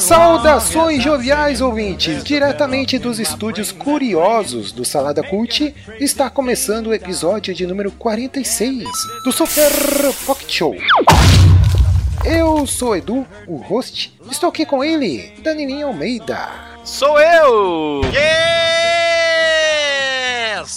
Saudações 0.00 1.02
joviais 1.02 1.60
ouvintes! 1.60 2.24
Diretamente 2.24 2.98
dos 2.98 3.20
estúdios 3.20 3.70
curiosos 3.70 4.72
do 4.72 4.84
Salada 4.84 5.22
Cult, 5.22 5.74
está 6.00 6.28
começando 6.28 6.88
o 6.88 6.94
episódio 6.94 7.54
de 7.54 7.66
número 7.66 7.92
46 7.92 8.84
do 9.24 9.30
Super 9.30 9.70
Pocket 10.26 10.50
Show. 10.50 10.76
Eu 12.24 12.66
sou 12.66 12.96
Edu, 12.96 13.24
o 13.46 13.56
host. 13.56 14.12
Estou 14.28 14.48
aqui 14.48 14.66
com 14.66 14.82
ele, 14.82 15.32
Danilinho 15.42 15.86
Almeida. 15.86 16.48
Sou 16.82 17.20
eu! 17.20 18.00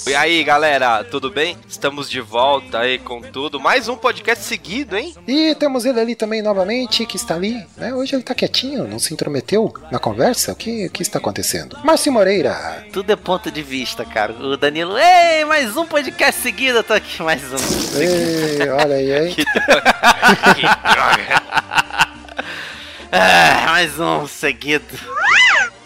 E 0.08 0.16
aí, 0.16 0.42
galera, 0.44 1.04
tudo 1.04 1.30
bem? 1.30 1.58
Estamos 1.68 2.10
de 2.10 2.22
volta 2.22 2.80
aí 2.80 2.98
com 2.98 3.22
tudo. 3.22 3.60
Mais 3.60 3.90
um 3.90 3.98
podcast 3.98 4.44
seguido, 4.46 4.96
hein? 4.98 5.14
E 5.28 5.54
temos 5.56 5.84
ele 5.86 6.00
ali 6.00 6.16
também 6.16 6.42
novamente, 6.42 7.06
que 7.06 7.18
está 7.18 7.36
ali. 7.36 7.66
Né? 7.76 7.94
Hoje 7.94 8.16
ele 8.16 8.22
está 8.22 8.34
quietinho, 8.34 8.88
não 8.88 9.00
se 9.00 9.14
intrometeu 9.14 9.74
na 9.92 10.00
conversa. 10.00 10.54
O 10.54 10.56
que, 10.56 10.86
o 10.86 10.90
que 10.90 11.02
está 11.02 11.20
acontecendo? 11.20 11.78
Márcio 11.84 12.12
Moreira. 12.12 12.86
Tudo 12.94 13.12
é 13.12 13.16
ponto 13.18 13.52
de 13.52 13.62
vista, 13.62 14.06
cara. 14.06 14.32
O 14.34 14.56
Danilo, 14.56 14.98
ei, 14.98 15.44
mais 15.44 15.76
um 15.76 15.86
podcast 15.86 16.42
seguido, 16.42 16.80
eu 16.80 16.84
tô 16.84 16.94
aqui, 16.94 17.22
mais 17.22 17.42
um. 17.44 18.00
Ei, 18.00 18.70
olha 18.70 18.96
aí, 18.96 19.28
hein? 19.28 19.36
Que 19.36 19.44
droga. 19.44 20.56
que 20.56 20.62
droga. 20.62 21.42
Ah, 23.14 23.66
mais 23.72 24.00
um 24.00 24.26
seguido. 24.26 24.86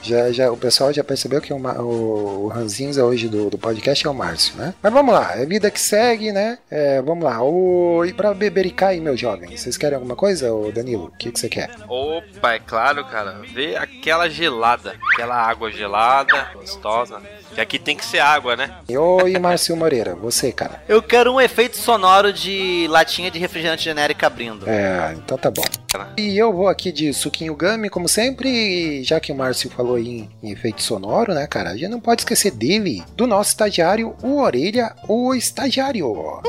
Já, 0.05 0.31
já, 0.31 0.51
o 0.51 0.57
pessoal 0.57 0.93
já 0.93 1.03
percebeu 1.03 1.41
que 1.41 1.51
o, 1.53 1.59
Ma- 1.59 1.73
o, 1.79 2.45
o 2.45 2.47
Ranzinza 2.47 3.03
hoje 3.03 3.27
do, 3.27 3.49
do 3.49 3.57
podcast 3.57 4.05
é 4.05 4.09
o 4.09 4.13
Márcio, 4.13 4.55
né? 4.55 4.73
Mas 4.81 4.93
vamos 4.93 5.13
lá, 5.13 5.33
é 5.35 5.45
vida 5.45 5.71
que 5.71 5.79
segue, 5.79 6.31
né? 6.31 6.57
É, 6.69 7.01
vamos 7.01 7.23
lá, 7.23 7.41
o, 7.43 8.03
e 8.05 8.13
pra 8.13 8.33
bebericar 8.33 8.89
aí, 8.89 9.01
meu 9.01 9.17
jovem, 9.17 9.55
vocês 9.57 9.77
querem 9.77 9.95
alguma 9.95 10.15
coisa, 10.15 10.53
ô 10.53 10.71
Danilo? 10.71 11.05
O 11.05 11.11
que, 11.17 11.31
que 11.31 11.39
você 11.39 11.49
quer? 11.49 11.69
Opa, 11.87 12.53
é 12.53 12.59
claro, 12.59 13.03
cara. 13.05 13.39
Vê 13.53 13.75
aquela 13.75 14.29
gelada. 14.29 14.95
Aquela 15.13 15.35
água 15.35 15.71
gelada, 15.71 16.49
gostosa. 16.53 17.21
Que 17.55 17.61
aqui 17.61 17.79
tem 17.79 17.95
que 17.95 18.03
ser 18.03 18.19
água, 18.19 18.57
né? 18.57 18.69
E 18.89 18.97
Oi, 18.97 19.39
Márcio 19.39 19.77
Moreira, 19.77 20.13
você, 20.13 20.51
cara. 20.51 20.83
Eu 20.89 21.01
quero 21.01 21.31
um 21.31 21.39
efeito 21.39 21.77
sonoro 21.77 22.33
de 22.33 22.85
latinha 22.89 23.31
de 23.31 23.39
refrigerante 23.39 23.85
genérica 23.85 24.27
abrindo. 24.27 24.69
É, 24.69 25.15
então 25.17 25.37
tá 25.37 25.49
bom. 25.49 25.63
E 26.17 26.37
eu 26.37 26.51
vou 26.51 26.67
aqui 26.67 26.91
de 26.91 27.13
suquinho 27.13 27.55
gummy, 27.55 27.89
como 27.89 28.09
sempre, 28.09 28.49
e 28.49 29.03
já 29.03 29.21
que 29.21 29.31
o 29.31 29.35
Márcio 29.35 29.69
falou 29.69 29.95
aí 29.95 30.07
em, 30.07 30.29
em 30.43 30.51
efeito 30.51 30.83
sonoro, 30.83 31.33
né, 31.33 31.47
cara? 31.47 31.69
A 31.69 31.77
gente 31.77 31.89
não 31.89 32.01
pode 32.01 32.21
esquecer 32.21 32.51
dele, 32.51 33.01
do 33.15 33.25
nosso 33.25 33.51
estagiário, 33.51 34.13
o 34.21 34.41
Orelha, 34.41 34.93
o 35.07 35.33
estagiário. 35.33 36.41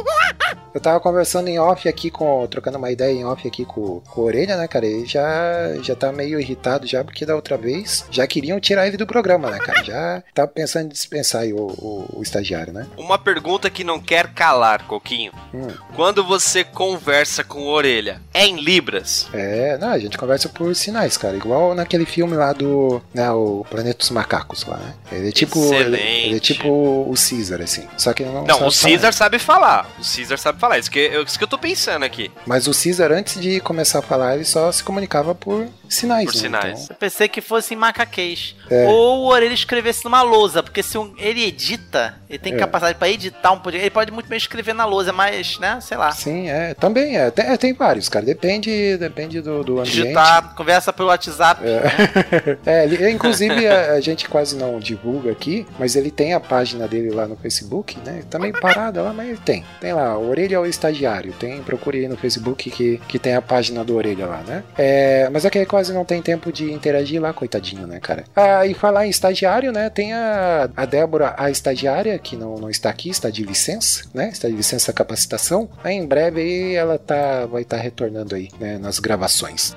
Eu 0.75 0.81
tava 0.81 1.01
conversando 1.01 1.49
em 1.49 1.59
off 1.59 1.89
aqui 1.89 2.11
com. 2.11 2.47
trocando 2.49 2.79
uma 2.79 2.91
ideia 2.91 3.13
em 3.13 3.25
off 3.25 3.47
aqui 3.47 3.65
com, 3.65 4.01
com 4.01 4.21
o 4.21 4.25
Orelha, 4.25 4.57
né, 4.57 4.67
cara? 4.67 4.85
Ele 4.87 5.07
já, 5.07 5.75
já 5.81 5.95
tá 5.95 6.13
meio 6.13 6.41
irritado 6.41 6.87
já, 6.87 7.03
porque 7.05 7.25
da 7.25 7.35
outra 7.35 7.57
vez 7.57 8.05
já 8.11 8.27
queriam 8.27 8.61
tirar 8.61 8.87
ele 8.87 8.97
do 8.97 9.07
programa, 9.07 9.51
né, 9.51 9.59
cara? 9.59 9.83
Já 9.85 10.23
tava 10.35 10.49
pensando 10.49 10.93
em 10.93 10.96
dispensar 10.97 11.43
aí 11.43 11.53
o, 11.53 11.59
o, 11.59 12.11
o 12.19 12.23
estagiário, 12.23 12.73
né? 12.73 12.87
Uma 12.97 13.19
pergunta 13.19 13.69
que 13.69 13.85
não 13.85 14.01
quer 14.01 14.33
calar, 14.33 14.85
Coquinho. 14.85 15.33
Hum. 15.53 15.69
Quando 15.95 16.25
você 16.25 16.65
conversa 16.65 17.45
com 17.45 17.61
o 17.61 17.69
orelha, 17.69 18.21
é 18.33 18.47
em 18.47 18.57
Libras? 18.57 19.29
É, 19.33 19.77
não, 19.79 19.89
a 19.91 19.99
gente 19.99 20.17
conversa 20.17 20.49
por 20.49 20.75
sinais, 20.75 21.17
cara. 21.17 21.37
Igual 21.37 21.75
naquele 21.75 22.07
filme 22.07 22.35
lá 22.35 22.53
do. 22.53 23.01
Né, 23.13 23.31
o 23.31 23.65
Planeta 23.71 23.99
dos 23.99 24.11
Macacos 24.11 24.65
lá, 24.65 24.79
né? 24.79 24.95
Ele 25.13 25.29
é 25.29 25.33
tipo. 25.33 25.73
Ele, 25.75 25.97
ele 25.97 26.37
é 26.37 26.41
tipo 26.41 26.69
o 26.69 27.15
Caesar, 27.15 27.61
assim. 27.61 27.87
Só 27.99 28.13
que 28.13 28.25
não. 28.25 28.45
Não, 28.45 28.71
sabe 28.71 28.95
o 28.95 28.99
Caesar 28.99 29.01
falar. 29.01 29.13
sabe 29.13 29.39
falar. 29.39 29.91
O 29.99 30.17
Caesar 30.17 30.39
sabe 30.39 30.59
falar. 30.61 30.79
Isso 30.79 30.91
que, 30.91 30.99
eu- 30.99 31.23
isso 31.25 31.39
que 31.39 31.45
eu 31.45 31.49
tô 31.49 31.59
pensando 31.59 32.05
aqui. 32.05 32.31
Mas 32.47 32.67
o 32.67 32.73
Caesar, 32.73 33.13
antes 33.13 33.41
de 33.41 33.61
começar 33.61 33.99
a 33.99 34.03
falar, 34.03 34.35
ele 34.37 34.45
só 34.45 34.71
se 34.73 34.83
comunicava 34.83 35.35
por 35.35 35.67
sinais. 35.89 36.27
Por 36.27 36.35
né? 36.37 36.41
sinais. 36.41 36.83
Então, 36.85 36.95
Eu 36.95 36.97
pensei 36.99 37.29
que 37.29 37.41
fosse 37.41 37.75
em 37.75 37.77
macaquês. 37.77 38.55
É. 38.71 38.87
Ou 38.87 39.21
o 39.21 39.27
Orelha 39.27 39.55
escrevesse 39.55 40.05
numa 40.05 40.23
lousa, 40.23 40.63
porque 40.63 40.83
se 40.87 40.97
um- 40.99 41.13
ele 41.19 41.45
edita, 41.45 42.15
ele 42.29 42.39
tem 42.39 42.55
É. 42.55 42.57
capacidade 42.57 42.99
pra 42.99 43.09
editar 43.09 43.53
um 43.53 43.59
podcast, 43.59 43.83
ele 43.85 43.91
pode 43.91 44.13
muito 44.13 44.29
bem 44.29 44.37
escrever 44.39 44.75
na 44.75 44.85
lousa, 44.85 45.13
mas, 45.13 45.59
né, 45.59 45.79
sei 45.81 45.97
lá. 45.97 46.11
sim, 46.13 46.49
é. 46.49 46.75
Também 46.75 47.17
é. 47.19 47.31
Tem, 47.31 47.47
é, 47.47 47.57
tem 47.57 47.73
vários, 47.73 48.09
cara. 48.09 48.25
Depende, 48.25 48.97
depende 48.97 49.41
do, 49.41 49.63
do 49.65 49.79
ambiente. 49.81 50.03
Digitar, 50.03 50.55
conversa 50.55 50.93
pelo 50.93 51.09
WhatsApp. 51.09 51.61
É, 52.65 52.85
ele- 52.85 53.11
inclusive 53.11 53.67
a, 53.67 53.93
a 53.93 54.01
gente 54.01 54.29
quase 54.29 54.57
não 54.57 54.79
divulga 54.79 55.31
aqui, 55.33 55.67
mas 55.79 55.97
ele 55.97 56.11
tem 56.11 56.35
a 56.35 56.41
página 56.41 56.87
dele 56.89 57.11
lá 57.11 57.27
no 57.27 57.37
Facebook, 57.37 57.97
né? 58.05 58.23
Tá 58.29 58.39
meio 58.39 58.53
parada 58.61 59.03
lá, 59.03 59.13
mas 59.13 59.29
ele 59.29 59.39
tem. 59.45 59.65
Tem 59.81 59.93
lá, 59.93 60.17
Orelha 60.19 60.59
ao 60.59 60.67
Estagiário. 60.67 61.33
Tem, 61.33 61.63
procure 61.63 61.99
aí 61.99 62.09
no 62.09 62.17
Facebook 62.17 62.71
que, 62.71 63.01
que 63.09 63.19
tem 63.19 63.35
a 63.35 63.43
página 63.43 63.85
do 63.85 63.97
Orelha 63.97 64.27
lá, 64.27 64.43
né? 64.47 64.63
É, 64.77 65.29
mas 65.33 65.45
é 65.45 65.51
que 65.51 65.59
ele 65.59 65.67
quase 65.67 65.93
não 65.93 66.05
tem 66.05 66.21
tempo 66.23 66.53
de 66.53 66.73
interagir 66.73 67.21
lá, 67.21 67.33
coitadinho, 67.33 67.87
né, 67.87 67.99
cara? 68.01 68.25
Ah, 68.35 68.67
e 68.67 68.75
falar 68.75 69.07
em 69.07 69.11
estagiário, 69.11 69.73
né? 69.73 69.91
Tem 69.91 70.13
a, 70.13 70.69
a 70.77 70.85
Débora, 70.85 71.35
a 71.39 71.51
estagiária, 71.51 72.19
que 72.19 72.37
não, 72.37 72.57
não 72.57 72.69
está 72.69 72.91
aqui, 72.91 73.09
está 73.09 73.31
de 73.31 73.43
licença, 73.43 74.05
né? 74.13 74.29
Está 74.29 74.49
de 74.49 74.55
licença 74.55 74.93
capacitação. 74.93 75.69
Aí 75.83 75.95
em 75.95 76.07
breve 76.07 76.41
aí 76.41 76.75
ela 76.75 76.99
tá, 76.99 77.47
vai 77.47 77.63
estar 77.63 77.79
retornando 77.79 78.35
aí, 78.35 78.51
né, 78.61 78.79
nas 78.79 78.99
gravações. 78.99 79.75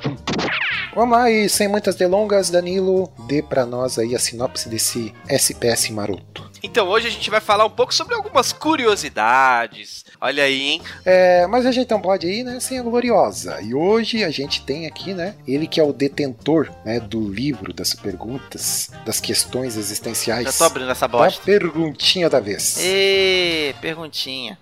Vamos 0.94 1.18
lá, 1.18 1.30
e 1.30 1.48
sem 1.48 1.68
muitas 1.68 1.96
delongas, 1.96 2.50
Danilo, 2.50 3.12
dê 3.28 3.42
pra 3.42 3.66
nós 3.66 3.98
aí 4.00 4.16
a 4.16 4.20
sinopse 4.20 4.68
desse 4.68 5.14
SPS 5.28 5.90
maroto. 5.92 6.50
Então 6.62 6.88
hoje 6.88 7.08
a 7.08 7.12
gente 7.12 7.30
vai 7.30 7.40
falar 7.40 7.66
um 7.66 7.70
pouco 7.70 7.94
sobre 7.94 8.16
algumas 8.16 8.52
curiosidades. 8.52 10.04
Olha 10.22 10.44
aí, 10.44 10.62
hein? 10.62 10.82
É, 11.06 11.48
mas 11.48 11.66
a 11.66 11.72
gente 11.72 11.90
não 11.90 12.02
pode 12.02 12.28
ir, 12.28 12.44
né, 12.44 12.60
sem 12.60 12.78
a 12.78 12.84
gloriosa. 12.84 13.62
E 13.62 13.74
hoje 13.74 14.22
a 14.24 14.30
gente 14.30 14.62
tem 14.64 14.86
aqui, 14.86 15.14
né, 15.14 15.34
ele 15.48 15.66
que 15.66 15.80
é 15.80 15.84
o 15.84 15.94
detentor, 15.94 16.70
né, 16.84 17.00
do 17.00 17.32
livro 17.32 17.72
das 17.72 17.94
perguntas, 17.94 18.92
das 19.06 19.22
questões 19.22 19.78
existenciais. 19.78 20.44
Já 20.44 20.52
tô 20.52 20.64
abrindo 20.66 20.92
essa 20.92 21.08
da 21.08 21.18
bosta. 21.18 21.42
perguntinha 21.46 22.30
da 22.30 22.42
vez. 22.42 22.78
Ê, 22.82 23.74
perguntinha. 23.80 24.58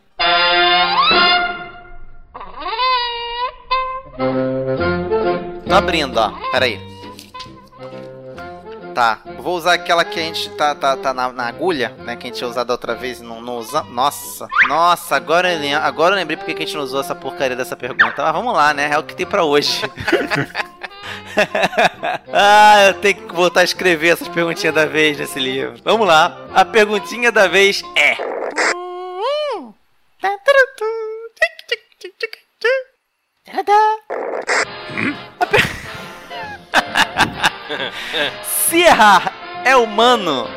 Tô 5.67 5.73
abrindo, 5.73 6.17
ó. 6.17 6.31
Pera 6.51 6.65
aí. 6.65 6.96
Tá, 8.97 9.19
vou 9.37 9.55
usar 9.55 9.73
aquela 9.73 10.03
que 10.03 10.19
a 10.19 10.23
gente 10.23 10.49
tá, 10.55 10.73
tá, 10.73 10.97
tá 10.97 11.13
na, 11.13 11.31
na 11.31 11.47
agulha, 11.47 11.89
né? 11.99 12.15
Que 12.15 12.23
a 12.23 12.27
gente 12.29 12.37
tinha 12.39 12.49
usado 12.49 12.71
outra 12.71 12.95
vez 12.95 13.19
e 13.19 13.23
não, 13.23 13.39
não 13.39 13.59
usa. 13.59 13.83
Nossa, 13.83 14.47
nossa, 14.67 15.15
agora 15.15 15.53
eu, 15.53 15.77
agora 15.77 16.15
eu 16.15 16.17
lembrei 16.17 16.35
porque 16.35 16.55
que 16.55 16.63
a 16.63 16.65
gente 16.65 16.75
não 16.75 16.83
usou 16.83 17.01
essa 17.01 17.13
porcaria 17.13 17.55
dessa 17.55 17.75
pergunta. 17.75 18.23
Mas 18.23 18.33
vamos 18.33 18.51
lá, 18.55 18.73
né? 18.73 18.89
É 18.91 18.97
o 18.97 19.03
que 19.03 19.15
tem 19.15 19.27
pra 19.27 19.43
hoje. 19.43 19.83
ah, 22.33 22.87
eu 22.87 22.95
tenho 22.95 23.27
que 23.27 23.35
voltar 23.35 23.59
a 23.59 23.65
escrever 23.65 24.13
essas 24.13 24.29
perguntinhas 24.29 24.73
da 24.73 24.87
vez 24.87 25.15
nesse 25.15 25.39
livro. 25.39 25.79
Vamos 25.83 26.07
lá. 26.07 26.35
A 26.55 26.65
perguntinha 26.65 27.31
da 27.31 27.47
vez 27.47 27.83
é. 27.95 28.17
A 35.39 35.45
per- 35.45 35.67
Se 38.43 38.77
errar 38.81 39.33
é 39.65 39.75
humano, 39.75 40.47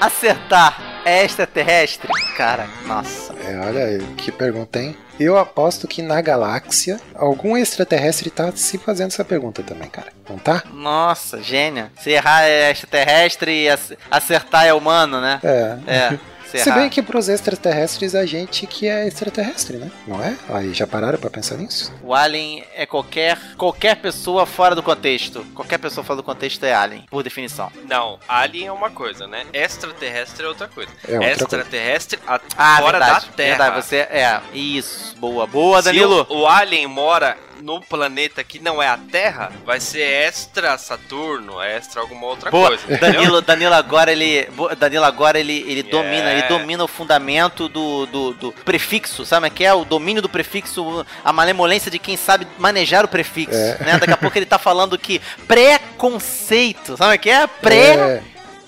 acertar 0.00 0.80
é 1.04 1.24
extraterrestre? 1.24 2.08
Cara, 2.36 2.66
nossa. 2.86 3.34
É, 3.44 3.58
olha, 3.58 3.98
que 4.16 4.30
pergunta, 4.30 4.78
hein? 4.78 4.96
Eu 5.18 5.36
aposto 5.36 5.88
que 5.88 6.00
na 6.00 6.20
galáxia 6.20 7.00
algum 7.14 7.56
extraterrestre 7.56 8.30
tá 8.30 8.52
se 8.54 8.78
fazendo 8.78 9.08
essa 9.08 9.24
pergunta 9.24 9.62
também, 9.64 9.88
cara. 9.88 10.08
Não 10.28 10.38
tá? 10.38 10.62
Nossa, 10.72 11.42
gênio. 11.42 11.90
Se 12.00 12.10
errar 12.10 12.42
é 12.44 12.70
extraterrestre 12.70 13.64
e 13.64 13.68
ac- 13.68 13.98
acertar 14.10 14.66
é 14.66 14.72
humano, 14.72 15.20
né? 15.20 15.40
É. 15.42 15.78
É. 15.86 16.18
Se, 16.50 16.58
Se 16.58 16.72
bem 16.72 16.88
que 16.88 17.02
pros 17.02 17.28
extraterrestres 17.28 18.14
a 18.14 18.24
gente 18.24 18.66
que 18.66 18.86
é 18.88 19.06
extraterrestre, 19.06 19.76
né? 19.76 19.90
Não 20.06 20.22
é? 20.22 20.34
Aí 20.48 20.72
já 20.72 20.86
pararam 20.86 21.18
pra 21.18 21.28
pensar 21.28 21.56
nisso? 21.56 21.92
O 22.02 22.14
alien 22.14 22.64
é 22.74 22.86
qualquer 22.86 23.38
qualquer 23.56 23.96
pessoa 23.96 24.46
fora 24.46 24.74
do 24.74 24.82
contexto. 24.82 25.44
Qualquer 25.54 25.78
pessoa 25.78 26.02
fora 26.02 26.16
do 26.16 26.22
contexto 26.22 26.64
é 26.64 26.72
alien, 26.72 27.04
por 27.10 27.22
definição. 27.22 27.70
Não, 27.88 28.18
alien 28.26 28.68
é 28.68 28.72
uma 28.72 28.90
coisa, 28.90 29.26
né? 29.26 29.44
Extraterrestre 29.52 30.44
é 30.44 30.48
outra 30.48 30.68
coisa. 30.68 30.90
É 31.06 31.14
outra 31.14 31.30
Extraterrestre 31.32 32.18
a- 32.26 32.40
Ah, 32.56 32.76
fora 32.78 32.98
verdade. 32.98 33.26
da 33.26 33.32
Terra. 33.32 33.48
Verdade, 33.64 33.84
você 33.86 33.96
é. 33.96 34.40
Isso. 34.54 35.16
Boa, 35.18 35.46
boa, 35.46 35.78
Se 35.82 35.84
Danilo. 35.86 36.26
o, 36.30 36.40
o 36.40 36.46
alien 36.46 36.86
mora 36.86 37.36
no 37.62 37.80
planeta 37.80 38.42
que 38.44 38.58
não 38.58 38.82
é 38.82 38.88
a 38.88 38.96
Terra, 38.96 39.50
vai 39.64 39.80
ser 39.80 40.00
extra 40.02 40.76
Saturno, 40.78 41.60
extra 41.62 42.00
alguma 42.00 42.26
outra 42.26 42.50
Boa, 42.50 42.68
coisa. 42.68 42.84
entendeu? 42.84 43.12
Danilo, 43.12 43.42
Danilo 43.42 43.74
agora 43.74 44.12
ele, 44.12 44.48
Danilo 44.78 45.04
agora 45.04 45.38
ele, 45.38 45.64
ele 45.66 45.82
domina, 45.82 46.08
Yeah. 46.08 46.38
ele 46.38 46.48
domina 46.48 46.84
o 46.84 46.88
fundamento 46.88 47.68
do, 47.68 48.06
do, 48.06 48.32
do 48.34 48.52
prefixo, 48.64 49.24
sabe 49.24 49.48
o 49.48 49.50
que 49.50 49.64
é? 49.64 49.72
O 49.74 49.84
domínio 49.84 50.22
do 50.22 50.28
prefixo, 50.28 51.04
a 51.24 51.32
malemolência 51.32 51.90
de 51.90 51.98
quem 51.98 52.16
sabe 52.16 52.46
manejar 52.58 53.04
o 53.04 53.08
prefixo, 53.08 53.54
É. 53.56 53.78
né? 53.84 53.98
Daqui 53.98 54.12
a 54.12 54.16
pouco 54.16 54.36
ele 54.38 54.46
tá 54.46 54.58
falando 54.58 54.98
que 54.98 55.20
preconceito, 55.46 56.96
sabe 56.96 57.16
o 57.16 57.18
que 57.18 57.30
é? 57.30 57.46
Pré 57.46 57.94
É, 57.94 58.22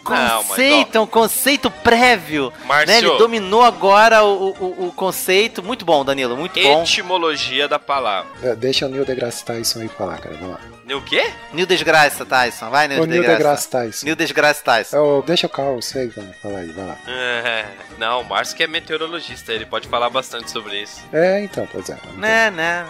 Não, 0.04 0.14
mas, 0.38 0.46
Conceito, 0.48 0.96
é 0.96 1.00
um 1.00 1.06
conceito 1.06 1.70
prévio. 1.70 2.52
Márcio. 2.64 2.86
Né? 2.88 2.98
Ele 2.98 3.18
dominou 3.18 3.62
agora 3.62 4.24
o, 4.24 4.50
o, 4.50 4.86
o 4.88 4.92
conceito. 4.92 5.62
Muito 5.62 5.84
bom, 5.84 6.04
Danilo, 6.04 6.36
muito 6.36 6.60
bom. 6.60 6.82
Etimologia 6.82 7.68
da 7.68 7.78
palavra. 7.78 8.30
é, 8.42 8.54
deixa 8.54 8.86
o 8.86 8.88
Neil 8.88 9.04
deGrasse 9.04 9.44
Tyson 9.44 9.80
aí 9.80 9.88
falar, 9.88 10.18
cara. 10.18 10.36
Vamos 10.36 10.54
lá. 10.54 10.60
O 10.96 11.02
quê? 11.02 11.30
Nil 11.52 11.66
Desgraça, 11.66 12.26
Tyson. 12.26 12.68
Vai, 12.68 12.88
Nil 12.88 13.00
O 13.02 13.06
Neil 13.06 13.22
Desgraça. 13.22 13.38
deGrasse 13.38 13.68
Tyson. 13.70 14.06
Nil 14.06 14.16
Desgraça, 14.16 14.62
Tyson. 14.64 14.96
É 14.96 15.00
o- 15.00 15.22
deixa 15.22 15.46
o 15.46 15.50
Carl 15.50 15.80
Sagan 15.80 16.26
falar 16.42 16.58
aí, 16.58 16.72
vai 16.72 16.84
lá. 16.86 16.96
É, 17.06 17.64
não, 17.96 18.22
o 18.22 18.24
Márcio 18.24 18.56
que 18.56 18.64
é 18.64 18.66
meteorologista, 18.66 19.52
ele 19.52 19.66
pode 19.66 19.86
falar 19.86 20.10
bastante 20.10 20.50
sobre 20.50 20.82
isso. 20.82 21.00
É, 21.12 21.44
então, 21.44 21.68
pois 21.70 21.88
é. 21.88 21.92
Então, 22.02 22.18
Né, 22.18 22.50
né. 22.50 22.84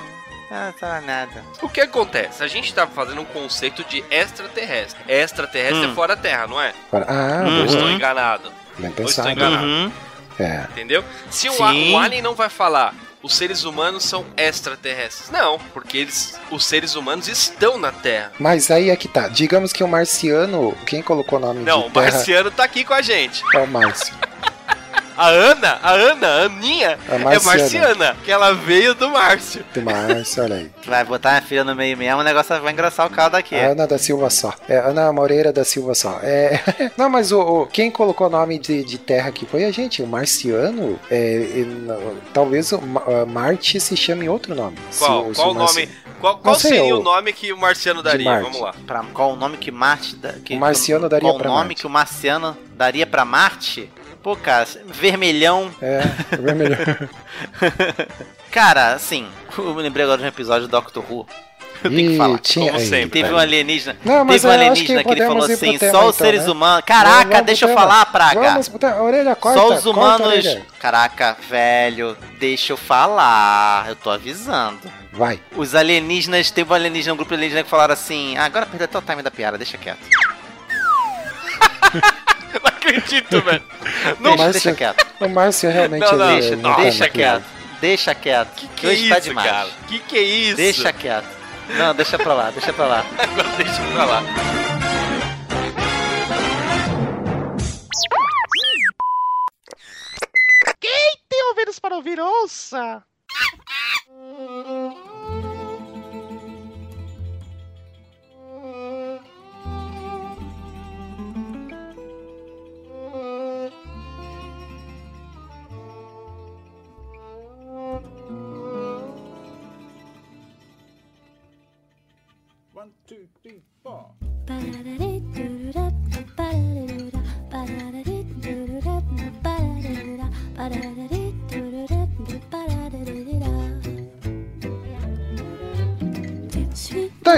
Ah, 0.50 0.72
tá 0.78 1.00
nada. 1.00 1.44
O 1.62 1.68
que 1.68 1.80
acontece? 1.80 2.42
A 2.42 2.48
gente 2.48 2.74
tá 2.74 2.86
fazendo 2.86 3.20
um 3.20 3.24
conceito 3.24 3.84
de 3.84 4.04
extraterrestre. 4.10 5.00
Extraterrestre 5.06 5.86
Hum. 5.86 5.92
é 5.92 5.94
fora 5.94 6.16
da 6.16 6.22
Terra, 6.22 6.46
não 6.48 6.60
é? 6.60 6.72
Ah. 6.92 7.44
Ou 7.60 7.64
estou 7.66 7.90
enganado, 7.90 8.52
Bem 8.78 8.90
estou 8.90 9.04
pensado. 9.06 9.30
enganado. 9.30 9.64
Uhum. 9.64 9.92
É. 10.38 10.66
entendeu? 10.70 11.04
Se 11.30 11.48
o, 11.50 11.52
o 11.60 11.98
alien 11.98 12.22
não 12.22 12.34
vai 12.34 12.48
falar 12.48 12.94
os 13.22 13.34
seres 13.34 13.64
humanos 13.64 14.02
são 14.04 14.24
extraterrestres. 14.36 15.30
Não, 15.30 15.58
porque 15.74 15.98
eles, 15.98 16.40
os 16.50 16.64
seres 16.64 16.94
humanos 16.94 17.28
estão 17.28 17.76
na 17.78 17.92
Terra. 17.92 18.32
Mas 18.40 18.70
aí 18.70 18.88
é 18.88 18.96
que 18.96 19.06
tá. 19.08 19.28
Digamos 19.28 19.72
que 19.74 19.84
o 19.84 19.88
marciano. 19.88 20.74
Quem 20.86 21.02
colocou 21.02 21.38
o 21.38 21.42
nome 21.42 21.62
Não, 21.62 21.82
de 21.82 21.86
o 21.88 21.90
terra 21.90 22.10
marciano 22.12 22.50
tá 22.50 22.64
aqui 22.64 22.82
com 22.82 22.94
a 22.94 23.02
gente. 23.02 23.42
é 23.54 23.58
o 23.58 23.66
Márcio. 23.66 24.14
A 25.20 25.26
Ana, 25.28 25.78
a 25.82 25.90
Ana, 25.92 26.26
a 26.26 26.42
Aninha, 26.46 26.98
É 27.08 27.14
é 27.14 27.18
marciana. 27.18 27.58
marciana, 27.58 28.16
que 28.24 28.32
ela 28.32 28.54
veio 28.54 28.94
do 28.94 29.10
Márcio. 29.10 29.62
Do 29.74 29.82
Márcio, 29.82 30.42
olha 30.44 30.56
aí. 30.56 30.70
Vai 30.86 31.04
botar 31.04 31.30
minha 31.32 31.42
filha 31.42 31.62
no 31.64 31.74
meio 31.76 31.94
mesmo, 31.96 32.20
o 32.20 32.24
negócio 32.24 32.58
vai 32.60 32.72
engrossar 32.72 33.06
o 33.06 33.10
caldo 33.10 33.36
aqui. 33.36 33.54
Ana 33.54 33.86
da 33.86 33.98
Silva 33.98 34.30
só. 34.30 34.54
É, 34.66 34.78
Ana 34.78 35.12
Moreira 35.12 35.52
da 35.52 35.62
Silva 35.62 35.94
só. 35.94 36.18
É, 36.22 36.58
não, 36.96 37.10
mas 37.10 37.32
o, 37.32 37.38
o- 37.40 37.66
quem 37.66 37.90
colocou 37.90 38.28
o 38.28 38.30
nome 38.30 38.58
de, 38.58 38.82
de 38.82 38.96
terra 38.98 39.28
aqui 39.28 39.44
foi 39.44 39.64
a 39.64 39.70
gente. 39.70 40.02
O 40.02 40.06
marciano. 40.06 40.98
é, 41.10 41.16
e 41.36 41.86
talvez 42.32 42.72
o 42.72 42.80
Ma- 42.80 43.02
a 43.22 43.26
Marte 43.26 43.78
se 43.78 43.94
chame 43.96 44.26
outro 44.28 44.54
nome. 44.54 44.78
Se 44.90 45.00
Qual, 45.00 45.28
se 45.28 45.34
qual 45.34 45.50
o 45.50 45.54
marci- 45.54 45.80
nome? 45.80 45.88
Qual, 46.20 46.38
qual 46.38 46.54
sei, 46.54 46.70
seria 46.78 46.96
o- 46.96 47.02
nome 47.02 47.32
que 47.32 47.52
o 47.52 47.58
marciano 47.58 48.02
daria? 48.02 48.24
Marte. 48.30 48.44
Vamos 48.44 48.60
lá. 48.60 48.74
Pra, 48.86 49.02
qual 49.12 49.32
o 49.32 49.36
nome 49.36 49.56
que 49.58 49.70
Marte... 49.70 50.16
da- 50.16 50.32
Que, 50.32 50.54
O 50.54 50.58
marciano 50.60 51.08
daria 51.08 51.28
qual 51.28 51.38
pra 51.38 51.48
o 51.48 51.52
nome 51.52 51.64
Marte. 51.66 51.80
que 51.80 51.86
o 51.86 51.90
marciano 51.90 52.56
daria 52.74 53.06
pra 53.06 53.24
Marte? 53.24 53.90
Pô, 54.22 54.36
cara, 54.36 54.66
vermelhão. 54.86 55.70
É, 55.80 56.02
é 56.32 56.54
melhor. 56.54 56.78
Cara, 58.50 58.94
assim, 58.94 59.28
eu 59.56 59.74
me 59.74 59.82
lembrei 59.82 60.04
agora 60.04 60.18
de 60.18 60.24
um 60.24 60.28
episódio 60.28 60.66
do 60.66 60.70
Doctor 60.70 61.04
Who. 61.08 61.26
Eu 61.82 61.90
tenho 61.90 62.10
que 62.10 62.16
falar. 62.18 62.38
tinha, 62.40 62.72
como 62.72 62.84
sempre. 62.84 63.22
Teve 63.22 63.32
um 63.32 63.38
alienígena. 63.38 63.96
Não, 64.04 64.24
mas 64.24 64.42
teve 64.42 64.52
um 64.54 64.62
eu 64.62 64.72
acho 64.72 64.84
que 64.84 64.92
alienígena 64.92 65.04
que, 65.04 65.10
ele 65.10 65.26
falou 65.26 65.44
assim: 65.44 65.78
tema, 65.78 65.92
só 65.92 66.08
os 66.08 66.14
então, 66.16 66.26
seres 66.26 66.44
né? 66.44 66.50
humanos. 66.50 66.84
Caraca, 66.84 67.30
Vamos 67.30 67.46
deixa 67.46 67.66
eu 67.66 67.74
falar, 67.74 68.04
Praga. 68.06 68.40
Vamos, 68.40 68.70
orelha, 69.00 69.36
corta. 69.36 69.58
Só 69.58 69.66
os 69.68 69.84
corta 69.84 69.88
humanos. 69.88 70.26
orelha. 70.26 70.66
Caraca, 70.78 71.36
velho, 71.48 72.16
deixa 72.38 72.72
eu 72.72 72.76
falar. 72.76 73.88
Eu 73.88 73.96
tô 73.96 74.10
avisando. 74.10 74.80
Vai. 75.12 75.40
Os 75.56 75.74
alienígenas, 75.74 76.50
teve 76.50 76.70
um 76.70 76.74
alienígena, 76.74 77.14
um 77.14 77.16
grupo 77.16 77.32
alienígena 77.32 77.62
que 77.62 77.70
falaram 77.70 77.94
assim: 77.94 78.36
ah, 78.36 78.44
agora 78.44 78.66
perdeu 78.66 78.84
até 78.84 78.98
o 78.98 79.02
time 79.02 79.22
da 79.22 79.30
piada, 79.30 79.56
deixa 79.56 79.78
quieto. 79.78 80.00
Não 82.92 82.98
acredito, 82.98 83.40
velho. 83.42 83.62
Deixa, 84.20 84.36
Márcio- 84.36 84.52
deixa 84.52 84.74
quieto. 84.74 85.06
O 85.20 85.28
Márcio 85.28 85.70
realmente. 85.70 86.00
Não, 86.02 86.18
não, 86.18 86.30
ele 86.32 86.40
Deixa, 86.40 86.56
não 86.56 86.74
tá 86.74 86.82
deixa 86.82 86.98
naquilo. 87.04 87.24
quieto. 87.24 87.44
Deixa 87.80 88.14
quieto. 88.14 88.54
Que 88.54 88.68
que 88.68 88.86
é 88.86 88.90
Hoje 88.90 89.00
isso, 89.04 89.14
tá 89.14 89.18
demais. 89.20 89.50
cara? 89.50 89.68
Que 89.88 89.98
que 90.00 90.18
é 90.18 90.22
isso? 90.22 90.56
Deixa 90.56 90.92
quieto. 90.92 91.26
Não, 91.70 91.94
deixa 91.94 92.18
pra 92.18 92.34
lá, 92.34 92.50
deixa 92.50 92.72
pra 92.72 92.86
lá. 92.86 93.04
Agora 93.18 93.48
deixa 93.56 93.82
pra 93.94 94.04
lá. 94.04 94.22
Tem 101.28 101.44
ouvidos 101.48 101.78
para 101.78 101.96
ouvir, 101.96 102.18
ouça! 102.20 103.02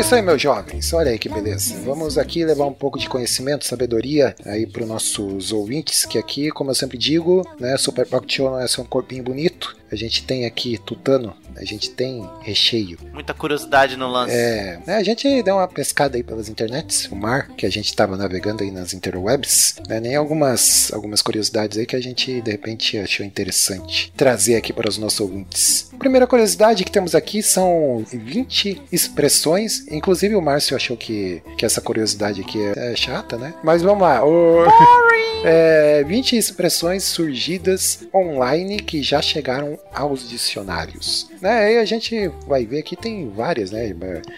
Isso 0.02 0.16
aí, 0.16 0.22
meus 0.22 0.42
jovens. 0.42 0.92
Olha 0.92 1.12
aí 1.12 1.18
que 1.18 1.28
beleza. 1.28 1.76
Vamos 1.84 2.18
aqui 2.18 2.44
levar 2.44 2.66
um 2.66 2.72
pouco 2.72 2.98
de 2.98 3.08
conhecimento, 3.08 3.64
sabedoria 3.64 4.34
aí 4.44 4.66
para 4.66 4.82
os 4.82 4.88
nossos 4.88 5.52
ouvintes, 5.52 6.04
que 6.04 6.18
aqui, 6.18 6.50
como 6.50 6.72
eu 6.72 6.74
sempre 6.74 6.98
digo, 6.98 7.46
né, 7.60 7.76
Super 7.76 8.04
Pocket 8.04 8.40
não 8.40 8.58
é 8.58 8.66
só 8.66 8.82
um 8.82 8.84
corpinho 8.84 9.22
bonito. 9.22 9.76
A 9.92 9.96
gente 9.96 10.24
tem 10.24 10.46
aqui 10.46 10.78
tutano, 10.78 11.36
a 11.54 11.64
gente 11.66 11.90
tem 11.90 12.26
recheio. 12.40 12.98
Muita 13.12 13.34
curiosidade 13.34 13.94
no 13.94 14.08
lance. 14.08 14.34
É, 14.34 14.80
né, 14.86 14.96
a 14.96 15.02
gente 15.02 15.42
deu 15.42 15.56
uma 15.56 15.68
pescada 15.68 16.16
aí 16.16 16.22
pelas 16.22 16.48
internets, 16.48 17.08
o 17.12 17.14
mar, 17.14 17.48
que 17.48 17.66
a 17.66 17.70
gente 17.70 17.88
estava 17.88 18.16
navegando 18.16 18.62
aí 18.62 18.70
nas 18.70 18.94
interwebs, 18.94 19.76
né, 19.86 20.00
nem 20.00 20.16
algumas, 20.16 20.90
algumas 20.94 21.20
curiosidades 21.20 21.76
aí 21.76 21.84
que 21.84 21.94
a 21.94 22.00
gente 22.00 22.40
de 22.40 22.50
repente 22.50 22.96
achou 22.96 23.24
interessante 23.26 24.10
trazer 24.16 24.56
aqui 24.56 24.72
para 24.72 24.88
os 24.88 24.96
nossos 24.96 25.20
ouvintes. 25.20 25.90
Primeira 25.98 26.26
curiosidade 26.26 26.84
que 26.84 26.90
temos 26.90 27.14
aqui 27.14 27.42
são 27.42 28.02
20 28.10 28.84
expressões, 28.90 29.86
inclusive 29.88 30.34
o 30.34 30.40
Márcio 30.40 30.74
achou 30.74 30.96
que, 30.96 31.42
que 31.58 31.66
essa 31.66 31.82
curiosidade 31.82 32.40
aqui 32.40 32.58
é, 32.62 32.92
é 32.92 32.96
chata, 32.96 33.36
né? 33.36 33.52
Mas 33.62 33.82
vamos 33.82 34.02
lá. 34.02 34.24
O... 34.24 34.64
É, 35.44 36.04
20 36.04 36.36
expressões 36.36 37.02
surgidas 37.02 38.06
online 38.14 38.78
que 38.78 39.02
já 39.02 39.20
chegaram 39.20 39.76
aos 39.94 40.28
dicionários. 40.28 41.28
Né, 41.40 41.50
aí 41.66 41.78
a 41.78 41.84
gente 41.84 42.28
vai 42.46 42.64
ver 42.64 42.82
que 42.82 42.96
tem 42.96 43.28
várias, 43.30 43.70
né? 43.70 43.94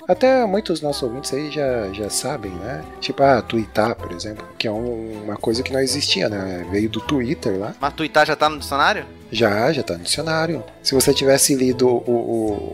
Até 0.08 0.44
muitos 0.46 0.80
nossos 0.80 1.02
ouvintes 1.02 1.32
aí 1.32 1.50
já, 1.50 1.92
já 1.92 2.10
sabem, 2.10 2.50
né? 2.52 2.84
Tipo, 3.00 3.22
a 3.22 3.40
tweetar, 3.42 3.94
por 3.94 4.10
exemplo, 4.12 4.44
que 4.58 4.66
é 4.66 4.70
um- 4.72 5.22
uma 5.24 5.36
coisa 5.36 5.62
que 5.62 5.72
não 5.72 5.80
existia, 5.80 6.28
né? 6.28 6.66
Veio 6.70 6.88
do 6.88 7.00
Twitter 7.00 7.58
lá. 7.58 7.74
Mas 7.80 7.92
Tuitar 7.94 8.26
já 8.26 8.34
tá 8.34 8.48
no 8.48 8.58
dicionário? 8.58 9.04
Já, 9.30 9.72
já 9.72 9.82
tá 9.82 9.94
no 9.94 10.04
dicionário. 10.04 10.62
Se 10.82 10.94
você 10.94 11.12
tivesse 11.14 11.54
lido 11.54 11.88
o, 11.88 11.96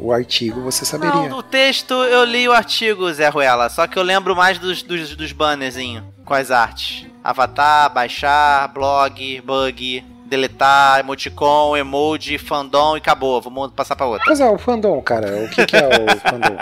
o, 0.02 0.06
o 0.06 0.12
artigo, 0.12 0.60
você 0.62 0.84
saberia. 0.84 1.28
Não, 1.28 1.38
o 1.38 1.42
texto 1.42 1.92
eu 1.94 2.24
li 2.24 2.48
o 2.48 2.52
artigo, 2.52 3.12
Zé 3.12 3.28
Ruela, 3.28 3.68
só 3.68 3.86
que 3.86 3.98
eu 3.98 4.02
lembro 4.02 4.34
mais 4.36 4.58
dos, 4.58 4.82
dos, 4.82 5.14
dos 5.16 5.32
bannerzinhos 5.32 6.04
com 6.24 6.34
as 6.34 6.50
artes. 6.50 7.06
Avatar, 7.22 7.92
baixar, 7.92 8.68
blog, 8.72 9.40
bug, 9.42 10.02
deletar, 10.30 11.00
emoticon, 11.00 11.76
emoji, 11.76 12.38
fandom 12.38 12.96
e 12.96 12.98
acabou. 12.98 13.40
Vamos 13.40 13.72
passar 13.72 13.96
pra 13.96 14.06
outra. 14.06 14.24
Mas 14.28 14.40
é, 14.40 14.48
o 14.48 14.56
fandom, 14.56 15.02
cara, 15.02 15.44
o 15.44 15.50
que, 15.50 15.66
que 15.66 15.76
é 15.76 15.88
o 15.88 16.16
fandom? 16.30 16.56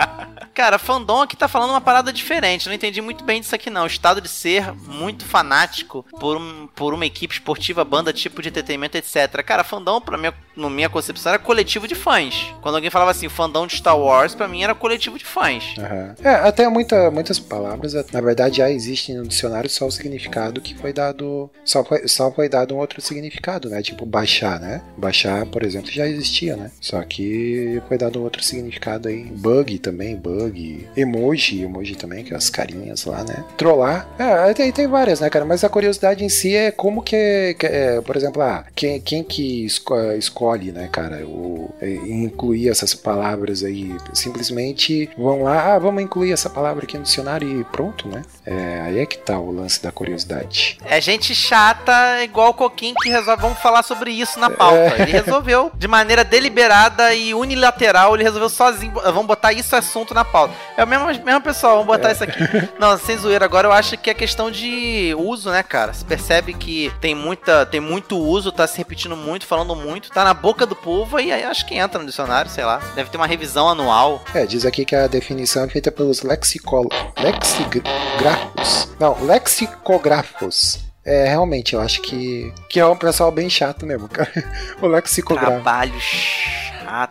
Cara, 0.53 0.77
fandom 0.77 1.21
aqui 1.21 1.37
tá 1.37 1.47
falando 1.47 1.69
uma 1.69 1.79
parada 1.79 2.11
diferente. 2.11 2.67
Não 2.67 2.75
entendi 2.75 3.01
muito 3.01 3.23
bem 3.23 3.39
disso 3.39 3.55
aqui, 3.55 3.69
não. 3.69 3.83
O 3.83 3.87
estado 3.87 4.19
de 4.19 4.27
ser 4.27 4.73
muito 4.73 5.23
fanático 5.23 6.05
por, 6.19 6.35
um, 6.35 6.67
por 6.75 6.93
uma 6.93 7.05
equipe 7.05 7.33
esportiva, 7.33 7.85
banda, 7.85 8.11
tipo 8.11 8.41
de 8.41 8.49
entretenimento, 8.49 8.97
etc. 8.97 9.41
Cara, 9.45 9.63
fandom, 9.63 10.01
pra 10.01 10.17
mim, 10.17 10.31
na 10.57 10.69
minha 10.69 10.89
concepção, 10.89 11.31
era 11.31 11.39
coletivo 11.39 11.87
de 11.87 11.95
fãs. 11.95 12.53
Quando 12.61 12.75
alguém 12.75 12.89
falava 12.89 13.11
assim, 13.11 13.29
fandom 13.29 13.67
de 13.67 13.77
Star 13.77 13.97
Wars, 13.97 14.35
pra 14.35 14.47
mim 14.47 14.63
era 14.63 14.75
coletivo 14.75 15.17
de 15.17 15.25
fãs. 15.25 15.75
Aham. 15.77 16.15
É, 16.23 16.35
até 16.35 16.67
muita, 16.67 17.09
muitas 17.11 17.39
palavras, 17.39 17.93
na 18.11 18.21
verdade, 18.21 18.57
já 18.57 18.69
existem 18.69 19.15
no 19.15 19.27
dicionário 19.27 19.69
só 19.69 19.85
o 19.85 19.91
significado 19.91 20.61
que 20.61 20.75
foi 20.75 20.91
dado. 20.91 21.49
Só 21.63 21.83
foi, 21.83 22.07
só 22.07 22.31
foi 22.31 22.49
dado 22.49 22.75
um 22.75 22.79
outro 22.79 23.01
significado, 23.01 23.58
né? 23.67 23.81
Tipo 23.81 24.05
baixar, 24.05 24.59
né? 24.59 24.81
Baixar, 24.95 25.45
por 25.47 25.63
exemplo, 25.63 25.91
já 25.91 26.07
existia, 26.07 26.55
né? 26.55 26.69
Só 26.79 27.01
que 27.01 27.81
foi 27.87 27.97
dado 27.97 28.21
outro 28.21 28.43
significado 28.43 29.07
aí. 29.07 29.23
Bug 29.23 29.79
também, 29.79 30.15
bug, 30.15 30.29
bug, 30.59 30.87
emoji, 30.95 31.63
emoji 31.63 31.95
também, 31.95 32.23
que 32.23 32.33
é 32.33 32.37
as 32.37 32.49
carinhas 32.49 33.05
lá, 33.05 33.23
né? 33.23 33.43
Trollar. 33.57 34.07
É, 34.19 34.53
tem, 34.53 34.71
tem 34.71 34.87
várias, 34.87 35.19
né, 35.19 35.29
cara? 35.29 35.45
Mas 35.45 35.63
a 35.63 35.69
curiosidade 35.69 36.23
em 36.23 36.29
si 36.29 36.55
é 36.55 36.71
como 36.71 37.01
que, 37.01 37.55
que 37.57 37.65
é, 37.65 38.01
por 38.01 38.15
exemplo, 38.15 38.41
ah, 38.41 38.65
quem, 38.75 38.99
quem 39.01 39.23
que 39.23 39.65
esco 39.65 39.99
escolhe, 40.17 40.71
né, 40.71 40.87
cara, 40.91 41.25
o, 41.25 41.73
é, 41.81 41.89
incluir 41.89 42.69
essas 42.69 42.93
palavras 42.93 43.63
aí. 43.63 43.95
Simplesmente 44.13 45.09
vão 45.17 45.43
lá, 45.43 45.73
ah, 45.73 45.79
vamos 45.79 46.03
incluir 46.03 46.31
essa 46.31 46.49
palavra 46.49 46.83
aqui 46.83 46.97
no 46.97 47.03
dicionário 47.03 47.59
e 47.59 47.63
pronto, 47.63 48.07
né? 48.07 48.21
É, 48.45 48.81
aí 48.81 48.99
é 48.99 49.05
que 49.05 49.17
tá 49.17 49.39
o 49.39 49.51
lance 49.51 49.81
da 49.81 49.91
curiosidade. 49.91 50.77
É 50.85 50.99
gente 51.01 51.33
chata, 51.33 52.23
igual 52.23 52.49
o 52.49 52.53
Coquinho, 52.53 52.95
que 53.01 53.09
resolve. 53.09 53.41
Vamos 53.49 53.63
falar 53.63 53.81
sobre 53.81 54.11
isso 54.11 54.39
na 54.39 54.47
pauta. 54.47 55.01
Ele 55.01 55.11
resolveu 55.11 55.71
de 55.73 55.87
maneira 55.87 56.23
deliberada 56.23 57.15
e 57.15 57.33
unilateral, 57.33 58.13
ele 58.13 58.23
resolveu 58.23 58.47
sozinho. 58.47 58.93
Vamos 58.93 59.25
botar 59.25 59.51
isso 59.51 59.75
assunto 59.75 60.13
na 60.13 60.23
pauta. 60.23 60.53
É 60.77 60.83
o 60.83 60.87
mesmo, 60.87 61.07
mesmo 61.25 61.41
pessoal, 61.41 61.77
vamos 61.77 61.87
botar 61.87 62.11
isso 62.11 62.23
aqui. 62.23 62.37
Não, 62.77 62.95
sem 62.99 63.17
zoeira, 63.17 63.45
agora 63.45 63.67
eu 63.67 63.71
acho 63.71 63.97
que 63.97 64.07
é 64.07 64.13
questão 64.13 64.51
de 64.51 65.15
uso, 65.17 65.49
né, 65.49 65.63
cara? 65.63 65.93
Você 65.93 66.05
percebe 66.05 66.53
que 66.53 66.93
tem, 67.01 67.15
muita, 67.15 67.65
tem 67.65 67.79
muito 67.79 68.19
uso, 68.19 68.51
tá 68.51 68.67
se 68.67 68.77
repetindo 68.77 69.17
muito, 69.17 69.47
falando 69.47 69.75
muito, 69.75 70.11
tá 70.11 70.23
na 70.23 70.35
boca 70.35 70.67
do 70.67 70.75
povo 70.75 71.19
e 71.19 71.31
aí 71.31 71.43
acho 71.43 71.65
que 71.65 71.73
entra 71.73 71.99
no 71.99 72.05
dicionário, 72.05 72.51
sei 72.51 72.63
lá. 72.63 72.79
Deve 72.93 73.09
ter 73.09 73.17
uma 73.17 73.25
revisão 73.25 73.67
anual. 73.67 74.21
É, 74.31 74.45
diz 74.45 74.63
aqui 74.63 74.85
que 74.85 74.95
a 74.95 75.07
definição 75.07 75.63
é 75.63 75.67
feita 75.67 75.91
pelos 75.91 76.21
lexicólogos. 76.21 76.95
Lexicógrafos. 77.17 78.89
Não, 78.99 79.17
lexicógrafos. 79.25 80.88
É, 81.05 81.27
realmente, 81.27 81.73
eu 81.73 81.81
acho 81.81 82.01
que, 82.01 82.53
que 82.69 82.79
é 82.79 82.85
um 82.85 82.95
pessoal 82.95 83.31
bem 83.31 83.49
chato 83.49 83.85
mesmo, 83.85 84.07
cara. 84.07 84.31
O 84.81 84.87
lexicógrafo. 84.87 85.51
Trabalho. 85.51 85.93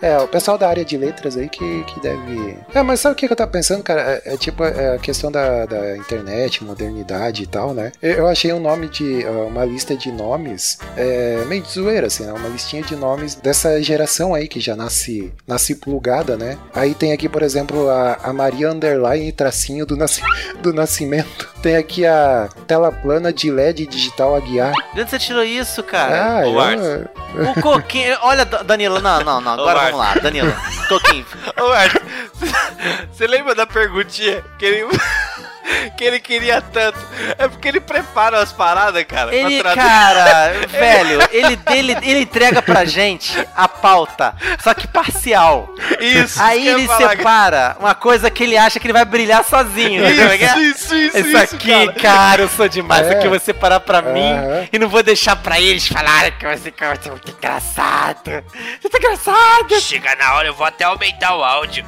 É, 0.02 0.18
o 0.18 0.28
pessoal 0.28 0.58
da 0.58 0.68
área 0.68 0.85
de 0.85 0.97
letras 0.97 1.37
aí 1.37 1.49
que, 1.49 1.85
que 1.85 2.00
deve. 2.00 2.56
É, 2.75 2.82
mas 2.82 3.00
sabe 3.00 3.14
o 3.14 3.16
que 3.16 3.26
eu 3.26 3.37
tava 3.37 3.50
pensando, 3.50 3.82
cara? 3.82 4.20
É, 4.25 4.35
é 4.35 4.37
tipo 4.37 4.64
é 4.64 4.97
a 4.97 4.99
questão 4.99 5.30
da, 5.30 5.66
da 5.66 5.97
internet, 5.97 6.64
modernidade 6.64 7.42
e 7.42 7.47
tal, 7.47 7.73
né? 7.73 7.92
Eu 8.02 8.26
achei 8.26 8.52
um 8.52 8.61
nome 8.61 8.88
de. 8.88 9.25
uma 9.25 9.64
lista 9.64 9.97
de 9.97 10.11
nomes 10.11 10.78
é, 10.97 11.44
meio 11.47 11.62
de 11.62 11.70
zoeira, 11.70 12.06
assim, 12.06 12.25
né? 12.25 12.32
Uma 12.32 12.49
listinha 12.49 12.82
de 12.82 12.97
nomes 12.97 13.35
dessa 13.35 13.80
geração 13.82 14.35
aí 14.35 14.49
que 14.49 14.61
já 14.61 14.75
nasce, 14.75 15.32
nasce 15.47 15.75
plugada, 15.75 16.37
né? 16.37 16.58
Aí 16.75 16.94
tem 16.94 17.12
aqui, 17.12 17.28
por 17.28 17.42
exemplo, 17.42 17.88
a, 17.88 18.18
a 18.23 18.32
Maria 18.32 18.70
Underline 18.70 19.32
tracinho 19.32 19.87
do, 19.87 19.97
nasci, 19.97 20.23
do 20.61 20.73
nascimento. 20.73 21.49
Tem 21.62 21.76
aqui 21.76 22.06
a 22.06 22.49
tela 22.66 22.92
plana 22.92 23.32
de 23.32 23.50
LED 23.50 23.87
digital 23.87 24.35
Aguiar. 24.37 24.73
De 24.94 25.00
onde 25.00 25.11
você 25.11 25.18
tirou 25.18 25.42
isso, 25.42 25.82
cara? 25.82 26.40
Ah, 26.40 26.49
Ô, 26.49 26.62
eu, 26.62 27.08
O 27.50 27.61
Coquinho. 27.61 28.16
Olha, 28.23 28.44
Danilo, 28.44 29.00
não, 29.00 29.20
não, 29.20 29.40
não. 29.40 29.56
Agora 29.70 29.90
vamos 29.90 29.98
lá, 29.98 30.14
Danilo. 30.14 30.54
Coquinho. 30.88 31.26
Ô, 31.60 31.68
Marcos, 31.68 32.00
você 33.12 33.26
lembra 33.26 33.54
da 33.54 33.66
perguntinha 33.66 34.42
que 34.58 34.64
ele, 34.64 34.98
que 35.96 36.04
ele 36.04 36.20
queria 36.20 36.60
tanto? 36.60 36.98
É 37.38 37.48
porque 37.48 37.68
ele 37.68 37.80
prepara 37.80 38.40
as 38.40 38.52
paradas, 38.52 39.04
cara. 39.04 39.34
Ele, 39.34 39.62
cara, 39.62 40.52
velho, 40.68 41.20
ele, 41.30 41.58
ele, 41.70 41.92
ele 42.02 42.20
entrega 42.22 42.62
pra 42.62 42.84
gente 42.84 43.37
a 43.56 43.68
pauta, 43.68 44.34
só 44.62 44.72
que 44.75 44.87
parcial. 44.87 45.68
Isso. 46.00 46.40
Aí 46.42 46.66
ele 46.68 46.87
falar, 46.87 47.10
separa 47.10 47.76
uma 47.80 47.94
coisa 47.94 48.30
que 48.30 48.42
ele 48.44 48.56
acha 48.56 48.78
que 48.80 48.87
ele 48.87 48.92
vai 48.92 49.04
brilhar 49.04 49.44
sozinho. 49.44 50.02
né? 50.02 50.10
Como 50.14 50.30
é 50.32 50.38
que 50.38 50.44
é? 50.44 50.58
Isso, 50.58 50.94
isso, 50.94 51.18
isso, 51.18 51.28
Isso 51.28 51.54
aqui, 51.54 51.68
cara. 51.68 51.92
cara. 52.00 52.42
eu 52.42 52.48
sou 52.48 52.68
demais. 52.68 53.02
Isso 53.06 53.14
É. 53.14 53.16
aqui 53.16 53.26
eu 53.26 53.30
vou 53.30 53.40
separar 53.40 53.80
pra 53.80 54.02
mim 54.02 54.32
e 54.72 54.78
não 54.78 54.88
vou 54.88 55.02
deixar 55.02 55.37
pra 55.37 55.60
eles 55.60 55.87
falarem 55.88 56.32
que 56.32 56.46
você 56.46 56.70
que 56.70 56.84
você 56.87 57.08
é 57.08 57.10
muito 57.10 57.30
engraçado. 57.30 58.44
Você 58.80 58.88
tá 58.88 58.98
engraçado. 58.98 59.80
Chega 59.80 60.14
na 60.16 60.34
hora, 60.34 60.48
eu 60.48 60.54
vou 60.54 60.66
até 60.66 60.84
aumentar 60.84 61.34
o 61.37 61.42
áudio. 61.44 61.84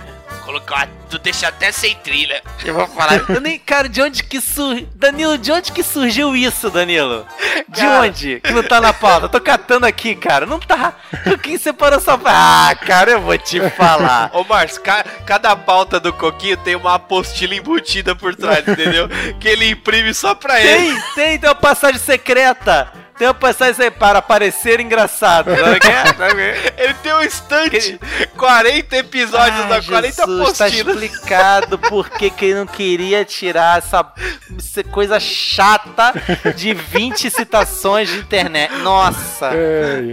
Colocar, 0.50 0.88
tu 1.09 1.16
deixa 1.21 1.47
até 1.47 1.71
sem 1.71 1.95
trilha. 1.95 2.42
Eu 2.64 2.75
vou 2.75 2.85
falar. 2.88 3.23
Eu 3.28 3.40
nem, 3.40 3.57
cara, 3.57 3.88
de 3.88 4.02
onde 4.02 4.25
que 4.25 4.40
surgiu. 4.40 4.88
Danilo, 4.97 5.38
de 5.38 5.52
onde 5.52 5.71
que 5.71 5.80
surgiu 5.80 6.35
isso, 6.35 6.69
Danilo? 6.71 7.25
De 7.69 7.83
Cara. 7.83 8.00
onde? 8.00 8.40
Que 8.40 8.52
não 8.52 8.64
tá 8.64 8.80
na 8.80 8.92
pauta. 8.92 9.26
Eu 9.26 9.28
tô 9.28 9.40
catando 9.40 9.87
aqui, 9.87 10.16
cara. 10.16 10.47
Não 10.47 10.59
tá. 10.59 10.92
Quem 11.40 11.57
separou 11.57 12.00
só 12.00 12.16
pra. 12.16 12.33
Ah, 12.35 12.75
cara, 12.75 13.12
eu 13.12 13.21
vou 13.21 13.38
te 13.38 13.61
falar. 13.71 14.28
Ô, 14.35 14.42
Marcos, 14.42 14.76
ca- 14.78 15.04
cada 15.25 15.54
pauta 15.54 16.00
do 16.00 16.12
Coquinho 16.12 16.57
tem 16.57 16.75
uma 16.75 16.97
apostila 16.97 17.54
embutida 17.54 18.16
por 18.16 18.35
trás, 18.35 18.66
entendeu? 18.66 19.09
que 19.38 19.47
ele 19.47 19.71
imprime 19.71 20.12
só 20.12 20.35
pra 20.35 20.61
ele. 20.61 20.95
Tem, 20.95 21.02
tem, 21.14 21.38
tem 21.38 21.49
uma 21.49 21.54
passagem 21.54 22.00
secreta. 22.00 22.92
Tem 23.20 23.28
uma 23.28 23.34
passagem 23.34 23.74
secreta 23.74 23.98
para 23.98 24.22
parecer 24.22 24.80
engraçado. 24.80 25.50
É? 25.50 25.60
É? 25.60 26.84
Ele 26.84 26.94
tem 27.02 27.12
um 27.12 27.20
estante, 27.20 28.00
40 28.34 28.96
episódios, 28.96 29.68
da 29.68 29.82
40 29.82 30.26
Jesus, 30.26 30.56
tá 30.56 30.68
explicado 30.68 31.78
por 31.78 32.08
que 32.08 32.30
que 32.30 32.46
ele 32.46 32.54
não 32.54 32.66
queria 32.66 33.22
tirar 33.22 33.76
essa, 33.76 34.10
essa 34.56 34.82
coisa 34.84 35.20
chata 35.20 36.14
de 36.56 36.72
20 36.72 37.30
citações 37.30 38.08
de 38.08 38.20
internet. 38.20 38.72
Nossa. 38.76 39.50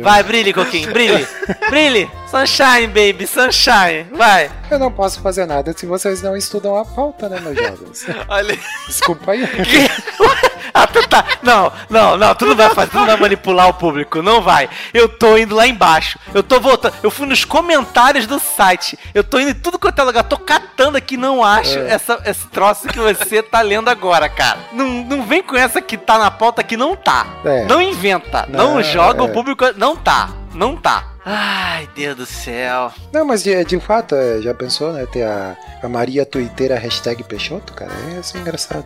Vai, 0.02 0.22
brilhe, 0.24 0.52
Coquinho, 0.52 0.92
brilhe. 0.92 1.26
Brilhe. 1.70 2.12
Sunshine, 2.30 2.88
baby, 2.88 3.26
sunshine. 3.26 4.06
Vai. 4.12 4.52
eu 4.70 4.78
não 4.78 4.92
posso 4.92 5.22
fazer 5.22 5.46
nada 5.46 5.72
se 5.72 5.86
vocês 5.86 6.22
não 6.22 6.36
estudam 6.36 6.78
a 6.78 6.84
pauta, 6.84 7.30
né, 7.30 7.40
meus 7.40 7.56
jovens? 7.56 8.06
Olha, 8.28 8.60
Desculpa 8.86 9.32
aí. 9.32 9.48
Ah, 10.78 10.88
tá. 11.08 11.26
Não, 11.42 11.72
não, 11.90 12.18
não, 12.18 12.36
tu 12.36 12.46
não 12.46 12.56
vai 12.56 12.70
fazer, 12.70 12.92
tu 12.92 12.98
não 12.98 13.06
vai 13.06 13.18
manipular 13.18 13.68
o 13.68 13.74
público, 13.74 14.22
não 14.22 14.42
vai. 14.42 14.70
Eu 14.94 15.10
tô 15.10 15.36
indo 15.38 15.56
lá 15.56 15.68
embaixo. 15.68 16.20
Eu 16.34 16.44
tô 16.44 16.60
voltando. 16.60 16.94
Eu 17.02 17.10
fui 17.10 17.26
nos 17.26 17.44
comentários 17.44 18.28
do 18.28 18.40
site. 18.40 18.98
Eu 19.14 19.24
tô 19.24 19.40
indo 19.40 19.52
em 19.52 19.56
tudo 19.56 19.80
quanto 19.80 20.00
é 20.00 20.04
lugar. 20.04 20.24
Tô 20.24 20.38
catando 20.38 20.98
aqui, 20.98 21.18
não 21.18 21.44
acho 21.44 21.80
essa, 21.80 22.22
esse 22.26 22.46
troço 22.48 22.88
que 22.88 23.00
você 23.00 23.42
tá 23.42 23.62
lendo 23.62 23.90
agora, 23.90 24.30
cara. 24.30 24.60
Não, 24.72 24.88
não 24.88 25.24
vem 25.24 25.42
com 25.42 25.56
essa 25.56 25.82
que 25.82 25.98
tá 25.98 26.20
na 26.20 26.30
pauta 26.30 26.64
que 26.64 26.78
não 26.78 26.96
tá. 26.96 27.26
É. 27.44 27.66
Não 27.66 27.82
inventa. 27.82 28.46
Não, 28.50 28.76
Não, 28.76 28.84
joga 28.84 29.22
é. 29.22 29.26
o 29.26 29.30
público. 29.30 29.66
Não 29.78 29.96
tá. 29.96 30.30
Não 30.54 30.76
tá. 30.76 31.06
Ai, 31.26 31.90
Deus 31.96 32.16
do 32.16 32.26
céu. 32.26 32.92
Não, 33.12 33.26
mas 33.26 33.44
de, 33.44 33.64
de 33.66 33.80
fato, 33.80 34.16
é, 34.16 34.42
já 34.42 34.54
pensou, 34.54 34.94
né? 34.94 35.06
Ter 35.06 35.24
a, 35.24 35.58
a 35.84 35.90
Maria 35.90 36.26
Tuiteira 36.26 36.78
hashtag 36.80 37.24
Peixoto, 37.24 37.74
cara? 37.74 37.92
É 38.16 38.20
assim 38.20 38.40
engraçado. 38.40 38.86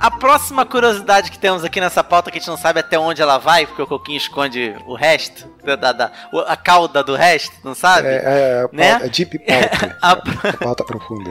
A 0.00 0.10
próxima 0.10 0.64
curiosidade 0.64 1.30
que 1.30 1.38
temos 1.38 1.62
aqui 1.62 1.78
nessa 1.78 2.02
pauta 2.02 2.30
que 2.30 2.38
a 2.38 2.40
gente 2.40 2.48
não 2.48 2.56
sabe 2.56 2.80
até 2.80 2.98
onde 2.98 3.20
ela 3.20 3.36
vai, 3.36 3.66
porque 3.66 3.82
o 3.82 3.86
Coquinho 3.86 4.16
esconde 4.16 4.74
o 4.86 4.94
resto, 4.94 5.46
da, 5.62 5.92
da- 5.92 6.10
a 6.46 6.56
cauda 6.56 7.02
do 7.04 7.14
resto, 7.14 7.52
não 7.62 7.74
sabe? 7.74 8.08
É, 8.08 8.14
é, 8.14 8.64
a 8.64 8.68
Né? 8.74 8.90
pauta, 8.92 9.06
é 9.06 9.08
deep 9.10 9.38
pauta. 9.44 9.98
A- 10.00 10.22
É, 10.44 10.48
a 10.48 10.56
pauta 10.56 10.84
profunda. 10.84 11.30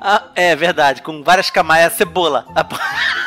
Ah, 0.00 0.22
é 0.34 0.56
verdade, 0.56 1.02
com 1.02 1.22
várias 1.22 1.50
camadas. 1.50 1.82
É 1.84 1.86
a 1.86 1.90
cebola. 1.90 2.46
A... 2.56 2.64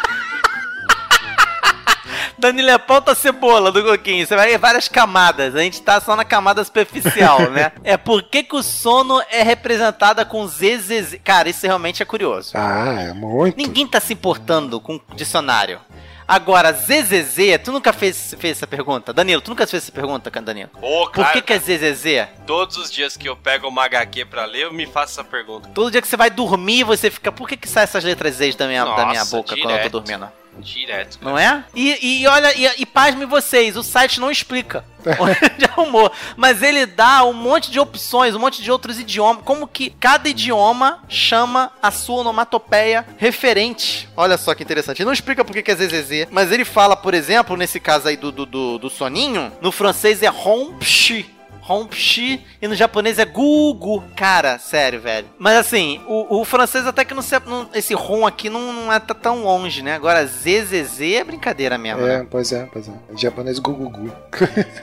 Danilo, 2.46 2.70
é 2.70 2.74
a 2.74 2.80
pauta 2.80 3.16
cebola 3.16 3.72
do 3.72 3.84
Coquinho. 3.84 4.26
Você 4.26 4.36
vai 4.36 4.50
ver 4.50 4.60
várias 4.60 4.88
camadas. 4.88 5.56
A 5.56 5.60
gente 5.62 5.82
tá 5.82 6.00
só 6.00 6.16
na 6.16 6.24
camada 6.24 6.64
superficial, 6.64 7.50
né? 7.50 7.72
É 7.84 7.98
por 7.98 8.22
que, 8.24 8.44
que 8.44 8.56
o 8.56 8.62
sono 8.64 9.22
é 9.32 9.42
representada 9.42 10.24
com 10.26 10.46
ZZZ. 10.48 11.18
Cara, 11.24 11.50
isso 11.50 11.66
realmente 11.66 12.02
é 12.02 12.06
curioso. 12.06 12.52
Ah, 12.54 12.96
é 13.10 13.14
muito. 13.14 13.58
Ninguém 13.58 13.88
tá 13.88 14.00
se 14.00 14.14
importando 14.14 14.80
com 14.80 15.00
dicionário. 15.16 15.80
Agora, 16.28 16.72
ZZZ, 16.72 17.38
tu 17.64 17.72
nunca 17.72 17.94
fez, 17.94 18.36
fez 18.40 18.58
essa 18.58 18.66
pergunta? 18.66 19.14
Danilo, 19.14 19.42
tu 19.42 19.50
nunca 19.52 19.68
fez 19.68 19.84
essa 19.84 19.92
pergunta, 19.92 20.32
Danilo? 20.42 20.72
Ô, 20.82 21.06
Por 21.06 21.12
cara, 21.12 21.34
que, 21.34 21.42
que 21.42 21.54
é 21.54 21.60
ZZZ? 21.60 22.28
todos 22.48 22.78
os 22.78 22.92
dias 22.92 23.16
que 23.16 23.30
eu 23.30 23.36
pego 23.36 23.68
uma 23.68 23.86
HQ 23.86 24.26
pra 24.26 24.46
ler, 24.46 24.64
eu 24.64 24.74
me 24.74 24.88
faço 24.88 25.14
essa 25.20 25.24
pergunta. 25.24 25.70
Todo 25.74 25.92
dia 25.92 26.02
que 26.02 26.08
você 26.08 26.18
vai 26.18 26.32
dormir, 26.32 26.84
você 26.84 27.12
fica. 27.12 27.32
Por 27.32 27.48
que, 27.48 27.56
que 27.56 27.70
saem 27.70 27.84
essas 27.84 28.04
letras 28.04 28.36
Z 28.36 28.54
da 28.54 28.68
minha, 28.68 28.84
da 28.86 29.06
minha 29.06 29.20
Nossa, 29.20 29.36
boca 29.36 29.50
quando 29.56 29.60
eu 29.60 29.62
tô 29.70 29.76
direto. 29.76 29.92
dormindo? 29.92 30.32
Direto. 30.60 31.20
cara. 31.20 31.32
Não 31.32 31.38
é? 31.38 31.64
E, 31.74 32.22
e 32.22 32.28
olha, 32.28 32.54
e, 32.58 32.82
e 32.82 32.86
pasme 32.86 33.26
vocês, 33.26 33.76
o 33.76 33.84
site 33.84 34.20
não 34.20 34.32
explica. 34.32 34.84
de 35.58 35.66
arrumou. 35.66 36.12
Mas 36.36 36.62
ele 36.62 36.86
dá 36.86 37.24
um 37.26 37.34
monte 37.34 37.70
de 37.70 37.80
opções, 37.80 38.36
um 38.36 38.40
monte 38.40 38.62
de 38.62 38.72
outros 38.72 39.00
idiomas. 39.00 39.44
Como 39.44 39.68
que 39.68 39.90
cada 39.92 40.28
idioma 40.28 41.04
chama 41.08 41.72
a 41.82 41.92
sua 41.92 42.22
onomatopeia 42.22 43.06
referente. 43.18 44.10
Olha 44.18 44.38
só 44.38 44.56
que 44.56 44.64
interessante. 44.64 45.02
Ele 45.02 45.06
não 45.06 45.14
explica 45.14 45.46
por 45.46 45.54
que 45.54 45.62
que 45.62 45.72
é 45.72 45.76
ZZZ, 45.76 46.28
mas 46.32 46.52
ele 46.52 46.66
fala, 46.66 46.96
por 46.96 47.14
exemplo, 47.14 47.56
nesse 47.56 47.80
caso 47.80 48.08
aí 48.08 48.18
do, 48.18 48.32
do, 48.32 48.46
do, 48.46 48.78
do 48.80 48.90
soninho, 48.90 49.52
no 49.62 49.72
francês 49.72 50.24
é 50.24 50.28
rompchi. 50.28 51.35
Rompchi 51.66 52.46
e 52.62 52.68
no 52.68 52.76
japonês 52.76 53.18
é 53.18 53.26
gugu. 53.26 54.04
Cara, 54.16 54.60
sério, 54.60 55.02
velho. 55.02 55.26
Mas 55.40 55.58
assim, 55.58 56.00
o, 56.06 56.42
o 56.42 56.46
francês 56.46 56.86
até 56.86 57.04
que 57.04 57.16
não, 57.16 57.24
se, 57.24 57.40
não 57.40 57.68
esse 57.74 57.96
rom 57.96 58.24
aqui 58.24 58.52
não, 58.52 58.72
não 58.72 58.94
é 58.94 59.00
tão 59.00 59.44
longe, 59.44 59.82
né? 59.82 59.96
Agora 59.96 60.24
ZZZ 60.28 61.02
é 61.02 61.24
brincadeira 61.24 61.76
mesmo, 61.76 62.04
né? 62.04 62.18
É, 62.18 62.24
pois 62.24 62.52
é, 62.52 62.70
pois 62.72 62.88
é. 62.88 62.92
O 63.10 63.18
japonês 63.18 63.58
gugugu. 63.58 64.12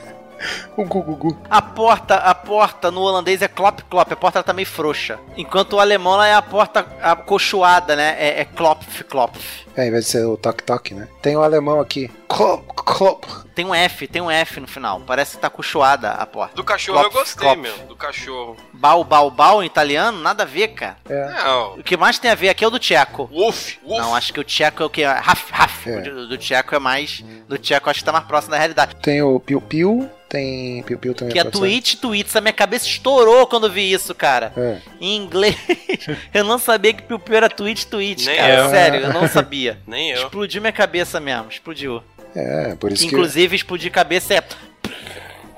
o 0.75 0.83
gugugu. 0.83 1.37
A 1.49 1.61
porta, 1.61 2.15
a 2.15 2.35
porta 2.35 2.91
no 2.91 2.99
holandês 2.99 3.41
é 3.41 3.47
clop 3.47 3.79
clop, 3.89 4.11
a 4.11 4.17
porta 4.17 4.43
tá 4.43 4.51
meio 4.51 4.67
frouxa. 4.67 5.17
Enquanto 5.37 5.73
o 5.73 5.79
alemão 5.79 6.15
ela 6.15 6.27
é 6.27 6.33
a 6.33 6.41
porta 6.41 6.85
acolchoada, 7.01 7.95
né? 7.95 8.17
É, 8.19 8.41
é 8.41 8.45
klopf 8.45 9.03
klopf. 9.05 9.63
É, 9.77 9.87
em 9.87 9.91
vez 9.91 10.03
de 10.03 10.11
ser 10.11 10.25
o 10.25 10.35
toque-toque, 10.35 10.93
né? 10.93 11.07
Tem 11.21 11.37
o 11.37 11.41
alemão 11.41 11.79
aqui. 11.79 12.11
Klop, 12.27 12.73
Clop. 12.75 13.25
Tem 13.55 13.65
um 13.65 13.73
F, 13.73 14.07
tem 14.07 14.21
um 14.21 14.31
F 14.31 14.59
no 14.59 14.67
final. 14.67 15.01
Parece 15.05 15.35
que 15.35 15.41
tá 15.41 15.49
cochoada 15.49 16.11
a 16.11 16.25
porta. 16.25 16.55
Do 16.55 16.63
cachorro 16.63 17.01
eu 17.03 17.11
gostei, 17.11 17.41
Clopf. 17.47 17.61
meu. 17.61 17.77
Do 17.87 17.95
cachorro. 17.95 18.57
Bau, 18.73 19.03
bau, 19.03 19.29
bau 19.29 19.63
em 19.63 19.65
italiano? 19.65 20.19
Nada 20.19 20.43
a 20.43 20.45
ver, 20.45 20.69
cara. 20.69 20.97
É. 21.07 21.29
Não. 21.43 21.75
O 21.75 21.83
que 21.83 21.95
mais 21.95 22.17
tem 22.17 22.31
a 22.31 22.35
ver 22.35 22.49
aqui 22.49 22.63
é 22.63 22.67
o 22.67 22.71
do 22.71 22.79
Tcheco. 22.79 23.25
Wolf. 23.31 23.75
Wolf. 23.85 24.01
Não, 24.01 24.15
acho 24.15 24.33
que 24.33 24.39
o 24.39 24.43
Tcheco 24.43 24.81
é 24.81 24.85
o 24.85 24.89
que? 24.89 25.03
Raf, 25.03 25.51
Raf. 25.51 25.87
É. 25.87 25.97
O 25.97 26.03
do, 26.03 26.27
do 26.29 26.37
Tcheco 26.37 26.73
é 26.75 26.79
mais. 26.79 27.23
Do 27.47 27.57
Tcheco 27.57 27.89
acho 27.89 27.99
que 27.99 28.05
tá 28.05 28.11
mais 28.11 28.25
próximo 28.25 28.51
da 28.51 28.57
realidade. 28.57 28.95
Tem 28.95 29.21
o 29.21 29.39
Piu 29.39 29.61
Piu, 29.61 30.09
tem 30.27 30.81
Piu 30.83 30.97
Piu 30.97 31.13
também. 31.13 31.31
Que 31.33 31.39
é 31.39 31.43
tweet, 31.43 31.97
tweets. 31.97 32.35
A 32.35 32.41
minha 32.41 32.53
cabeça 32.53 32.87
estourou 32.87 33.45
quando 33.45 33.67
eu 33.67 33.71
vi 33.71 33.91
isso, 33.91 34.15
cara. 34.15 34.51
É. 34.57 34.77
Em 34.99 35.15
inglês. 35.17 35.55
eu 36.33 36.43
não 36.43 36.57
sabia 36.57 36.93
que 36.93 37.03
Piu 37.03 37.19
Piu 37.19 37.35
era 37.35 37.49
tweet, 37.49 37.85
tweet, 37.85 38.25
Nem 38.25 38.37
cara. 38.37 38.53
eu. 38.55 38.69
Sério, 38.69 38.99
eu 39.01 39.13
não 39.13 39.27
sabia. 39.27 39.77
Nem 39.85 40.09
eu. 40.09 40.23
Explodiu 40.23 40.59
minha 40.61 40.73
cabeça 40.73 41.19
mesmo, 41.19 41.49
explodiu. 41.49 42.01
É, 42.35 42.75
por 42.75 42.91
isso 42.91 43.07
que. 43.07 43.13
Inclusive, 43.15 43.55
explodir 43.55 43.91
cabeça 43.91 44.33
é. 44.35 44.43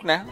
Né? 0.06 0.24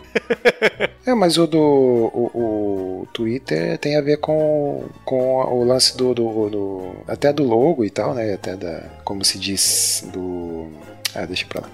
É, 1.03 1.15
mas 1.15 1.35
o 1.39 1.47
do 1.47 1.57
o, 1.59 3.01
o 3.03 3.07
Twitter 3.11 3.75
tem 3.79 3.97
a 3.97 4.01
ver 4.01 4.17
com, 4.17 4.87
com 5.03 5.41
o 5.45 5.63
lance 5.63 5.97
do, 5.97 6.13
do, 6.13 6.47
do- 6.49 6.95
até 7.07 7.33
do 7.33 7.43
logo 7.43 7.83
e 7.83 7.89
tal, 7.89 8.13
né? 8.13 8.35
Até 8.35 8.55
da 8.55 8.83
como 9.03 9.25
se 9.25 9.39
diz 9.39 10.07
do 10.13 10.71
ah, 11.15 11.25
deixa 11.25 11.47
pra 11.47 11.61
lá. 11.61 11.69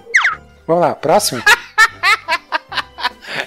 Vamos 0.66 0.80
lá, 0.80 0.94
próximo. 0.94 1.42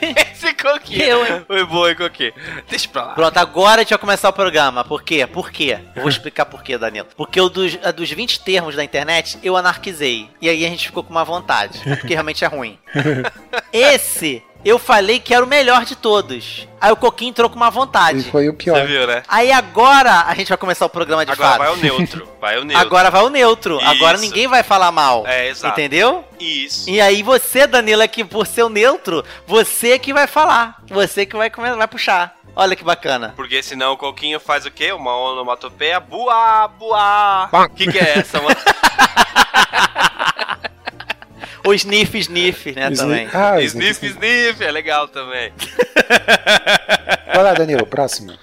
Esse 0.33 0.53
coquinho. 0.53 1.03
Eu, 1.03 1.25
hein? 1.25 1.43
Foi 1.47 1.65
bom, 1.65 1.87
hein, 1.87 1.95
coquinho. 1.95 2.33
Deixa 2.69 2.87
pra 2.87 3.05
lá. 3.05 3.13
Pronto, 3.13 3.37
agora 3.37 3.81
a 3.81 3.83
gente 3.83 3.91
vai 3.91 3.99
começar 3.99 4.29
o 4.29 4.33
programa. 4.33 4.83
Por 4.83 5.03
quê? 5.03 5.25
Por 5.25 5.51
quê? 5.51 5.79
Eu 5.95 6.01
vou 6.01 6.09
explicar 6.09 6.45
por 6.45 6.63
quê, 6.63 6.77
Danilo. 6.77 7.07
Porque 7.15 7.39
o 7.39 7.49
dos, 7.49 7.75
dos 7.95 8.11
20 8.11 8.41
termos 8.41 8.75
da 8.75 8.83
internet, 8.83 9.37
eu 9.43 9.55
anarquizei. 9.55 10.29
E 10.41 10.49
aí 10.49 10.65
a 10.65 10.69
gente 10.69 10.87
ficou 10.87 11.03
com 11.03 11.11
uma 11.11 11.23
vontade. 11.23 11.79
Porque 11.99 12.13
realmente 12.13 12.43
é 12.43 12.47
ruim. 12.47 12.77
Esse, 13.71 14.43
eu 14.65 14.79
falei 14.79 15.19
que 15.19 15.33
era 15.33 15.43
o 15.43 15.47
melhor 15.47 15.85
de 15.85 15.95
todos. 15.95 16.67
Aí 16.79 16.91
o 16.91 16.95
Coquinho 16.95 17.29
entrou 17.29 17.49
com 17.49 17.55
uma 17.55 17.67
E 17.67 17.71
vontade. 17.71 18.23
foi 18.31 18.49
o 18.49 18.51
Você 18.51 18.57
pior. 18.57 18.85
viu, 18.85 19.07
né? 19.07 19.23
Aí 19.27 19.51
agora 19.51 20.25
a 20.27 20.33
gente 20.35 20.49
vai 20.49 20.57
começar 20.57 20.85
o 20.85 20.89
programa 20.89 21.25
de 21.25 21.31
Agora 21.31 21.49
fato. 21.51 21.59
vai 21.59 21.71
o 21.71 21.75
neutro. 21.77 22.27
Vai 22.41 22.59
o 22.59 22.63
neutro. 22.65 22.85
Agora 22.85 23.09
vai 23.11 23.21
o 23.23 23.29
neutro. 23.29 23.79
Agora 23.81 24.15
Isso. 24.15 24.25
ninguém 24.25 24.47
vai 24.47 24.63
falar 24.63 24.91
mal. 24.91 25.23
É, 25.25 25.47
exato. 25.49 25.79
Entendeu? 25.79 26.25
Isso. 26.39 26.89
E 26.89 26.99
aí 26.99 27.23
você, 27.23 27.65
Danilo, 27.65 28.01
é 28.01 28.07
que 28.07 28.23
por 28.25 28.45
ser 28.45 28.63
o 28.63 28.69
neutro, 28.69 29.23
você 29.47 29.97
que 29.97 30.13
vai 30.13 30.27
falar. 30.27 30.81
Você 30.89 31.25
que 31.25 31.35
vai, 31.35 31.49
vai 31.49 31.87
puxar. 31.87 32.35
Olha 32.55 32.75
que 32.75 32.83
bacana. 32.83 33.33
Porque 33.35 33.63
senão 33.63 33.93
o 33.93 33.97
coquinho 33.97 34.39
faz 34.39 34.65
o 34.65 34.71
quê? 34.71 34.91
Uma 34.91 35.15
onomatopeia. 35.17 35.99
Buá, 35.99 36.67
buá. 36.67 37.49
O 37.51 37.69
que, 37.69 37.91
que 37.91 37.97
é 37.97 38.19
essa, 38.19 38.39
mano? 38.41 38.55
O 41.65 41.73
sniff, 41.73 42.17
sniff, 42.19 42.71
né, 42.73 42.87
Sniff- 42.91 42.97
também. 43.01 43.29
Ah, 43.33 43.61
sniff, 43.61 44.05
sniff. 44.05 44.63
É 44.63 44.71
legal 44.71 45.07
também. 45.07 45.53
Vai 47.33 47.43
lá, 47.43 47.53
Danilo, 47.53 47.85
próximo. 47.85 48.33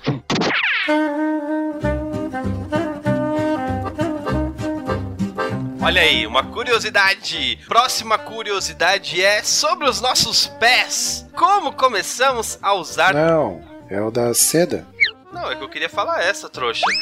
Olha 5.82 6.02
aí, 6.02 6.26
uma 6.26 6.44
curiosidade. 6.44 7.58
Próxima 7.66 8.18
curiosidade 8.18 9.20
é 9.22 9.42
sobre 9.42 9.88
os 9.88 10.00
nossos 10.00 10.46
pés. 10.46 11.26
Como 11.34 11.72
começamos 11.72 12.58
a 12.62 12.74
usar. 12.74 13.12
Não, 13.14 13.60
é 13.88 14.00
o 14.00 14.10
da 14.10 14.32
seda. 14.34 14.86
Não, 15.32 15.50
é 15.50 15.56
que 15.56 15.62
eu 15.64 15.68
queria 15.68 15.88
falar 15.88 16.22
essa, 16.22 16.48
trouxa. 16.48 16.82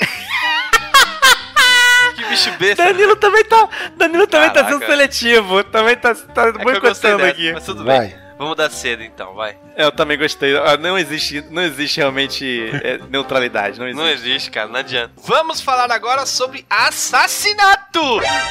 que 2.14 2.24
bicho 2.26 2.50
besta. 2.58 2.84
Danilo 2.84 3.16
também 3.16 3.44
tá. 3.44 3.68
Danilo 3.96 4.26
também 4.26 4.50
tá 4.52 4.64
sendo. 4.68 4.80
Seletivo. 5.12 5.64
Também 5.64 5.96
tá, 5.96 6.14
tá 6.14 6.48
É 6.48 6.52
boicotando 6.52 7.24
aqui. 7.24 7.52
Mas 7.52 7.64
tudo 7.64 7.84
bem. 7.84 7.98
Vai. 7.98 8.28
Vamos 8.38 8.56
dar 8.56 8.70
cedo 8.70 9.02
então, 9.02 9.34
vai. 9.34 9.58
Eu 9.76 9.90
também 9.90 10.16
gostei. 10.16 10.56
Ah, 10.56 10.76
Não 10.76 10.96
existe, 10.96 11.44
não 11.50 11.60
existe 11.60 11.98
realmente 11.98 12.70
é, 12.84 12.98
neutralidade. 13.10 13.80
Não 13.80 13.88
existe. 13.88 14.00
Não 14.04 14.08
existe, 14.08 14.50
cara, 14.50 14.68
não 14.68 14.78
adianta. 14.78 15.12
Vamos 15.16 15.60
falar 15.60 15.90
agora 15.90 16.24
sobre 16.24 16.64
assassinato. 16.70 18.00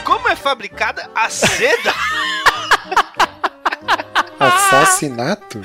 Como 0.03 0.27
é 0.27 0.35
fabricada 0.35 1.09
a 1.15 1.29
seda? 1.29 1.93
Assassinato? 4.39 5.61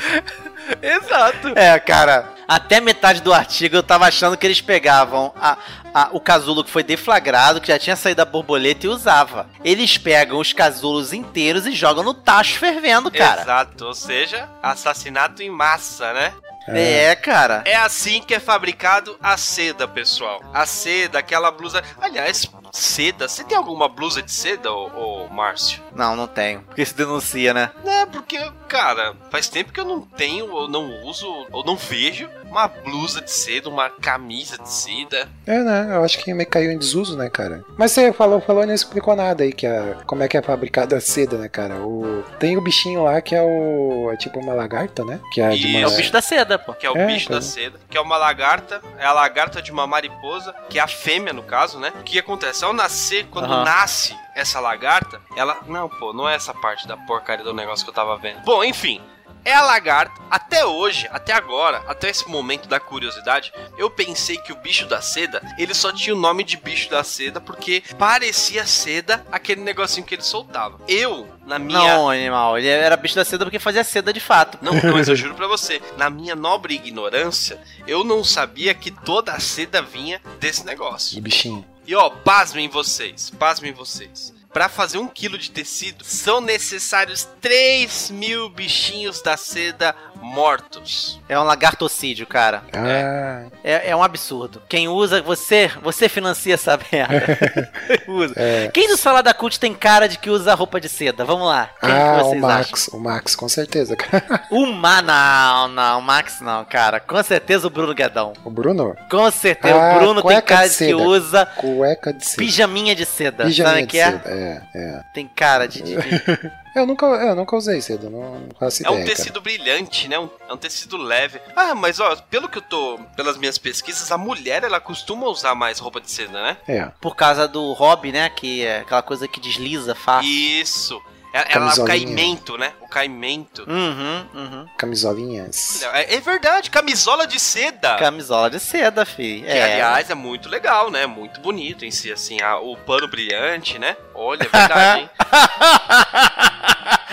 Exato. 0.83 1.49
É, 1.57 1.78
cara, 1.78 2.28
até 2.47 2.81
metade 2.81 3.21
do 3.21 3.33
artigo 3.33 3.76
eu 3.76 3.83
tava 3.83 4.07
achando 4.07 4.37
que 4.37 4.47
eles 4.47 4.61
pegavam 4.61 5.33
a, 5.40 5.57
a- 5.95 6.09
o 6.12 6.21
casulo 6.21 6.62
que 6.64 6.71
foi 6.71 6.83
deflagrado, 6.83 7.61
que 7.61 7.69
já 7.69 7.78
tinha 7.78 7.97
saído 7.97 8.19
da 8.19 8.25
borboleta 8.25 8.87
e 8.87 8.88
usava. 8.88 9.47
Eles 9.64 9.97
pegam 9.99 10.38
os 10.38 10.52
casulos 10.52 11.12
inteiros 11.12 11.66
e 11.66 11.73
jogam 11.73 12.04
no 12.04 12.14
tacho 12.14 12.59
fervendo, 12.59 13.11
cara. 13.11 13.42
Exato, 13.42 13.87
ou 13.87 13.95
seja, 13.95 14.49
assassinato 14.62 15.42
em 15.42 15.50
massa, 15.50 16.12
né? 16.12 16.33
É, 16.68 17.14
cara. 17.14 17.62
É 17.64 17.77
assim 17.77 18.22
que 18.22 18.35
é 18.35 18.40
fabricado 18.40 19.16
a 19.22 19.37
seda, 19.37 19.87
pessoal. 19.88 20.40
A 20.53 20.66
seda, 20.66 21.18
aquela 21.18 21.51
blusa. 21.51 21.83
Aliás, 22.01 22.48
seda. 22.72 23.29
Você 23.29 23.44
tem 23.44 23.57
alguma 23.57 23.88
blusa 23.88 24.22
de 24.22 24.33
seda, 24.33 24.72
ô, 24.72 25.25
ô 25.25 25.29
Márcio? 25.29 25.83
Não, 25.94 26.16
não 26.16 26.27
tenho. 26.27 26.62
Porque 26.62 26.85
se 26.85 26.94
denuncia, 26.94 27.53
né? 27.53 27.70
É, 27.85 28.07
porque, 28.07 28.38
cara, 28.68 29.14
faz 29.31 29.48
tempo 29.48 29.72
que 29.72 29.81
eu 29.81 29.85
não 29.85 30.01
tenho, 30.01 30.51
ou 30.51 30.68
não 30.68 31.05
uso, 31.05 31.27
ou 31.51 31.64
não 31.64 31.77
vejo 31.77 32.29
uma 32.53 32.69
blusa 32.69 33.23
de 33.23 33.31
seda, 33.31 33.69
uma 33.69 33.88
camisa 33.88 34.59
de 34.59 34.69
seda. 34.69 35.27
É, 35.47 35.59
né? 35.59 35.88
Eu 35.97 36.05
acho 36.05 36.19
que 36.23 36.33
meio 36.35 36.49
caiu 36.49 36.71
em 36.71 36.79
desuso, 36.79 37.17
né, 37.17 37.31
cara? 37.31 37.65
Mas 37.79 37.93
você 37.93 38.12
falou, 38.12 38.41
falou 38.41 38.62
e 38.62 38.67
não 38.67 38.75
explicou 38.75 39.17
nada 39.17 39.43
aí, 39.43 39.53
que 39.53 39.67
a, 39.67 39.97
como 40.07 40.23
é 40.23 40.29
que 40.29 40.37
é 40.37 40.43
fabricada 40.43 40.97
a 40.97 41.01
seda, 41.01 41.38
né, 41.38 41.49
cara? 41.49 41.77
O, 41.77 42.23
tem 42.38 42.57
o 42.57 42.61
bichinho 42.61 43.05
lá 43.05 43.21
que 43.23 43.35
é 43.35 43.43
o. 43.43 44.11
É 44.12 44.17
tipo 44.17 44.38
uma 44.38 44.53
lagarta, 44.53 45.03
né? 45.05 45.19
Que 45.33 45.41
é 45.41 45.49
de 45.51 45.67
uma. 45.67 45.81
É 45.81 45.87
o 45.87 45.97
bicho 45.97 46.12
da 46.12 46.21
seda, 46.21 46.59
pô. 46.59 46.75
Que 46.75 46.87
é 46.87 46.91
o 46.91 46.97
É, 46.97 47.07
bicho 47.07 47.31
da 47.31 47.41
seda, 47.41 47.79
que 47.88 47.97
é 47.97 48.01
uma 48.01 48.19
lagarta, 48.19 48.83
é 48.99 49.07
a 49.07 49.12
lagarta 49.12 49.62
de 49.62 49.73
uma 49.73 49.87
mariposa, 49.87 50.55
que 50.69 50.79
é 50.79 50.83
a 50.83 50.87
fêmea 50.87 51.33
no 51.33 51.43
caso, 51.43 51.79
né? 51.79 51.91
O 52.01 52.03
que 52.03 52.19
acontece? 52.19 52.65
Ao 52.65 52.73
nascer, 52.75 53.27
quando 53.31 53.47
Aham. 53.47 53.65
nasce 53.65 54.15
essa 54.35 54.61
lagarta, 54.61 55.21
ela. 55.37 55.57
Não, 55.67 55.88
pô, 55.88 56.12
não 56.12 56.29
é 56.29 56.35
essa 56.35 56.53
parte 56.53 56.87
da 56.87 56.97
porcaria 56.99 57.45
do 57.45 57.55
negócio 57.55 57.85
que 57.85 57.91
eu 57.91 57.95
tava 57.95 58.17
vendo. 58.19 58.41
Bom, 58.45 58.62
enfim. 58.62 59.01
É 59.44 59.52
a 59.52 59.62
lagarta, 59.62 60.20
até 60.31 60.64
hoje, 60.64 61.09
até 61.11 61.33
agora, 61.33 61.83
até 61.88 62.09
esse 62.09 62.28
momento 62.28 62.68
da 62.68 62.78
curiosidade, 62.78 63.52
eu 63.76 63.90
pensei 63.90 64.37
que 64.38 64.52
o 64.52 64.57
bicho 64.57 64.87
da 64.87 65.00
seda, 65.02 65.42
ele 65.59 65.74
só 65.74 65.90
tinha 65.92 66.14
o 66.14 66.18
nome 66.18 66.44
de 66.44 66.57
bicho 66.57 66.88
da 66.88 67.02
seda 67.02 67.40
porque 67.40 67.83
parecia 67.98 68.64
seda 68.66 69.24
aquele 69.33 69.61
negocinho 69.61 70.07
que 70.07 70.14
ele 70.14 70.22
soltava. 70.22 70.78
Eu, 70.87 71.28
na 71.44 71.59
minha 71.59 71.78
Não, 71.94 72.09
animal. 72.09 72.57
Ele 72.57 72.68
era 72.68 72.96
bicho 72.96 73.16
da 73.16 73.24
seda 73.24 73.44
porque 73.44 73.59
fazia 73.59 73.83
seda 73.83 74.12
de 74.12 74.20
fato. 74.20 74.59
não, 74.62 74.74
mas 74.92 75.09
eu 75.09 75.16
juro 75.16 75.35
pra 75.35 75.48
você, 75.48 75.83
na 75.96 76.09
minha 76.09 76.37
nobre 76.37 76.74
ignorância, 76.74 77.61
eu 77.87 78.05
não 78.05 78.22
sabia 78.22 78.74
que 78.74 78.90
toda 78.90 79.33
a 79.33 79.40
seda 79.40 79.83
vinha 79.83 80.20
desse 80.38 80.64
negócio. 80.64 81.16
Do 81.16 81.22
bichinho. 81.22 81.64
E 81.85 81.96
ó, 81.96 82.09
pasmem 82.11 82.68
vocês, 82.68 83.31
pasmem 83.31 83.72
vocês. 83.72 84.33
Pra 84.53 84.69
fazer 84.69 84.99
um 84.99 85.09
quilo 85.09 85.38
de 85.38 85.51
tecido, 85.51 86.05
são 86.05 86.41
necessários 86.41 87.27
3 87.41 88.11
mil 88.11 88.49
bichinhos 88.51 89.23
da 89.23 89.37
seda 89.37 89.95
mortos. 90.17 91.21
É 91.29 91.38
um 91.38 91.43
lagartocídio, 91.43 92.27
cara. 92.27 92.62
Ah, 92.73 93.47
É, 93.65 93.91
é 93.91 93.97
um 93.97 94.03
absurdo. 94.03 94.62
Quem 94.69 94.88
usa, 94.88 95.21
você, 95.23 95.71
você 95.83 96.09
financia 96.09 96.55
essa 96.55 96.79
merda. 96.93 97.38
usa. 98.07 98.35
é. 98.37 98.71
Quem 98.73 98.88
do 98.88 98.97
Salada 98.97 99.31
da 99.31 99.35
Cult 99.35 99.59
tem 99.59 99.75
cara 99.75 100.07
de 100.09 100.19
que 100.19 100.31
usa 100.31 100.55
roupa 100.55 100.81
de 100.81 100.88
seda? 100.88 101.25
Vamos 101.25 101.47
lá. 101.49 101.71
Quem 101.81 101.91
que 101.91 101.97
Ah, 101.97 102.23
o 102.25 102.35
Max, 102.38 102.88
o 102.88 102.99
Max, 103.01 103.35
com 103.37 103.49
certeza, 103.49 103.97
cara. 103.97 104.25
acham? 104.31 104.47
O 104.53 104.67
Ma... 104.67 105.03
Não, 105.03 105.69
não, 105.69 105.99
o 105.99 106.03
Max 106.03 106.41
não, 106.41 106.65
cara. 106.65 107.01
Com 107.01 107.21
certeza 107.23 107.67
o 107.67 107.71
Bruno 107.71 107.95
Guedão. 107.95 108.33
O 108.45 108.51
Bruno, 108.51 108.95
Com 109.11 109.31
certeza. 109.31 109.75
Ah, 109.75 109.97
o 109.97 109.99
Bruno 109.99 110.23
tem 110.23 110.41
cara 110.43 110.69
de 110.69 110.77
de 110.77 110.87
que 110.87 110.95
usa 110.95 111.47
cueca 111.47 112.12
de 112.12 112.25
seda. 112.25 112.37
pijaminha 112.38 112.95
de 112.95 113.05
seda. 113.07 113.45
Pijaminha 113.45 113.73
Sabe 113.75 113.83
o 113.83 113.87
de 113.87 113.91
que 113.91 113.99
é? 113.99 114.05
seda, 114.12 114.31
é, 114.31 114.41
é. 114.74 115.02
Tem 115.14 115.26
cara 115.28 115.66
de... 115.66 115.83
de- 115.83 115.96
Eu 116.74 116.87
nunca, 116.87 117.05
eu 117.05 117.35
nunca 117.37 117.55
usei 117.55 117.83
seda, 117.83 118.09
não 118.09 118.48
faço 118.59 118.83
É 118.83 118.88
ideia, 118.88 119.02
um 119.02 119.07
tecido 119.07 119.42
brilhante, 119.42 120.09
né? 120.09 120.18
Um- 120.18 120.31
é 120.48 120.55
um 120.55 120.57
tecido 120.57 120.96
leve. 120.96 121.38
Ah, 121.55 121.74
mas 121.74 122.00
ó, 122.00 122.16
pelo 122.31 122.48
que 122.48 122.57
eu 122.57 122.62
tô, 122.62 122.98
pelas 123.14 123.37
minhas 123.37 123.59
pesquisas, 123.59 124.11
a 124.11 124.16
mulher 124.16 124.64
ela 124.64 124.81
costuma 124.81 125.26
usar 125.26 125.55
mais 125.55 125.78
roupa 125.78 126.00
de 126.00 126.11
seda, 126.11 126.42
né? 126.42 126.57
cara. 126.66 126.78
É. 126.78 126.92
Por 126.98 127.14
causa 127.14 127.46
do 127.46 127.74
hobby, 127.74 128.11
né? 128.11 128.31
Que 128.31 128.64
é 128.64 128.78
aquela 128.78 129.02
coisa 129.02 129.28
que 129.28 129.38
desliza 129.38 129.94
fácil. 129.94 130.31
Isso. 130.31 130.98
Ela, 131.33 131.47
ela 131.49 131.75
o 131.83 131.85
caimento, 131.87 132.59
né? 132.59 132.73
O 132.81 132.87
caimento. 132.88 133.64
Uhum, 133.66 134.27
uhum. 134.35 134.66
Camisolinhas. 134.77 135.83
É, 135.95 136.16
é 136.16 136.21
verdade, 136.21 136.71
camisola 136.71 137.27
de 137.27 137.40
seda. 137.40 137.97
Camisola 137.97 138.51
de 138.51 138.61
seda, 138.61 139.07
fi. 139.07 139.40
Que, 139.40 139.47
É. 139.49 139.73
aliás, 139.75 140.11
é 140.11 140.14
muito 140.14 140.49
legal, 140.49 140.90
né? 140.90 141.07
Muito 141.07 141.40
bonito 141.40 141.85
em 141.87 141.90
si, 141.90 142.12
assim. 142.12 142.40
a- 142.42 142.59
o 142.59 142.77
pano 142.77 143.09
brilhante, 143.09 143.79
né? 143.79 143.97
Olha, 144.14 144.42
é 144.45 144.49
verdade, 144.49 145.01
hein? 145.03 145.11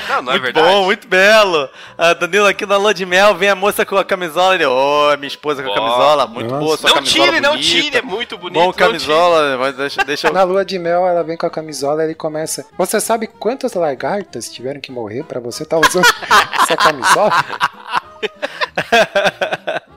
Não, 0.07 0.15
Não, 0.17 0.21
não 0.23 0.31
é 0.33 0.39
muito 0.39 0.43
verdade? 0.53 0.67
bom, 0.67 0.83
muito 0.85 1.07
belo. 1.07 1.69
A 1.97 2.13
Danilo 2.13 2.45
aqui 2.47 2.65
na 2.65 2.77
lua 2.77 2.93
de 2.93 3.05
mel, 3.05 3.35
vem 3.35 3.49
a 3.49 3.55
moça 3.55 3.85
com 3.85 3.97
a 3.97 4.05
camisola. 4.05 4.55
Ele, 4.55 4.65
ô, 4.65 5.15
minha 5.17 5.27
esposa 5.27 5.61
com 5.63 5.71
a 5.71 5.75
camisola, 5.75 6.27
muito 6.27 6.49
Nossa. 6.49 6.63
boa 6.65 6.77
sua 6.77 6.89
Não 6.89 6.95
camisola 6.97 7.25
tire, 7.27 7.41
não 7.41 7.51
bonita. 7.51 7.67
tire, 7.69 7.97
é 7.97 8.01
muito 8.01 8.37
bonito. 8.37 8.53
Bom 8.59 8.65
não 8.65 8.71
tire. 8.73 8.85
camisola, 8.85 9.57
mas 9.57 9.75
deixa, 9.75 10.03
deixa 10.03 10.27
eu... 10.27 10.33
Na 10.33 10.43
lua 10.43 10.63
de 10.63 10.77
mel, 10.79 11.05
ela 11.07 11.23
vem 11.23 11.35
com 11.37 11.45
a 11.45 11.49
camisola 11.49 12.01
e 12.03 12.07
ele 12.07 12.15
começa. 12.15 12.65
Você 12.77 12.99
sabe 12.99 13.27
quantas 13.27 13.73
lagartas 13.73 14.51
tiveram 14.51 14.79
que 14.79 14.91
morrer 14.91 15.23
pra 15.23 15.39
você 15.39 15.63
estar 15.63 15.77
usando 15.77 16.05
essa 16.63 16.77
camisola? 16.77 17.31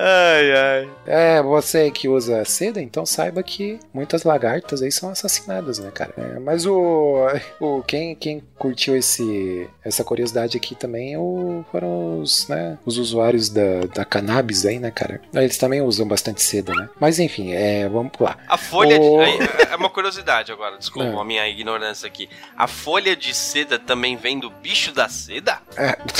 Ai, 0.00 0.52
ai. 0.52 0.88
É, 1.06 1.42
você 1.42 1.90
que 1.90 2.08
usa 2.08 2.44
seda, 2.44 2.80
então 2.80 3.04
saiba 3.04 3.42
que 3.42 3.80
muitas 3.92 4.22
lagartas 4.22 4.80
aí 4.80 4.92
são 4.92 5.10
assassinadas, 5.10 5.78
né, 5.80 5.90
cara? 5.90 6.12
É, 6.16 6.38
mas 6.38 6.64
o, 6.66 7.26
o 7.58 7.82
quem, 7.82 8.14
quem 8.14 8.40
curtiu 8.56 8.96
esse, 8.96 9.68
essa 9.84 10.04
curiosidade 10.04 10.56
aqui 10.56 10.74
também 10.76 11.14
é 11.14 11.18
o, 11.18 11.64
foram 11.72 12.20
os, 12.20 12.46
né, 12.48 12.78
os 12.86 12.96
usuários 12.96 13.48
da, 13.48 13.86
da 13.92 14.04
cannabis 14.04 14.64
aí, 14.64 14.78
né, 14.78 14.90
cara? 14.92 15.20
Eles 15.34 15.58
também 15.58 15.80
usam 15.82 16.06
bastante 16.06 16.42
seda, 16.42 16.72
né? 16.74 16.88
Mas 17.00 17.18
enfim, 17.18 17.52
é, 17.52 17.88
vamos 17.88 18.12
lá. 18.20 18.36
A 18.46 18.56
folha 18.56 19.00
O- 19.00 19.24
de. 19.24 19.68
É 19.72 19.74
uma 19.76 19.90
curiosidade 19.90 20.52
agora, 20.52 20.78
desculpa 20.78 21.08
É. 21.18 21.20
a 21.20 21.24
minha 21.24 21.48
ignorância 21.48 22.06
aqui. 22.06 22.28
A 22.56 22.68
folha 22.68 23.16
de 23.16 23.34
seda 23.34 23.78
também 23.78 24.16
vem 24.16 24.38
do 24.38 24.48
bicho 24.50 24.92
da 24.92 25.08
seda? 25.08 25.58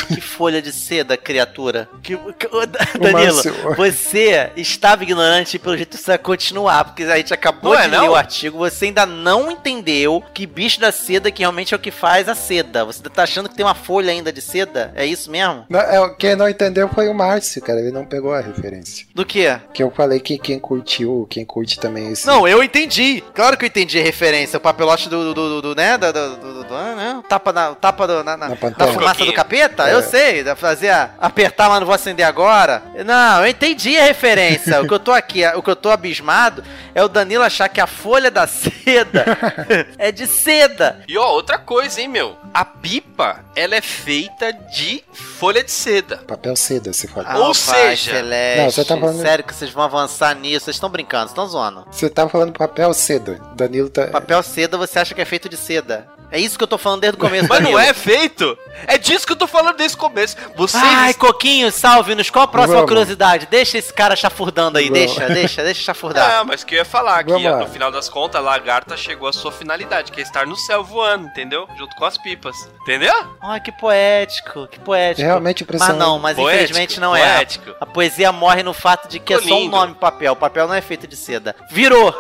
Que 0.08 0.20
folha 0.20 0.60
de 0.60 0.72
seda, 0.72 1.16
criatura. 1.16 1.88
Que, 2.02 2.16
que- 2.16 2.48
Danilo, 2.98 3.12
Márcio- 3.34 3.67
você 3.76 4.50
estava 4.56 5.02
ignorante 5.02 5.56
e 5.56 5.58
pelo 5.58 5.76
jeito 5.76 5.96
isso 5.96 6.06
vai 6.06 6.18
continuar, 6.18 6.84
porque 6.84 7.02
a 7.04 7.16
gente 7.16 7.32
acabou 7.34 7.72
Não 7.74 7.78
é, 7.78 7.84
de 7.84 7.90
ler 7.90 7.96
não? 7.98 8.08
o 8.10 8.14
artigo, 8.14 8.58
você 8.58 8.86
ainda 8.86 9.06
não 9.06 9.50
entendeu 9.50 10.22
que 10.34 10.46
bicho 10.46 10.80
da 10.80 10.92
seda 10.92 11.30
que 11.30 11.42
realmente 11.42 11.74
é 11.74 11.76
o 11.76 11.80
que 11.80 11.90
faz 11.90 12.28
a 12.28 12.34
seda. 12.34 12.84
Você 12.84 13.02
tá 13.02 13.22
achando 13.22 13.48
que 13.48 13.54
tem 13.54 13.64
uma 13.64 13.74
folha 13.74 14.10
ainda 14.12 14.32
de 14.32 14.40
seda? 14.40 14.92
É 14.94 15.04
isso 15.04 15.30
mesmo? 15.30 15.66
Não, 15.68 15.80
é, 15.80 16.14
quem 16.18 16.36
não 16.36 16.48
entendeu 16.48 16.88
foi 16.88 17.08
o 17.08 17.14
Márcio, 17.14 17.60
cara. 17.62 17.80
Ele 17.80 17.90
não 17.90 18.04
pegou 18.04 18.32
a 18.32 18.40
referência. 18.40 19.06
Do 19.14 19.24
que? 19.24 19.48
Que 19.72 19.82
eu 19.82 19.90
falei 19.90 20.20
que 20.20 20.38
quem 20.38 20.58
curtiu, 20.58 21.26
quem 21.30 21.44
curte 21.44 21.78
também 21.78 22.12
esse. 22.12 22.26
Não, 22.26 22.46
eu 22.46 22.62
entendi. 22.62 23.22
Claro 23.34 23.56
que 23.56 23.64
eu 23.64 23.68
entendi 23.68 23.98
a 23.98 24.02
referência. 24.02 24.56
O 24.56 24.60
papelote 24.60 25.08
do, 25.08 25.32
do, 25.32 25.34
do, 25.34 25.62
do, 25.62 25.74
né? 25.74 25.96
Do, 25.98 26.12
do, 26.12 26.36
do, 26.36 26.64
do- 26.64 26.74
né? 26.74 27.22
Tapa, 27.28 27.52
na, 27.52 27.74
tapa 27.74 28.06
do, 28.06 28.24
na, 28.24 28.36
na, 28.36 28.48
Na 28.50 28.56
na 28.78 28.86
fumaça 28.88 29.24
do 29.24 29.32
capeta? 29.32 29.88
É. 29.88 29.94
Eu 29.94 30.02
sei. 30.02 30.42
da- 30.42 30.56
Fazer 30.56 30.88
a- 30.90 31.10
apertar, 31.20 31.68
mas 31.68 31.80
não 31.80 31.86
vou 31.86 31.94
acender 31.94 32.26
agora. 32.26 32.82
Não, 33.06 33.40
eu 33.42 33.47
entendi 33.48 33.96
a 33.98 34.04
referência. 34.04 34.80
o 34.82 34.86
que 34.86 34.94
eu 34.94 34.98
tô 34.98 35.12
aqui, 35.12 35.46
o 35.48 35.62
que 35.62 35.70
eu 35.70 35.76
tô 35.76 35.90
abismado 35.90 36.62
é 36.94 37.02
o 37.02 37.08
Danilo 37.08 37.42
achar 37.44 37.68
que 37.68 37.80
a 37.80 37.86
folha 37.86 38.30
da 38.30 38.46
seda 38.46 39.24
é 39.98 40.10
de 40.12 40.26
seda. 40.26 41.00
E 41.08 41.16
ó, 41.18 41.28
outra 41.32 41.58
coisa, 41.58 42.00
hein, 42.00 42.08
meu? 42.08 42.36
A 42.52 42.64
pipa, 42.64 43.44
ela 43.54 43.76
é 43.76 43.80
feita 43.80 44.52
de 44.52 45.02
folha 45.12 45.62
de 45.62 45.70
seda. 45.70 46.18
Papel 46.18 46.56
seda, 46.56 46.92
você 46.92 47.06
fala. 47.08 47.36
Ou 47.38 47.50
Ah, 47.50 47.54
seja- 47.54 48.12
Celeste, 48.12 48.60
Não, 48.62 48.70
você 48.70 48.84
tá 48.84 48.96
falando- 48.96 49.20
sério 49.22 49.44
que 49.44 49.54
vocês 49.54 49.70
vão 49.70 49.82
avançar 49.84 50.34
nisso? 50.34 50.64
Vocês 50.64 50.76
estão 50.76 50.88
brincando, 50.90 51.24
vocês 51.24 51.32
estão 51.32 51.46
zoando. 51.46 51.86
Você 51.90 52.08
tá 52.10 52.28
falando 52.28 52.52
papel 52.52 52.92
seda. 52.94 53.38
Danilo 53.54 53.88
tá. 53.90 54.08
Papel 54.08 54.42
seda 54.42 54.76
você 54.76 54.98
acha 54.98 55.14
que 55.14 55.20
é 55.20 55.24
feito 55.24 55.48
de 55.48 55.56
seda. 55.56 56.06
É 56.30 56.38
isso 56.38 56.58
que 56.58 56.64
eu 56.64 56.68
tô 56.68 56.76
falando 56.76 57.00
desde 57.00 57.16
o 57.16 57.20
começo. 57.20 57.46
Mas 57.48 57.60
não 57.60 57.78
é 57.78 57.94
feito. 57.94 58.56
É 58.86 58.98
disso 58.98 59.26
que 59.26 59.32
eu 59.32 59.36
tô 59.36 59.46
falando 59.46 59.76
desde 59.76 59.96
o 59.96 60.00
começo. 60.00 60.36
Vocês. 60.54 60.82
Ai, 60.84 61.14
Coquinho, 61.14 61.72
salve-nos. 61.72 62.28
Qual 62.30 62.44
a 62.44 62.48
próxima 62.48 62.74
Vamos. 62.76 62.88
curiosidade? 62.88 63.46
Deixa 63.46 63.78
esse 63.78 63.92
cara 63.92 64.14
chafurdando 64.14 64.76
aí. 64.78 64.88
Vamos. 64.90 64.98
Deixa, 64.98 65.26
deixa, 65.28 65.64
deixa 65.64 65.82
chafurdar. 65.82 66.38
Não, 66.38 66.44
mas 66.44 66.62
que 66.64 66.74
eu 66.74 66.78
ia 66.80 66.84
falar 66.84 67.24
que 67.24 67.32
no 67.32 67.66
final 67.68 67.90
das 67.90 68.08
contas, 68.08 68.36
a 68.40 68.44
lagarta 68.44 68.96
chegou 68.96 69.28
à 69.28 69.32
sua 69.32 69.50
finalidade, 69.50 70.12
que 70.12 70.20
é 70.20 70.22
estar 70.22 70.46
no 70.46 70.54
céu 70.56 70.84
voando, 70.84 71.26
entendeu? 71.28 71.66
Junto 71.78 71.96
com 71.96 72.04
as 72.04 72.18
pipas. 72.18 72.56
Entendeu? 72.82 73.14
Ai, 73.40 73.60
que 73.60 73.72
poético, 73.72 74.66
que 74.68 74.78
poético. 74.80 75.26
Realmente 75.26 75.62
o 75.62 75.66
Mas 75.66 75.76
impressionante. 75.76 75.98
não, 76.06 76.18
mas 76.18 76.36
Poético, 76.36 76.62
infelizmente 76.64 77.00
não 77.00 77.16
é. 77.16 77.36
poético. 77.36 77.74
A 77.80 77.86
poesia 77.86 78.30
morre 78.32 78.62
no 78.62 78.74
fato 78.74 79.08
de 79.08 79.18
que 79.18 79.32
é 79.32 79.36
Ficou 79.38 79.48
só 79.50 79.56
um 79.56 79.62
lindo. 79.62 79.76
nome 79.76 79.94
papel. 79.94 80.32
O 80.34 80.36
papel 80.36 80.68
não 80.68 80.74
é 80.74 80.80
feito 80.82 81.06
de 81.06 81.16
seda. 81.16 81.56
Virou! 81.70 82.14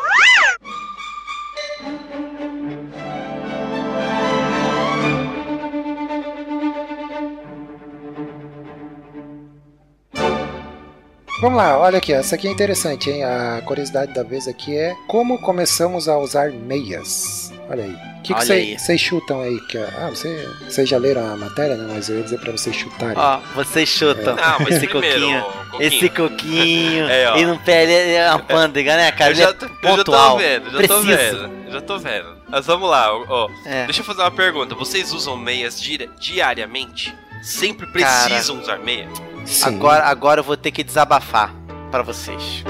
Vamos 11.40 11.56
lá, 11.56 11.78
olha 11.78 11.98
aqui, 11.98 12.12
essa 12.12 12.34
aqui 12.34 12.48
é 12.48 12.50
interessante, 12.50 13.10
hein? 13.10 13.22
A 13.22 13.62
curiosidade 13.64 14.12
da 14.12 14.24
vez 14.24 14.48
aqui 14.48 14.76
é 14.76 14.94
como 15.06 15.38
começamos 15.40 16.08
a 16.08 16.18
usar 16.18 16.50
meias. 16.50 17.52
Olha 17.70 17.84
aí. 17.84 17.96
O 18.18 18.22
que 18.22 18.34
vocês 18.78 19.00
chutam 19.00 19.40
aí? 19.40 19.58
Que, 19.68 19.78
ah, 19.78 20.10
você, 20.10 20.48
vocês 20.68 20.88
já 20.88 20.98
leram 20.98 21.24
a 21.32 21.36
matéria, 21.36 21.76
né? 21.76 21.86
Mas 21.94 22.08
eu 22.08 22.16
ia 22.16 22.24
dizer 22.24 22.38
pra 22.40 22.50
vocês 22.52 22.74
chutarem. 22.74 23.16
Ó, 23.16 23.38
vocês 23.54 23.88
chutam. 23.88 24.34
Não, 24.34 24.58
mas 24.60 24.76
esse 24.76 24.86
coquinho. 24.88 25.44
Esse 25.78 26.08
coquinho. 26.10 27.08
É, 27.08 27.30
ó. 27.30 27.36
E 27.36 27.46
no 27.46 27.56
pé 27.60 27.84
ele 27.84 28.12
é 28.14 28.28
uma 28.30 28.40
pândega, 28.40 28.96
né, 28.96 29.12
cara? 29.12 29.30
eu 29.30 29.34
Ele 29.34 29.42
já, 29.42 29.48
é 29.50 29.52
tô- 29.52 29.66
eu 29.66 29.70
já 29.70 29.78
tô 29.78 29.96
pontual. 29.96 30.38
vendo, 30.38 30.64
já 30.64 30.70
tô 30.88 31.00
preciso. 31.00 31.06
vendo. 31.06 31.50
eu 31.66 31.72
Já 31.72 31.80
tô 31.80 31.98
vendo. 31.98 32.36
Mas 32.48 32.66
vamos 32.66 32.90
lá, 32.90 33.14
ó. 33.14 33.48
É. 33.64 33.84
Deixa 33.84 34.00
eu 34.00 34.04
fazer 34.04 34.22
uma 34.22 34.30
pergunta. 34.30 34.74
Vocês 34.74 35.12
usam 35.12 35.36
meias 35.36 35.80
di- 35.80 36.10
diariamente? 36.18 37.14
Sempre 37.42 37.86
Cara. 37.86 38.24
precisam 38.28 38.58
usar 38.60 38.78
meia? 38.78 39.08
Sim. 39.48 39.68
Agora, 39.76 40.04
agora 40.06 40.40
eu 40.40 40.44
vou 40.44 40.56
ter 40.56 40.70
que 40.70 40.84
desabafar 40.84 41.54
pra 41.90 42.02
vocês. 42.02 42.62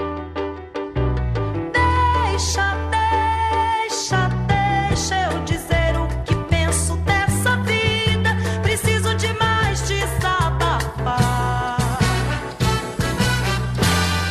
Deixa, 1.72 2.74
deixa, 2.90 4.28
deixa 4.88 5.30
eu 5.32 5.44
dizer 5.44 5.96
o 5.98 6.06
que 6.24 6.34
penso 6.48 6.96
dessa 6.98 7.56
vida. 7.62 8.30
Preciso 8.62 9.14
demais 9.16 9.80
desabafar. 9.88 11.76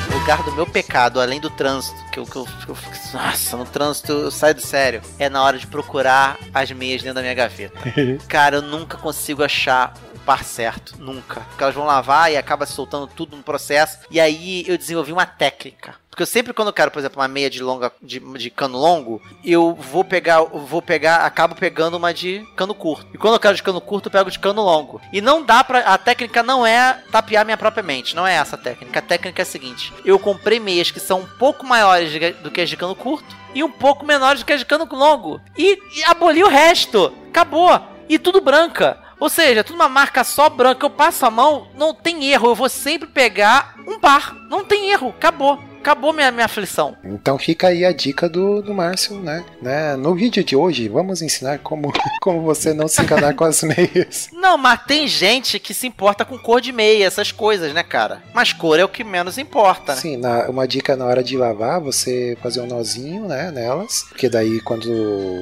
O 0.09 0.13
lugar 0.19 0.41
do 0.43 0.51
meu 0.53 0.65
pecado, 0.65 1.19
além 1.19 1.39
do 1.41 1.49
trânsito, 1.49 1.97
que 2.11 2.19
eu, 2.19 2.25
que 2.25 2.35
eu, 2.37 2.45
que 2.45 2.69
eu- 2.69 2.77
Nossa, 3.13 3.57
no 3.57 3.65
trânsito 3.65 4.11
eu 4.13 4.31
saio 4.31 4.55
do 4.55 4.61
sério. 4.61 5.01
É 5.19 5.29
na 5.29 5.43
hora 5.43 5.57
de 5.57 5.67
procurar 5.67 6.37
as 6.53 6.71
meias 6.71 7.01
dentro 7.01 7.15
da 7.15 7.21
minha 7.21 7.33
gaveta. 7.33 7.77
Cara, 8.27 8.57
eu 8.57 8.61
nunca 8.61 8.97
consigo 8.97 9.43
achar 9.43 9.93
par 10.27 10.43
certo. 10.43 10.93
Nunca. 10.99 11.39
Porque 11.39 11.63
elas 11.63 11.73
vão 11.73 11.85
lavar 11.85 12.29
e 12.29 12.35
acaba 12.35 12.65
soltando 12.65 13.07
tudo 13.07 13.37
no 13.37 13.41
processo. 13.43 13.99
E 14.11 14.19
aí 14.19 14.65
eu 14.67 14.77
desenvolvi 14.77 15.13
uma 15.13 15.25
técnica. 15.25 15.95
Porque 16.09 16.23
eu 16.23 16.27
sempre 16.27 16.51
quando 16.51 16.69
eu 16.69 16.73
quero, 16.73 16.89
por 16.91 16.97
exemplo, 16.99 17.21
uma 17.21 17.27
meia 17.27 17.47
de 17.49 17.61
longa 17.61 17.91
de, 18.01 18.19
de 18.19 18.49
cano 18.49 18.75
longo, 18.77 19.21
eu 19.45 19.75
vou 19.75 20.03
pegar, 20.03 20.41
vou 20.41 20.81
pegar, 20.81 21.17
acabo 21.17 21.53
pegando 21.55 21.95
uma 21.95 22.11
de 22.13 22.43
cano 22.55 22.73
curto. 22.73 23.07
E 23.13 23.17
quando 23.19 23.35
eu 23.35 23.39
quero 23.39 23.55
de 23.55 23.61
cano 23.63 23.79
curto, 23.79 24.07
eu 24.07 24.11
pego 24.11 24.29
de 24.31 24.39
cano 24.39 24.63
longo. 24.63 24.99
E 25.13 25.21
não 25.21 25.43
dá 25.43 25.63
pra. 25.63 25.79
A 25.81 25.97
técnica 25.97 26.41
não 26.43 26.65
é 26.65 27.01
tapear 27.11 27.45
minha 27.45 27.55
própria 27.57 27.83
mente, 27.83 28.15
não 28.15 28.25
é 28.27 28.33
essa 28.33 28.55
a 28.55 28.59
técnica. 28.59 28.97
A 28.99 29.01
técnica 29.03 29.41
é 29.41 29.43
a 29.43 29.45
seguinte: 29.45 29.93
eu 30.03 30.17
comprei 30.19 30.59
meias 30.59 30.89
que 30.91 30.99
são 30.99 31.19
um 31.21 31.27
pouco 31.37 31.63
maiores 31.65 32.11
de- 32.11 32.31
do 32.33 32.49
que 32.51 32.61
as 32.61 32.69
de 32.69 32.75
cano 32.75 32.95
curto 32.95 33.35
e 33.53 33.63
um 33.63 33.71
pouco 33.71 34.03
menores 34.03 34.41
do 34.41 34.45
que 34.45 34.53
as 34.53 34.59
de 34.59 34.65
cano 34.65 34.87
longo. 34.91 35.39
E, 35.55 35.77
e 35.99 36.03
aboli 36.05 36.43
o 36.43 36.49
resto. 36.49 37.13
Acabou. 37.29 37.79
E 38.09 38.17
tudo 38.17 38.41
branca. 38.41 38.97
Ou 39.19 39.29
seja, 39.29 39.63
tudo 39.63 39.75
uma 39.75 39.89
marca 39.89 40.23
só 40.23 40.49
branca. 40.49 40.85
Eu 40.85 40.89
passo 40.89 41.25
a 41.25 41.31
mão, 41.31 41.69
não 41.75 41.93
tem 41.93 42.25
erro. 42.25 42.49
Eu 42.49 42.55
vou 42.55 42.69
sempre 42.69 43.07
pegar 43.07 43.75
um 43.87 43.99
par. 43.99 44.35
Não 44.49 44.63
tem 44.63 44.89
erro. 44.91 45.09
Acabou. 45.09 45.59
Acabou 45.87 46.11
minha, 46.11 46.29
minha 46.31 46.43
aflição. 46.45 46.97
Então 47.01 47.39
fica 47.39 47.67
aí 47.69 47.85
a 47.85 47.93
dica 47.93 48.27
do, 48.27 48.61
do 48.61 48.73
Márcio, 48.73 49.15
né? 49.21 49.45
né? 49.61 49.95
No 49.95 50.13
vídeo 50.13 50.43
de 50.43 50.53
hoje, 50.53 50.89
vamos 50.89 51.21
ensinar 51.21 51.59
como, 51.59 51.93
como 52.21 52.41
você 52.41 52.73
não 52.73 52.89
se 52.89 53.01
enganar 53.01 53.33
com 53.35 53.45
as 53.45 53.63
meias. 53.63 54.27
Não, 54.33 54.57
mas 54.57 54.83
tem 54.83 55.07
gente 55.07 55.57
que 55.59 55.73
se 55.73 55.87
importa 55.87 56.25
com 56.25 56.37
cor 56.37 56.59
de 56.59 56.73
meia, 56.73 57.05
essas 57.05 57.31
coisas, 57.31 57.73
né, 57.73 57.83
cara? 57.83 58.21
Mas 58.33 58.51
cor 58.51 58.77
é 58.77 58.83
o 58.83 58.89
que 58.89 59.01
menos 59.01 59.37
importa, 59.37 59.95
né? 59.95 60.01
Sim, 60.01 60.17
na- 60.17 60.49
uma 60.49 60.67
dica 60.67 60.93
na 60.97 61.05
hora 61.05 61.23
de 61.23 61.37
lavar, 61.37 61.79
você 61.79 62.37
fazer 62.43 62.59
um 62.59 62.67
nozinho, 62.67 63.25
né, 63.25 63.49
nelas, 63.49 64.03
porque 64.09 64.27
daí 64.27 64.59
quando 64.59 64.89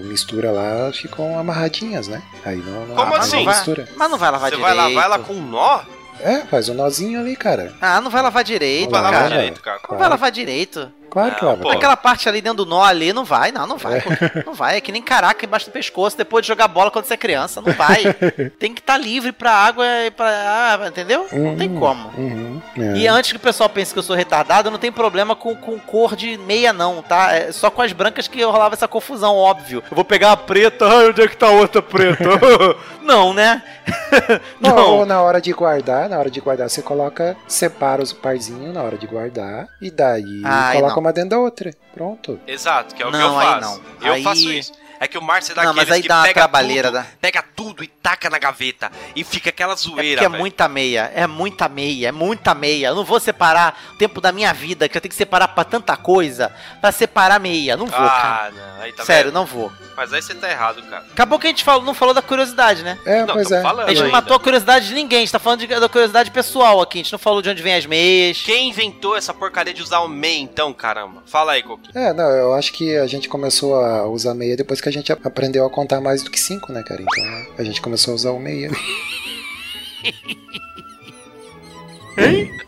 mistura 0.04 0.52
lá, 0.52 0.92
ficam 0.94 1.40
amarradinhas, 1.40 2.08
né? 2.08 2.22
Aí 2.46 2.58
não, 2.58 2.86
não, 2.86 2.96
Como 2.96 3.14
aí 3.16 3.20
não 3.20 3.26
assim? 3.26 3.48
mistura. 3.48 3.90
Mas 3.96 4.12
não 4.12 4.18
vai 4.20 4.30
lavar 4.30 4.52
Você 4.52 4.58
direito. 4.58 4.76
vai 4.76 4.90
lavar 4.94 5.06
ela 5.06 5.18
com 5.18 5.34
um 5.34 5.42
nó? 5.42 5.80
É, 6.20 6.40
faz 6.42 6.70
um 6.70 6.74
nozinho 6.74 7.20
ali, 7.20 7.36
cara. 7.36 7.74
Ah, 7.82 8.00
não 8.02 8.10
vai 8.10 8.22
lavar 8.22 8.44
direito, 8.44 8.90
Vai 8.90 9.02
Vai 9.02 9.12
lavar 9.12 9.14
lavar, 9.24 9.30
cara. 9.30 9.42
direito, 9.42 9.62
cara. 9.62 9.80
Não 9.90 9.98
vai 9.98 10.10
lavar 10.10 10.32
direito. 10.32 10.92
Claro 11.10 11.36
que 11.36 11.42
Não, 11.44 11.50
lava. 11.50 11.62
pô. 11.64 11.70
Aquela 11.70 11.96
parte 11.98 12.28
ali 12.28 12.42
dentro 12.42 12.64
do 12.64 12.70
nó 12.70 12.84
ali, 12.84 13.14
não 13.14 13.24
vai, 13.24 13.52
não, 13.52 13.66
não 13.68 13.78
vai. 13.78 14.02
pô. 14.02 14.10
Não 14.46 14.54
vai, 14.54 14.78
é 14.78 14.82
que 14.82 14.92
nem 14.92 15.02
caraca 15.02 15.46
embaixo 15.46 15.68
do 15.68 15.72
pescoço 15.72 16.18
depois 16.18 16.44
de 16.44 16.48
jogar 16.48 16.68
bola 16.68 16.92
quando 16.92 17.06
você 17.06 17.14
é 17.14 17.18
criança, 17.18 17.62
não 17.62 17.74
vai. 17.74 18.04
Tem 18.60 18.74
que 18.74 18.82
estar 18.82 18.98
livre 18.98 19.32
pra 19.32 19.52
água 19.52 19.86
e 20.06 20.12
pra. 20.12 20.28
ah, 20.30 20.88
entendeu? 20.88 21.28
Não 21.32 21.56
tem 21.56 21.70
Uhum, 21.70 21.80
como. 21.80 22.10
Uhum, 22.18 22.62
é. 22.78 22.98
E 22.98 23.08
antes 23.08 23.32
que 23.32 23.38
o 23.38 23.42
pessoal 23.42 23.70
pense 23.70 23.94
que 23.94 24.00
eu 24.00 24.04
sou 24.04 24.16
retardado, 24.16 24.68
eu 24.68 24.72
não 24.72 24.80
tem 24.80 24.92
problema 24.92 25.36
com, 25.36 25.56
com 25.56 25.78
cor 25.80 26.16
de 26.16 26.38
meia, 26.38 26.74
não, 26.74 27.02
tá? 27.02 27.34
É 27.34 27.52
só 27.52 27.70
com 27.70 27.82
as 27.82 27.92
brancas 27.94 28.28
que 28.28 28.44
rolava 28.44 28.76
essa 28.76 28.88
confusão, 28.88 29.36
óbvio. 29.36 29.84
Eu 29.90 29.96
vou 29.96 30.06
pegar 30.06 30.32
a 30.32 30.38
preta, 30.38 30.86
ai, 30.88 31.10
onde 31.10 31.22
é 31.22 31.28
que 31.28 31.38
tá 31.38 31.48
a 31.48 31.52
outra 31.52 31.82
preta? 31.82 32.24
não, 33.02 33.34
né? 33.34 33.62
Não, 34.60 34.76
não. 34.76 34.90
Ou 34.98 35.06
na 35.06 35.22
hora 35.22 35.40
de 35.40 35.52
guardar, 35.54 36.10
na 36.10 36.18
hora 36.18 36.30
de 36.32 36.40
guardar, 36.42 36.68
você 36.70 36.82
coloca, 36.82 37.38
separa 37.48 38.02
os 38.02 38.12
parzinhos 38.12 38.74
na 38.74 38.82
hora 38.82 38.98
de 38.98 39.06
guardar, 39.06 39.68
e 39.80 39.92
daí 39.92 40.42
Ai, 40.44 40.78
coloca 40.78 40.95
não. 41.02 41.08
uma 41.08 41.14
dentro 41.14 41.30
da 41.32 41.40
outra. 41.40 41.72
Pronto. 41.94 42.40
Exato, 42.48 42.96
que 42.96 43.02
é 43.04 43.06
o 43.06 43.12
Não, 43.12 43.20
que 43.20 43.26
eu 43.26 43.40
aí 43.40 43.48
faço. 43.48 43.62
não. 44.02 44.08
Eu 44.08 44.14
Aí- 44.14 44.24
faço 44.24 44.52
isso. 44.52 44.72
É 44.98 45.10
que 45.10 45.18
o 45.18 45.22
Márcio 45.22 45.52
é 45.52 45.56
Não, 45.56 45.64
daqueles 45.66 45.90
mas 45.90 45.96
aí 45.98 46.02
que 46.02 46.08
dá 46.08 46.16
uma 46.16 46.24
pega 46.24 46.40
trabalheira, 46.40 46.88
tudo, 46.88 47.00
né? 47.00 47.08
pega 47.20 47.44
tudo 47.54 47.84
e 47.84 47.88
taca 47.88 48.30
na 48.30 48.40
gaveta. 48.40 48.90
E 49.14 49.26
fica 49.26 49.50
aquela 49.50 49.74
É 49.74 49.76
zoeira, 49.76 50.22
é 50.24 50.30
velho. 50.30 50.40
muita 50.40 50.70
meia, 50.70 51.12
é 51.14 51.28
muita 51.28 51.68
meia, 51.68 52.08
é 52.08 52.12
muita 52.14 52.56
meia. 52.56 52.88
Eu 52.88 52.96
não 52.96 53.04
vou 53.04 53.20
separar 53.20 53.78
o 53.94 53.98
tempo 53.98 54.22
da 54.22 54.32
minha 54.32 54.54
vida, 54.54 54.88
que 54.88 54.98
eu 54.98 55.02
tenho 55.02 55.10
que 55.10 55.16
separar 55.18 55.50
pra 55.50 55.66
tanta 55.66 55.98
coisa, 55.98 56.50
pra 56.80 56.94
separar 56.94 57.40
meia. 57.42 57.76
Não 57.76 57.88
vou, 57.88 58.00
cara. 58.00 58.48
Ah, 58.48 58.52
não. 58.52 58.75
Aí 58.86 58.94
tá 58.94 59.04
Sério, 59.04 59.32
vendo? 59.32 59.34
não 59.34 59.46
vou. 59.48 59.72
Mas 59.98 60.14
aí 60.14 60.22
você 60.22 60.36
tá 60.36 60.48
errado, 60.48 60.84
cara. 60.84 61.04
Acabou 61.12 61.40
que 61.40 61.48
a 61.48 61.50
gente 61.50 61.64
falou, 61.64 61.82
não 61.84 61.96
falou 61.96 62.14
da 62.14 62.22
curiosidade, 62.22 62.84
né? 62.84 63.00
É, 63.04 63.26
Não, 63.26 63.34
pois 63.34 63.50
é. 63.52 63.60
falando 63.60 63.86
A 63.86 63.90
gente 63.90 63.98
não 63.98 64.06
ainda. 64.06 64.18
matou 64.18 64.38
a 64.38 64.40
curiosidade 64.40 64.88
de 64.88 64.94
ninguém, 64.94 65.18
a 65.18 65.22
gente 65.22 65.32
tá 65.32 65.40
falando 65.40 65.62
de- 65.62 65.68
da 65.80 65.90
curiosidade 65.90 66.30
pessoal 66.30 66.80
aqui. 66.80 67.00
A 67.00 67.02
gente 67.02 67.12
não 67.12 67.18
falou 67.18 67.42
de 67.42 67.50
onde 67.50 67.64
vem 67.64 67.74
as 67.74 67.88
meias. 67.88 68.44
Quem 68.44 68.70
inventou 68.70 69.18
essa 69.18 69.34
porcaria 69.34 69.74
de 69.74 69.82
usar 69.82 70.02
o 70.02 70.08
MEI, 70.08 70.38
então, 70.42 70.72
caramba? 70.72 71.24
Fala 71.26 71.54
aí, 71.54 71.64
Coquinho. 71.64 71.98
É, 71.98 72.14
não, 72.14 72.30
eu 72.30 72.54
acho 72.54 72.72
que 72.74 72.96
a 72.96 73.08
gente 73.08 73.28
começou 73.28 73.74
a 73.84 74.06
usar 74.08 74.36
meia 74.36 74.56
depois 74.56 74.80
que 74.80 74.88
a 74.88 74.92
gente 74.94 75.12
aprendeu 75.12 75.66
a 75.66 75.70
contar 75.72 76.00
mais 76.00 76.22
do 76.22 76.30
que 76.30 76.40
cinco, 76.40 76.72
né, 76.72 76.84
cara? 76.84 77.02
Então 77.02 77.56
a 77.58 77.64
gente 77.64 77.82
começou 77.82 78.12
a 78.12 78.16
usar 78.16 78.30
o 78.32 78.40
meia. 78.40 78.70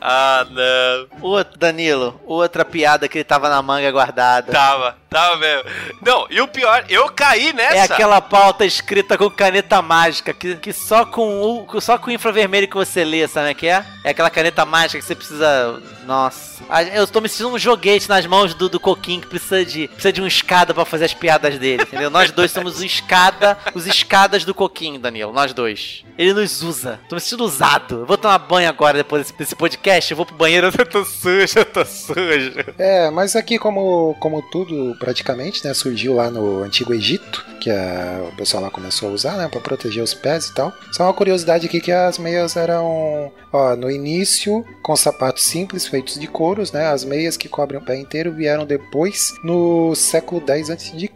Ah, 0.01 0.45
não. 0.49 1.21
Outro, 1.29 1.57
Danilo, 1.57 2.19
outra 2.25 2.65
piada 2.65 3.07
que 3.07 3.17
ele 3.19 3.23
tava 3.23 3.47
na 3.49 3.61
manga 3.61 3.89
guardada. 3.91 4.51
Tava, 4.51 4.97
tava 5.09 5.37
mesmo. 5.37 5.63
Não, 6.01 6.27
e 6.29 6.39
o 6.41 6.47
pior, 6.47 6.85
eu 6.89 7.09
caí 7.09 7.53
nessa. 7.53 7.75
É 7.75 7.81
aquela 7.81 8.21
pauta 8.21 8.65
escrita 8.65 9.17
com 9.17 9.29
caneta 9.29 9.81
mágica, 9.81 10.33
que, 10.33 10.55
que 10.55 10.73
só 10.73 11.05
com 11.05 11.41
o 11.71 11.81
só 11.81 11.97
com 11.97 12.09
o 12.09 12.13
infravermelho 12.13 12.67
que 12.67 12.75
você 12.75 13.03
lê, 13.03 13.27
sabe 13.27 13.51
o 13.51 13.55
que 13.55 13.67
é? 13.67 13.85
É 14.03 14.09
aquela 14.11 14.29
caneta 14.29 14.65
mágica 14.65 14.99
que 14.99 15.05
você 15.05 15.15
precisa. 15.15 15.81
Nossa. 16.05 16.63
Ah, 16.69 16.83
Eu 16.83 17.05
tô 17.07 17.19
me 17.21 17.29
sentindo 17.29 17.49
um 17.49 17.59
joguete 17.59 18.07
nas 18.09 18.25
mãos 18.25 18.53
do, 18.53 18.69
do 18.69 18.79
Coquinho 18.79 19.21
que 19.21 19.27
precisa 19.27 19.65
de, 19.65 19.87
precisa 19.89 20.13
de 20.13 20.21
um 20.21 20.27
escada 20.27 20.73
pra 20.73 20.85
fazer 20.85 21.05
as 21.05 21.13
piadas 21.13 21.57
dele, 21.59 21.83
entendeu? 21.83 22.09
Nós 22.09 22.31
dois 22.31 22.51
somos 22.51 22.79
o 22.79 22.85
escada, 22.85 23.57
os 23.73 23.85
escadas 23.85 24.45
do 24.45 24.53
Coquinho, 24.53 24.99
Danilo. 24.99 25.33
Nós 25.33 25.53
dois. 25.53 26.03
Ele 26.17 26.33
nos 26.33 26.63
usa. 26.63 26.99
Tô 27.07 27.15
me 27.15 27.21
sentindo 27.21 27.43
usado. 27.43 27.99
Eu 28.01 28.05
vou 28.05 28.17
tomar 28.17 28.37
banho 28.39 28.67
agora 28.69 28.97
depois 28.97 29.23
desse, 29.23 29.37
desse 29.37 29.55
podcast. 29.55 30.09
Eu 30.11 30.17
vou 30.17 30.25
pro 30.25 30.35
banheiro, 30.35 30.71
eu 30.77 30.85
tô 30.85 31.05
sujo, 31.05 31.59
eu 31.59 31.65
tô 31.65 31.85
sujo. 31.85 32.53
É, 32.77 33.09
mas 33.11 33.35
aqui 33.35 33.59
como, 33.59 34.15
como 34.19 34.41
tudo 34.41 34.96
praticamente, 34.99 35.65
né, 35.65 35.73
surgiu 35.73 36.15
lá 36.15 36.29
no 36.29 36.63
Antigo 36.63 36.93
Egito, 36.93 37.45
que 37.59 37.69
a- 37.69 38.29
o 38.31 38.35
pessoal 38.35 38.63
lá 38.63 38.69
começou 38.69 39.09
a 39.09 39.11
usar, 39.11 39.37
né, 39.37 39.47
pra 39.47 39.59
proteger 39.61 40.03
os 40.03 40.13
pés 40.13 40.47
e 40.47 40.53
tal. 40.53 40.71
Só 40.91 41.03
uma 41.03 41.13
curiosidade 41.13 41.65
aqui 41.67 41.79
que 41.79 41.91
as 41.91 42.17
meias 42.17 42.55
eram, 42.55 43.31
ó, 43.51 43.75
no 43.75 43.89
início 43.89 44.63
com 44.83 44.95
sapatos 44.95 45.43
simples 45.43 45.87
feitos 45.87 46.19
de 46.19 46.27
couros, 46.27 46.71
né, 46.71 46.87
as 46.87 47.03
meias 47.03 47.37
que 47.37 47.49
cobrem 47.49 47.79
o 47.79 47.83
pé 47.83 47.97
inteiro 47.97 48.31
vieram 48.33 48.65
depois 48.65 49.33
no 49.43 49.95
século 49.95 50.41
10 50.41 50.69
a.C., 50.69 51.09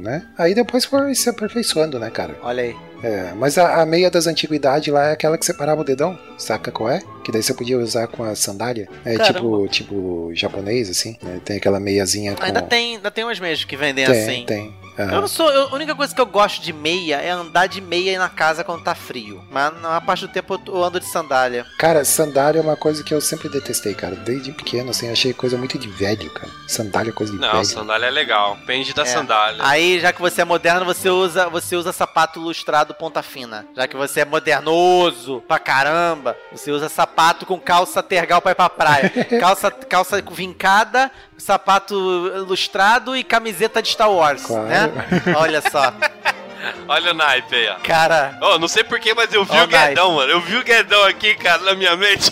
né. 0.00 0.26
Aí 0.36 0.54
depois 0.54 0.84
foi 0.84 1.14
se 1.14 1.28
aperfeiçoando, 1.28 1.98
né, 1.98 2.10
cara. 2.10 2.36
Olha 2.42 2.62
aí. 2.62 2.76
É, 3.02 3.32
mas 3.34 3.58
a, 3.58 3.82
a 3.82 3.86
meia 3.86 4.10
das 4.10 4.26
antiguidades 4.26 4.92
lá 4.92 5.08
é 5.08 5.12
aquela 5.12 5.36
que 5.36 5.44
separava 5.44 5.80
o 5.80 5.84
dedão, 5.84 6.18
saca 6.38 6.70
qual 6.70 6.90
é? 6.90 7.00
Que 7.24 7.30
daí 7.30 7.42
você 7.42 7.54
podia 7.54 7.78
usar 7.78 8.06
com 8.06 8.22
a 8.24 8.34
sandália. 8.34 8.88
É 9.04 9.16
Caramba. 9.16 9.34
tipo, 9.34 9.68
tipo 9.68 10.30
japonês, 10.34 10.88
assim, 10.90 11.16
né? 11.22 11.40
Tem 11.44 11.56
aquela 11.56 11.78
meiazinha 11.78 12.34
com... 12.34 12.42
Ainda 12.42 12.62
tem, 12.62 12.96
ainda 12.96 13.10
tem 13.10 13.24
umas 13.24 13.38
meias 13.38 13.64
que 13.64 13.76
vendem 13.76 14.06
tem, 14.06 14.22
assim. 14.22 14.44
tem. 14.46 14.74
Eu 14.98 15.04
Aham. 15.04 15.20
não 15.22 15.28
sou. 15.28 15.50
eu- 15.50 15.68
a 15.68 15.74
única 15.74 15.94
coisa 15.94 16.14
que 16.14 16.20
eu 16.20 16.26
gosto 16.26 16.62
de 16.62 16.72
meia 16.72 17.16
é 17.16 17.30
andar 17.30 17.66
de 17.66 17.80
meia 17.80 18.18
na 18.18 18.28
casa 18.28 18.64
quando 18.64 18.82
tá 18.82 18.94
frio. 18.94 19.44
Mas 19.50 19.72
na 19.74 19.88
maior 19.88 20.00
parte 20.00 20.26
do 20.26 20.32
tempo 20.32 20.54
eu, 20.66 20.74
eu 20.74 20.82
ando 20.84 20.98
de 20.98 21.06
sandália. 21.06 21.66
Cara, 21.78 22.04
sandália 22.04 22.58
é 22.60 22.62
uma 22.62 22.76
coisa 22.76 23.02
que 23.04 23.12
eu 23.12 23.20
sempre 23.20 23.48
detestei, 23.48 23.94
cara. 23.94 24.14
Desde 24.16 24.52
pequeno, 24.52 24.90
assim, 24.90 25.10
achei 25.10 25.32
coisa 25.34 25.56
muito 25.58 25.78
de 25.78 25.88
velho, 25.88 26.30
cara. 26.30 26.50
Sandália 26.66 27.10
é 27.10 27.12
coisa 27.12 27.32
de 27.32 27.38
Não, 27.38 27.52
velho. 27.52 27.64
sandália 27.64 28.06
é 28.06 28.10
legal. 28.10 28.56
Depende 28.56 28.94
da 28.94 29.02
É. 29.02 29.06
sandália. 29.06 29.58
Aí, 29.60 30.00
já 30.00 30.12
que 30.12 30.20
você 30.20 30.40
é 30.42 30.44
moderno, 30.44 30.84
você 30.86 31.10
usa, 31.10 31.48
você 31.48 31.76
usa 31.76 31.92
sapato 31.92 32.40
lustrado 32.40 32.94
ponta 32.94 33.22
fina. 33.22 33.66
Já 33.76 33.86
que 33.86 33.96
você 33.96 34.20
é 34.20 34.24
modernoso 34.24 35.42
pra 35.46 35.58
caramba, 35.58 36.36
você 36.52 36.70
usa 36.70 36.88
sapato 36.88 37.44
com 37.44 37.58
calça 37.60 38.02
tergal 38.02 38.40
pra 38.40 38.52
ir 38.52 38.54
pra 38.54 38.70
praia. 38.70 39.10
calça, 39.40 39.70
calça 39.70 40.22
vincada, 40.30 41.10
sapato 41.36 41.94
lustrado 42.46 43.16
e 43.16 43.22
camiseta 43.22 43.82
de 43.82 43.88
Star 43.90 44.10
Wars, 44.10 44.42
Claro. 44.44 44.66
né? 44.66 44.85
Olha 45.36 45.60
só. 45.62 45.92
Olha 46.88 47.12
o 47.12 47.14
naipe 47.14 47.54
aí, 47.54 47.68
ó. 47.68 47.74
Cara, 47.82 48.36
Ó, 48.40 48.58
não 48.58 48.68
sei 48.68 48.82
porquê, 48.82 49.14
mas 49.14 49.32
eu 49.32 49.44
vi 49.44 49.56
Ó 49.56 49.64
o. 49.64 49.66
Guedão, 49.66 50.12
mano. 50.14 50.30
Eu 50.32 50.40
vi 50.40 50.56
o 50.56 50.64
Guedão 50.64 51.04
aqui, 51.04 51.34
cara, 51.34 51.62
na 51.62 51.74
minha 51.74 51.96
mente. 51.96 52.30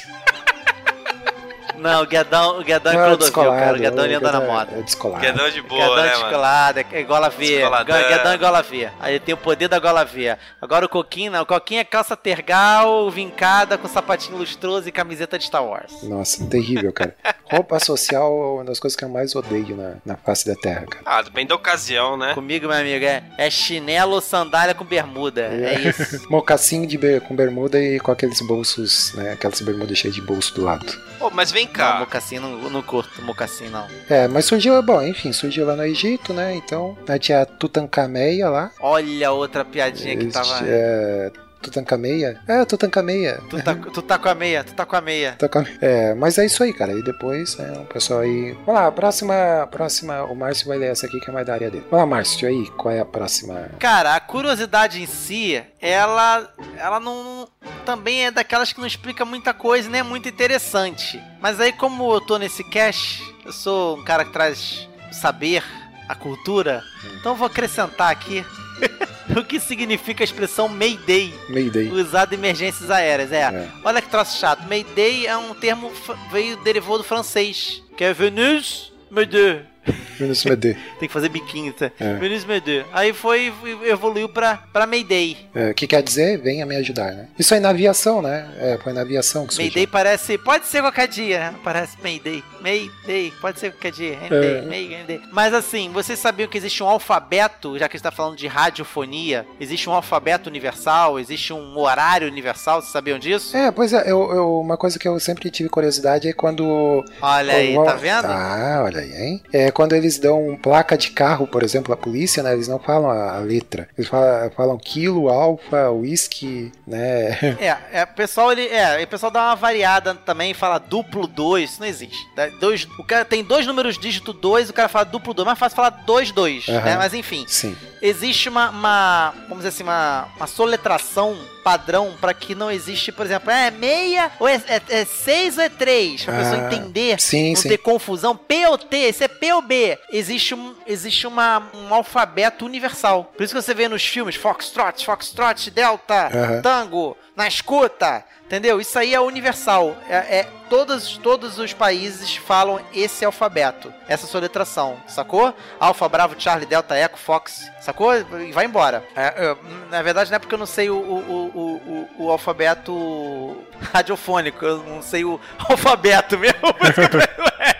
Não, 1.85 2.03
o 2.03 2.07
Guedão, 2.07 2.61
o 2.61 2.64
Guedão 2.64 2.92
é 2.92 2.97
Não, 2.97 3.03
Clodovil, 3.03 3.27
descolado, 3.27 3.61
cara. 3.61 3.77
O 3.77 3.81
Guedão 3.81 4.05
ele 4.07 4.14
o 4.14 4.18
anda 4.18 4.33
na 4.33 4.40
moto. 4.40 4.75
É 4.75 4.81
descolado. 4.83 5.20
Guedão 5.20 5.51
de 5.51 5.61
boa, 5.61 5.81
Guedão 5.81 5.97
né, 5.97 6.03
mano? 6.03 6.20
descolado, 6.23 6.79
é 6.81 7.03
gola 7.03 7.29
V. 7.29 7.47
Descoladão. 7.47 8.09
Guedão 8.09 8.33
é 8.33 8.38
gola 8.38 8.62
V. 8.62 8.88
Aí 8.99 9.12
ele 9.12 9.20
tem 9.20 9.35
o 9.35 9.37
poder 9.37 9.68
da 9.68 9.79
gola 9.79 10.03
V. 10.03 10.37
Agora 10.62 10.87
o 10.87 10.88
Coquinho 10.88 11.31
não. 11.31 11.42
O 11.42 11.47
Coquinho 11.47 11.81
é 11.81 11.85
calça 11.85 12.16
tergal, 12.16 13.11
vincada, 13.11 13.77
com 13.77 13.87
sapatinho 13.87 14.38
lustroso 14.38 14.88
e 14.88 14.92
camiseta 14.92 15.38
de 15.38 15.44
Star 15.44 15.62
Wars. 15.62 16.03
Nossa, 16.03 16.44
terrível, 16.47 16.90
cara. 16.90 17.14
Roupa 17.44 17.79
social 17.79 18.33
é 18.33 18.55
uma 18.55 18.64
das 18.64 18.81
coisas 18.81 18.97
que 18.97 19.05
eu 19.05 19.09
mais 19.11 19.35
odeio 19.35 19.77
na, 19.77 19.97
na 20.07 20.16
face 20.16 20.47
da 20.47 20.55
terra, 20.55 20.87
cara. 20.87 21.03
Ah, 21.05 21.20
depende 21.20 21.49
da 21.49 21.55
ocasião, 21.55 22.16
né? 22.16 22.33
Comigo, 22.33 22.66
meu 22.66 22.77
amigo, 22.77 23.05
é, 23.05 23.23
é 23.37 23.51
chinelo 23.51 24.14
ou 24.14 24.20
sandália 24.23 24.75
com 24.75 24.85
bermuda. 24.85 25.42
É 25.42 25.81
isso. 25.81 26.27
Mocassim 26.33 26.87
de 26.87 26.99
com 27.20 27.37
bermuda 27.37 27.79
e 27.79 28.01
com 28.01 28.11
aqueles 28.11 28.40
bolsos, 28.40 29.12
né? 29.14 29.33
Aquelas 29.33 29.61
bermudas 29.61 29.99
cheias 29.99 30.14
de 30.14 30.23
bolso 30.23 30.55
do 30.55 30.64
lado. 30.64 30.99
Ô, 31.20 31.31
mas 31.31 31.51
vem 31.53 31.66
Não, 31.74 31.92
cá. 31.92 31.98
mocassim 31.98 32.38
não, 32.38 32.70
não 32.70 32.82
curto, 32.82 33.22
mocassim 33.22 33.68
não. 33.68 33.87
É, 34.08 34.28
mas 34.28 34.44
surgiu, 34.44 34.80
bom, 34.82 35.02
enfim, 35.02 35.32
surgiu 35.32 35.66
lá 35.66 35.76
no 35.76 35.84
Egito, 35.84 36.32
né? 36.32 36.54
Então, 36.54 36.96
né, 37.06 37.18
tinha 37.18 37.42
a 37.42 37.46
Tutankameia 37.46 38.48
lá. 38.48 38.70
Olha 38.80 39.32
outra 39.32 39.64
piadinha 39.64 40.16
que 40.16 40.26
tava. 40.26 40.60
É, 40.64 41.30
Tutankameia? 41.64 42.40
É, 42.46 42.64
Tutankameia. 42.64 43.40
Tu 43.48 43.62
tá, 43.62 43.74
tu 43.92 44.02
tá 44.02 44.18
com 44.18 44.28
a 44.28 44.34
meia, 44.34 44.62
tu 44.62 44.74
tá 44.74 44.84
com 44.84 44.96
a 44.96 45.00
meia. 45.00 45.37
É, 45.80 46.14
mas 46.14 46.37
é 46.37 46.44
isso 46.44 46.62
aí, 46.62 46.72
cara. 46.72 46.92
E 46.92 47.02
depois, 47.02 47.56
né, 47.56 47.72
o 47.80 47.87
pessoal 47.87 48.20
aí. 48.20 48.52
Vamos 48.66 48.74
lá, 48.74 48.87
a 48.87 48.92
próxima, 48.92 49.62
a 49.62 49.66
próxima. 49.66 50.24
O 50.24 50.34
Márcio 50.34 50.68
vai 50.68 50.78
ler 50.78 50.90
essa 50.90 51.06
aqui 51.06 51.18
que 51.20 51.30
é 51.30 51.32
mais 51.32 51.46
da 51.46 51.54
área 51.54 51.70
dele. 51.70 51.84
Vamos 51.90 52.04
lá, 52.04 52.06
Márcio, 52.06 52.48
aí, 52.48 52.70
qual 52.72 52.94
é 52.94 53.00
a 53.00 53.04
próxima? 53.04 53.70
Cara, 53.78 54.14
a 54.14 54.20
curiosidade 54.20 55.02
em 55.02 55.06
si, 55.06 55.62
ela, 55.80 56.48
ela 56.76 57.00
não 57.00 57.48
também 57.85 58.27
é 58.27 58.31
daquelas 58.31 58.73
que 58.73 58.81
não 58.81 58.87
explica 58.87 59.25
muita 59.25 59.53
coisa, 59.55 59.88
nem 59.88 60.01
é 60.01 60.03
muito 60.05 60.29
interessante. 60.29 61.20
Mas 61.40 61.61
aí 61.61 61.73
como 61.73 62.12
eu 62.14 62.20
tô 62.20 62.38
nesse 62.38 62.64
cast, 62.64 63.23
eu 63.44 63.53
sou 63.53 63.99
um 63.99 64.05
cara 64.05 64.25
que 64.25 64.33
traz 64.33 64.88
o 65.11 65.14
saber, 65.14 65.62
a 66.09 66.14
cultura, 66.14 66.83
então 67.18 67.33
eu 67.33 67.37
vou 67.37 67.47
acrescentar 67.47 68.11
aqui 68.11 68.44
o 69.37 69.44
que 69.44 69.59
significa 69.59 70.23
a 70.23 70.27
expressão 70.27 70.68
Mayday, 70.68 71.33
Mayday. 71.49 71.88
usada 71.90 72.35
em 72.35 72.38
emergências 72.38 72.90
aéreas. 72.90 73.33
É, 73.33 73.42
É. 73.42 73.68
olha 73.85 74.03
que 74.03 74.09
troço 74.09 74.38
chato. 74.38 74.66
Mayday 74.68 75.27
é 75.27 75.37
um 75.37 75.55
termo 75.55 75.90
veio 76.31 76.57
derivou 76.59 76.99
do 76.99 77.05
francês, 77.05 77.83
que 77.97 78.05
é 78.05 78.12
Venus 78.12 78.92
Mayday. 79.11 79.64
Menos 80.20 80.44
MD. 80.47 80.75
Tem 80.99 81.09
que 81.09 81.12
fazer 81.12 81.29
biquinho, 81.29 81.73
tá? 81.73 81.90
É. 81.99 82.14
Venus 82.14 82.44
Mayday. 82.44 82.85
Aí 82.92 83.12
foi 83.12 83.53
evoluiu 83.85 84.29
pra, 84.29 84.57
pra 84.73 84.87
Mayday. 84.87 85.37
É, 85.55 85.75
que 85.75 85.87
quer 85.87 86.03
dizer, 86.03 86.38
venha 86.40 86.64
me 86.64 86.77
ajudar, 86.77 87.12
né? 87.12 87.29
Isso 87.38 87.53
aí 87.55 87.61
na 87.61 87.70
aviação, 87.70 88.23
né? 88.23 88.49
É, 88.59 88.79
foi 88.83 88.92
na 88.92 89.01
aviação 89.01 89.47
que 89.47 89.55
surgiu. 89.55 89.70
Mayday 89.70 89.87
parece. 89.87 90.38
Pode 90.38 90.66
ser 90.66 90.81
qualquer 90.83 91.09
dia, 91.09 91.38
né? 91.51 91.55
Parece 91.64 91.97
Mayday. 92.03 92.42
Mayday. 92.61 93.33
Pode 93.40 93.59
ser 93.61 93.73
qualquer 93.73 93.92
dia. 93.92 94.16
Mayday, 94.20 94.55
É. 94.59 94.62
Mayday. 94.62 95.20
Mas 95.33 95.53
assim, 95.53 95.90
vocês 95.92 96.18
sabiam 96.18 96.49
que 96.49 96.57
existe 96.57 96.83
um 96.83 96.88
alfabeto, 96.88 97.79
já 97.79 97.88
que 97.88 97.97
a 97.97 97.99
gente 97.99 98.05
tá 98.05 98.11
falando 98.11 98.37
de 98.37 98.47
radiofonia, 98.47 99.47
existe 99.61 99.88
um 99.88 99.92
alfabeto 99.92 100.49
universal, 100.49 101.18
existe 101.18 101.53
um 101.53 101.77
horário 101.79 102.29
universal, 102.29 102.81
vocês 102.81 102.92
sabiam 102.92 103.18
disso? 103.18 103.57
É, 103.57 103.70
pois 103.70 103.92
é, 103.92 104.03
eu, 104.11 104.33
eu- 104.33 104.61
uma 104.61 104.77
coisa 104.77 104.99
que 104.99 105.07
eu 105.09 105.18
sempre 105.20 105.51
tive 105.51 105.68
curiosidade 105.68 106.29
é 106.29 106.33
quando. 106.33 107.05
Olha 107.20 107.55
aí, 107.55 107.75
tá 107.75 107.94
vendo? 107.94 108.27
Ah, 108.27 108.83
olha 108.85 109.01
aí, 109.01 109.12
hein? 109.14 109.42
É 109.53 109.70
quando 109.74 109.92
eles 109.92 110.18
dão 110.18 110.56
placa 110.62 110.96
de 110.96 111.10
carro, 111.10 111.46
por 111.46 111.62
exemplo, 111.62 111.92
a 111.92 111.96
polícia, 111.96 112.42
né? 112.42 112.52
Eles 112.52 112.68
não 112.68 112.78
falam 112.78 113.10
a, 113.10 113.38
letra. 113.38 113.88
Eles 113.98 114.08
falam, 114.08 114.50
falam 114.52 114.78
quilo, 114.78 115.28
alfa, 115.28 115.90
whisky, 115.90 116.72
né? 116.87 117.38
É, 117.64 118.00
é, 118.00 118.04
o 118.04 118.06
pessoal 118.08 118.52
ele, 118.52 118.66
é, 118.66 119.02
o 119.02 119.06
pessoal 119.06 119.32
dá 119.32 119.46
uma 119.46 119.56
variada 119.56 120.14
também 120.14 120.50
e 120.50 120.54
fala 120.54 120.78
duplo 120.78 121.26
2, 121.26 121.70
isso 121.70 121.80
não 121.80 121.87
existe. 121.87 122.26
Dá 122.37 122.46
Dois, 122.60 122.87
o 122.98 123.04
cara 123.04 123.24
tem 123.24 123.42
dois 123.42 123.66
números 123.66 123.98
dígito 123.98 124.32
2, 124.32 124.70
o 124.70 124.72
cara 124.72 124.88
fala 124.88 125.04
duplo 125.04 125.34
2, 125.34 125.46
mais 125.46 125.58
fácil 125.58 125.74
falar 125.74 125.90
2 125.90 126.30
2, 126.30 126.68
Aham. 126.68 126.80
né? 126.82 126.96
Mas 126.96 127.14
enfim, 127.14 127.44
Sim. 127.48 127.76
existe 128.00 128.48
uma, 128.48 128.70
uma 128.70 129.34
vamos 129.48 129.58
dizer 129.58 129.68
assim, 129.68 129.82
uma, 129.82 130.28
uma 130.37 130.46
soletração 130.46 131.37
padrão 131.64 132.14
pra 132.20 132.35
que 132.35 132.55
não 132.55 132.70
existe, 132.70 133.11
por 133.11 133.24
exemplo, 133.27 133.50
é 133.50 133.70
meia 133.70 134.31
ou 134.38 134.46
é, 134.46 134.62
é, 134.68 134.83
é 135.00 135.05
seis 135.05 135.57
ou 135.57 135.64
é 135.64 135.68
três, 135.68 136.22
pra 136.24 136.35
pessoa 136.37 136.68
Ah, 136.68 136.74
entender, 136.74 137.20
Sim, 137.20 137.55
não 137.55 137.61
sim. 137.62 137.68
ter 137.70 137.79
confusão, 137.79 138.37
P 138.37 138.66
ou 138.66 138.77
T, 138.79 138.96
esse 138.96 139.24
é 139.24 139.29
P 139.29 139.53
ou 139.55 139.62
B, 139.62 139.98
existe, 140.12 140.55
um, 140.55 140.74
existe 140.87 141.27
uma, 141.27 141.62
um 141.74 141.92
alfabeto 141.94 142.66
universal. 142.66 143.33
Por 143.37 143.42
isso 143.42 143.55
que 143.55 143.61
você 143.62 143.72
vê 143.74 143.88
nos 143.88 144.05
filmes 144.05 144.37
Foxtrot, 144.37 145.05
Foxtrot, 145.05 145.70
Delta. 145.70 146.31
Tango, 146.62 147.16
na 147.37 147.49
escuta, 147.49 148.25
entendeu? 148.47 148.81
Isso 148.81 148.99
aí 148.99 149.14
é 149.14 149.20
universal. 149.20 149.97
É, 150.09 150.38
é- 150.40 150.49
todos, 150.70 151.16
todos 151.18 151.59
os 151.59 151.73
países 151.73 152.35
falam 152.37 152.81
esse 152.92 153.25
alfabeto, 153.25 153.92
essa 154.09 154.27
soletração, 154.27 154.97
sacou? 155.07 155.55
Alfa, 155.79 156.09
Bravo, 156.09 156.35
Charlie, 156.38 156.66
Delta, 156.66 156.97
Echo, 156.99 157.16
Fox, 157.16 157.70
sacou? 157.81 158.14
E 158.16 158.53
vai 158.53 158.64
embora. 158.64 159.05
É, 159.16 159.27
é, 159.27 159.57
na 159.90 160.03
verdade, 160.03 160.31
não 160.31 160.37
é 160.37 160.38
porque 160.38 160.55
eu 160.55 160.59
não 160.59 160.66
sei 160.66 160.90
o, 160.90 160.97
o, 160.97 161.18
o, 161.55 162.09
o, 162.18 162.25
o 162.27 162.31
alfabeto 162.31 163.64
radiofônico, 163.92 164.64
eu 164.64 164.79
não 164.85 165.03
sei 165.03 165.25
o 165.25 165.40
alfabeto 165.68 166.38
mesmo. 166.38 166.59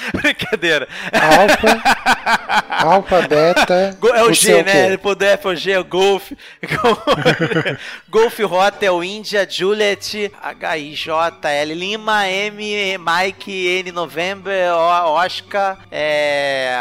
Brincadeira. 0.20 0.88
Alfa, 1.12 2.84
alfa, 2.86 3.22
beta. 3.28 3.96
Go- 4.00 4.08
É 4.14 4.22
o 4.24 4.32
G, 4.32 4.62
né? 4.62 4.96
Do 4.96 5.24
F 5.24 5.46
é 5.46 5.50
o 5.50 5.54
G, 5.56 5.72
é 5.72 5.78
o 5.80 5.84
Golf. 5.84 6.30
Golf 8.08 8.38
Hotel, 8.40 9.02
Índia, 9.04 9.46
Juliet, 9.48 10.32
H-I-J-L, 10.42 11.74
Lima, 11.74 12.26
M, 12.28 12.98
Mike, 12.98 13.66
N, 13.80 13.92
November, 13.92 14.72
O- 14.74 15.10
Oscar, 15.14 15.78
é... 15.90 16.74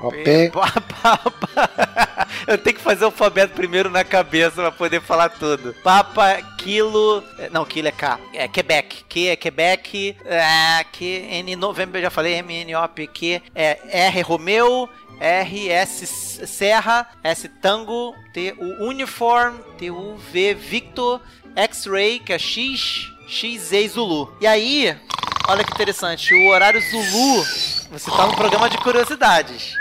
O- 0.00 0.08
OP. 0.08 0.50
Eu 2.46 2.58
tenho 2.58 2.76
que 2.76 2.82
fazer 2.82 3.04
o 3.04 3.06
alfabeto 3.06 3.54
primeiro 3.54 3.90
na 3.90 4.04
cabeça 4.04 4.56
pra 4.56 4.72
poder 4.72 5.00
falar 5.00 5.28
tudo. 5.28 5.74
Papa, 5.82 6.36
Kilo... 6.58 7.22
Não, 7.50 7.64
Kilo 7.64 7.88
é 7.88 7.92
K. 7.92 8.18
É 8.32 8.48
Quebec. 8.48 9.04
Q 9.08 9.28
é 9.28 9.36
Quebec. 9.36 10.16
É, 10.24 10.84
Q, 10.92 11.04
N, 11.04 11.56
November, 11.56 12.00
eu 12.00 12.04
já 12.04 12.10
falei. 12.10 12.34
M, 12.34 12.52
N, 12.52 12.74
O, 12.76 12.88
P, 12.88 13.06
Q. 13.06 13.42
É 13.54 14.06
R, 14.06 14.20
Romeu. 14.22 14.88
R, 15.20 15.68
S, 15.68 16.46
Serra. 16.46 17.06
S, 17.22 17.48
Tango. 17.48 18.14
T, 18.32 18.54
U, 18.58 18.88
Uniform. 18.88 19.56
T, 19.78 19.90
U, 19.90 20.16
V, 20.16 20.54
Victor. 20.54 21.20
X-Ray, 21.56 22.20
que 22.20 22.32
é 22.32 22.38
X. 22.38 23.10
X, 23.26 23.60
Z, 23.62 23.88
Zulu. 23.88 24.36
E 24.40 24.46
aí, 24.46 24.96
olha 25.48 25.62
que 25.62 25.72
interessante. 25.72 26.34
O 26.34 26.48
horário 26.48 26.80
Zulu, 26.80 27.44
você 27.90 28.10
tá 28.10 28.26
no 28.26 28.34
programa 28.34 28.68
de 28.68 28.78
curiosidades. 28.78 29.74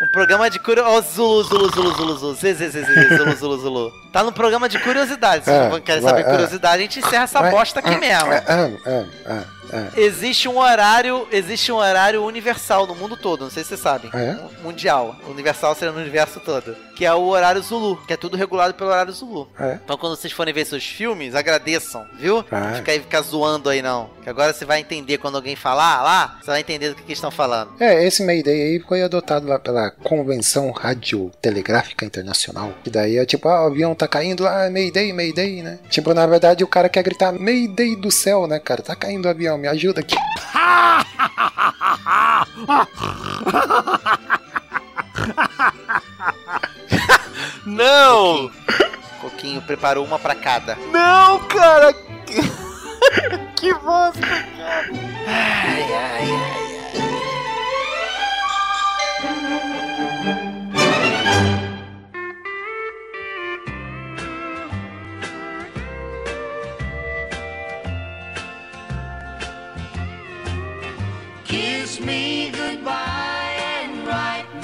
Um 0.00 0.06
programa 0.06 0.48
de 0.48 0.58
curiosidades. 0.58 1.14
Zulu, 1.14 1.42
Zulu, 1.42 1.68
Zulu, 1.70 1.90
Zulu, 1.94 2.16
Zulu. 2.16 2.34
Z, 2.34 2.54
Z, 2.54 2.68
Z, 2.70 2.82
Z, 2.84 3.16
Zulu, 3.16 3.36
Zulu, 3.36 3.56
Zulu. 3.58 3.92
Tá 4.12 4.22
no 4.22 4.32
programa 4.32 4.68
de 4.68 4.78
curiosidades. 4.78 5.44
Se 5.44 5.50
É, 5.50 5.58
vocês 5.58 5.72
não 5.72 5.80
querem 5.80 6.02
saber 6.02 6.20
é. 6.20 6.24
curiosidade, 6.24 6.76
a 6.76 6.80
gente 6.82 6.98
encerra 6.98 7.24
essa 7.24 7.42
bosta 7.50 7.80
aqui 7.80 7.96
mesmo. 7.96 8.32
Ah, 8.32 8.42
ah, 8.46 9.04
ah, 9.26 9.44
ah. 9.72 9.88
Existe 9.96 10.48
um 10.48 10.58
horário, 10.58 11.28
existe 11.30 11.70
um 11.70 11.76
horário 11.76 12.24
universal 12.24 12.86
no 12.86 12.94
mundo 12.94 13.18
todo, 13.18 13.42
não 13.44 13.50
sei 13.50 13.62
se 13.62 13.68
vocês 13.68 13.80
sabem. 13.80 14.10
Ah, 14.14 14.20
é? 14.20 14.38
Mundial. 14.62 15.14
Universal 15.28 15.74
seria 15.74 15.92
no 15.92 16.00
universo 16.00 16.40
todo. 16.40 16.74
Que 16.96 17.04
é 17.04 17.12
o 17.14 17.26
horário 17.28 17.62
Zulu, 17.62 17.96
que 18.06 18.12
é 18.12 18.16
tudo 18.16 18.36
regulado 18.36 18.74
pelo 18.74 18.90
horário 18.90 19.12
Zulu. 19.12 19.48
É. 19.60 19.78
Então 19.84 19.96
quando 19.98 20.16
vocês 20.16 20.32
forem 20.32 20.52
ver 20.54 20.64
seus 20.64 20.84
filmes, 20.84 21.34
agradeçam, 21.34 22.04
viu? 22.18 22.44
Ah. 22.50 22.60
Não 22.60 22.74
fica 22.76 22.92
aí 22.92 23.00
ficar 23.00 23.20
zoando 23.20 23.68
aí 23.68 23.82
não. 23.82 24.08
Que 24.22 24.30
agora 24.30 24.52
você 24.52 24.64
vai 24.64 24.80
entender 24.80 25.18
quando 25.18 25.36
alguém 25.36 25.54
falar 25.54 26.02
lá, 26.02 26.38
você 26.40 26.50
vai 26.50 26.60
entender 26.60 26.88
do 26.88 26.94
que, 26.96 27.02
que 27.02 27.12
estão 27.12 27.30
falando. 27.30 27.72
É, 27.78 28.04
esse 28.04 28.24
Mayday 28.24 28.54
aí 28.54 28.80
foi 28.80 29.02
adotado 29.02 29.46
lá 29.46 29.58
pela 29.58 29.90
Convenção 29.90 30.70
Radiotelegráfica 30.72 32.04
Internacional. 32.04 32.72
Que 32.82 32.90
daí 32.90 33.18
é 33.18 33.26
tipo, 33.26 33.48
ah, 33.48 33.64
o 33.64 33.66
avião 33.68 33.94
tá 33.98 34.08
caindo 34.08 34.44
lá, 34.44 34.70
Mayday, 34.70 35.12
Mayday, 35.12 35.62
né? 35.62 35.78
Tipo, 35.90 36.14
na 36.14 36.24
verdade 36.26 36.62
o 36.62 36.68
cara 36.68 36.88
quer 36.88 37.02
gritar 37.02 37.32
Mayday 37.32 37.96
do 37.96 38.10
céu, 38.10 38.46
né, 38.46 38.58
cara? 38.60 38.80
Tá 38.80 38.94
caindo 38.94 39.26
o 39.26 39.28
avião, 39.28 39.58
me 39.58 39.66
ajuda 39.66 40.00
aqui. 40.00 40.16
Não! 47.66 48.50
Coquinho 49.20 49.60
preparou 49.62 50.04
uma 50.04 50.18
pra 50.18 50.34
cada. 50.34 50.76
Não, 50.92 51.40
cara! 51.46 51.92
que 53.56 53.74
bosta! 53.74 54.26
Ai, 55.26 55.82
ai, 55.82 55.92
ai, 55.92 56.30
ai. 56.30 56.67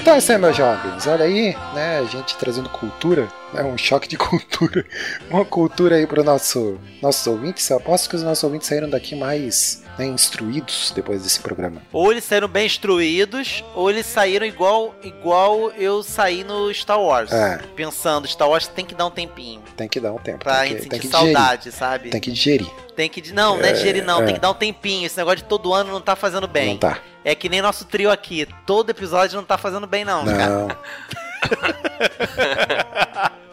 Então 0.00 0.14
é 0.14 0.18
isso 0.18 0.32
aí, 0.32 0.38
meus 0.38 0.56
jovens. 0.56 1.06
Olha 1.06 1.24
aí, 1.24 1.56
né? 1.74 1.98
A 1.98 2.04
gente 2.04 2.36
trazendo 2.36 2.68
cultura, 2.68 3.28
né? 3.52 3.62
Um 3.62 3.78
choque 3.78 4.08
de 4.08 4.16
cultura. 4.18 4.84
Uma 5.30 5.44
cultura 5.44 5.96
aí 5.96 6.06
pro 6.06 6.24
nosso, 6.24 6.78
nossos 7.00 7.26
ouvintes. 7.26 7.68
Eu 7.70 7.76
aposto 7.76 8.10
que 8.10 8.16
os 8.16 8.22
nossos 8.22 8.44
ouvintes 8.44 8.68
saíram 8.68 8.88
daqui 8.90 9.14
mais 9.14 9.83
né, 9.98 10.06
instruídos 10.06 10.92
depois 10.94 11.22
desse 11.22 11.40
programa. 11.40 11.82
Ou 11.92 12.10
eles 12.10 12.24
saíram 12.24 12.48
bem 12.48 12.66
instruídos, 12.66 13.62
ou 13.74 13.90
eles 13.90 14.06
saíram 14.06 14.46
igual, 14.46 14.94
igual 15.02 15.70
eu 15.72 16.02
saí 16.02 16.44
no 16.44 16.72
Star 16.72 17.00
Wars. 17.00 17.32
É. 17.32 17.58
Pensando, 17.76 18.26
Star 18.26 18.48
Wars 18.48 18.66
tem 18.66 18.84
que 18.84 18.94
dar 18.94 19.06
um 19.06 19.10
tempinho. 19.10 19.62
Tem 19.76 19.88
que 19.88 20.00
dar 20.00 20.12
um 20.12 20.18
tempo. 20.18 20.44
Pra 20.44 20.60
tem 20.60 20.70
gente 20.70 20.76
que, 20.76 20.82
sentir 20.84 21.00
que 21.00 21.08
digerir. 21.08 21.32
saudade, 21.34 21.72
sabe? 21.72 22.10
Tem 22.10 22.20
que 22.20 22.32
digerir. 22.32 22.70
Tem 22.96 23.08
que. 23.08 23.32
Não, 23.32 23.56
não 23.56 23.64
é 23.64 23.72
digerir, 23.72 24.04
não. 24.04 24.22
é. 24.22 24.26
Tem 24.26 24.34
que 24.34 24.40
dar 24.40 24.50
um 24.50 24.54
tempinho. 24.54 25.06
Esse 25.06 25.16
negócio 25.16 25.38
de 25.38 25.44
todo 25.44 25.72
ano 25.72 25.92
não 25.92 26.00
tá 26.00 26.16
fazendo 26.16 26.46
bem. 26.46 26.72
Não 26.72 26.78
tá. 26.78 26.98
É 27.24 27.34
que 27.34 27.48
nem 27.48 27.62
nosso 27.62 27.84
trio 27.86 28.10
aqui. 28.10 28.46
Todo 28.66 28.90
episódio 28.90 29.36
não 29.36 29.44
tá 29.44 29.56
fazendo 29.56 29.86
bem, 29.86 30.04
não, 30.04 30.24
cara. 30.24 30.48
Não. 30.48 30.68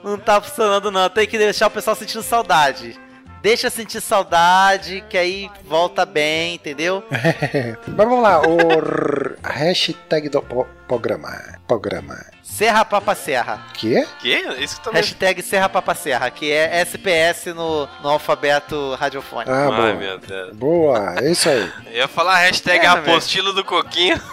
Não 0.04 0.18
tá 0.18 0.42
funcionando, 0.42 0.90
não. 0.90 1.08
Tem 1.10 1.28
que 1.28 1.38
deixar 1.38 1.68
o 1.68 1.70
pessoal 1.70 1.96
sentindo 1.96 2.24
saudade. 2.24 3.00
Deixa 3.42 3.70
sentir 3.72 4.00
saudade, 4.02 5.04
que 5.10 5.18
aí 5.18 5.50
volta 5.66 6.06
bem, 6.06 6.56
entendeu? 6.56 7.04
Mas 7.88 7.96
vamos 7.98 8.22
lá, 8.22 8.40
o 8.42 8.58
hashtag 9.44 10.30
do 10.30 10.42
programa. 10.88 11.30
Programa. 11.68 12.24
Serra 12.44 12.84
Papa 12.86 13.16
Serra. 13.16 13.66
Que? 13.74 14.06
Que? 14.20 14.36
Isso 14.60 14.78
que 14.78 14.84
tá 14.84 14.92
Hashtag 14.92 15.42
Serra 15.42 15.70
Papa 15.70 15.96
Serra, 15.96 16.30
que 16.30 16.52
é 16.52 16.82
SPS 16.82 17.48
no, 17.56 17.88
no 18.04 18.10
alfabeto 18.10 18.94
radiofônico. 18.96 19.52
Ah, 19.52 19.70
Ai, 19.70 19.72
boa. 19.72 19.94
meu 19.94 20.18
Deus. 20.20 20.56
Boa, 20.56 21.16
é 21.20 21.32
isso 21.32 21.50
aí. 21.50 21.72
Eu 21.88 21.94
ia 21.94 22.08
falar 22.08 22.38
hashtag 22.40 22.86
É, 22.86 22.90
apostilo 22.90 23.54
do 23.54 23.64
coquinho. 23.64 24.22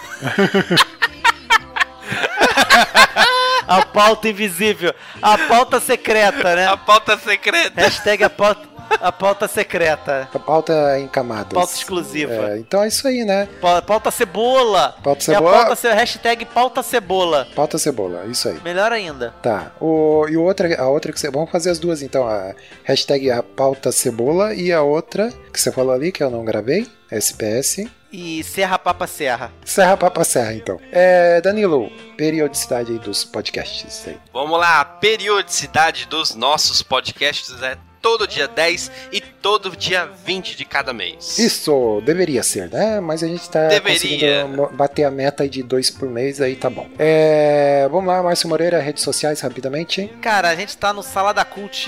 A 3.67 3.85
pauta 3.85 4.27
invisível. 4.27 4.93
A 5.21 5.37
pauta 5.37 5.79
secreta, 5.79 6.55
né? 6.55 6.67
A 6.67 6.75
pauta 6.75 7.15
secreta. 7.17 7.79
Hashtag 7.79 8.23
a 8.23 8.29
pauta, 8.29 8.67
a 9.01 9.11
pauta 9.11 9.47
secreta. 9.47 10.27
A 10.33 10.39
pauta 10.39 10.99
em 10.99 11.07
camadas. 11.07 11.53
Pauta 11.53 11.73
exclusiva. 11.73 12.33
É, 12.51 12.57
então 12.57 12.83
é 12.83 12.87
isso 12.87 13.07
aí, 13.07 13.23
né? 13.23 13.47
Pa- 13.61 13.81
Pauta 13.81 14.11
cebola. 14.11 14.95
Pauta 15.03 15.19
É 15.31 15.35
a 15.35 15.37
cebola. 15.37 15.57
pauta 15.57 15.75
ce- 15.75 15.93
hashtag 15.93 16.45
pauta 16.45 16.83
cebola. 16.83 17.47
Pauta 17.55 17.77
cebola, 17.77 18.25
isso 18.25 18.47
aí. 18.49 18.59
Melhor 18.63 18.91
ainda. 18.91 19.33
Tá. 19.41 19.71
O, 19.79 20.25
e 20.29 20.37
outra, 20.37 20.81
a 20.81 20.87
outra 20.89 21.11
que 21.11 21.19
você. 21.19 21.29
Vamos 21.29 21.49
fazer 21.51 21.69
as 21.69 21.79
duas 21.79 22.01
então. 22.01 22.27
A 22.27 22.53
hashtag 22.83 23.29
a 23.31 23.41
pauta 23.43 23.91
cebola 23.91 24.53
e 24.53 24.71
a 24.71 24.81
outra 24.81 25.31
que 25.53 25.59
você 25.59 25.71
falou 25.71 25.93
ali, 25.93 26.11
que 26.11 26.23
eu 26.23 26.29
não 26.29 26.43
gravei. 26.45 26.87
SPS. 27.11 27.87
E 28.11 28.43
Serra 28.43 28.77
Papa 28.79 29.05
Serra. 29.05 29.51
Serra 29.63 29.95
Papa 29.97 30.23
Serra, 30.23 30.53
então. 30.53 30.79
É, 30.91 31.39
Danilo, 31.41 31.91
periodicidade 32.17 32.91
aí 32.91 32.97
dos 32.99 33.23
podcasts 33.23 34.03
aí. 34.07 34.17
Vamos 34.33 34.59
lá, 34.59 34.81
a 34.81 34.85
periodicidade 34.85 36.07
dos 36.07 36.33
nossos 36.33 36.81
podcasts 36.81 37.61
é 37.61 37.77
todo 38.01 38.27
dia 38.27 38.47
10 38.47 38.91
e 39.11 39.21
todo 39.21 39.75
dia 39.75 40.05
20 40.25 40.55
de 40.55 40.65
cada 40.65 40.93
mês. 40.93 41.37
Isso, 41.39 42.01
deveria 42.05 42.43
ser, 42.43 42.69
né? 42.69 42.99
Mas 42.99 43.23
a 43.23 43.27
gente 43.27 43.49
tá 43.49 43.67
Deveria. 43.67 44.43
conseguindo 44.43 44.67
bater 44.73 45.03
a 45.03 45.11
meta 45.11 45.47
de 45.47 45.61
dois 45.63 45.89
por 45.89 46.09
mês, 46.09 46.39
aí 46.41 46.55
tá 46.55 46.69
bom. 46.69 46.87
É, 46.97 47.87
vamos 47.91 48.07
lá, 48.07 48.21
Márcio 48.23 48.47
Moreira, 48.49 48.79
redes 48.79 49.03
sociais, 49.03 49.41
rapidamente. 49.41 50.07
Cara, 50.21 50.49
a 50.49 50.55
gente 50.55 50.77
tá 50.77 50.93
no 50.93 51.03
saladacult. 51.03 51.87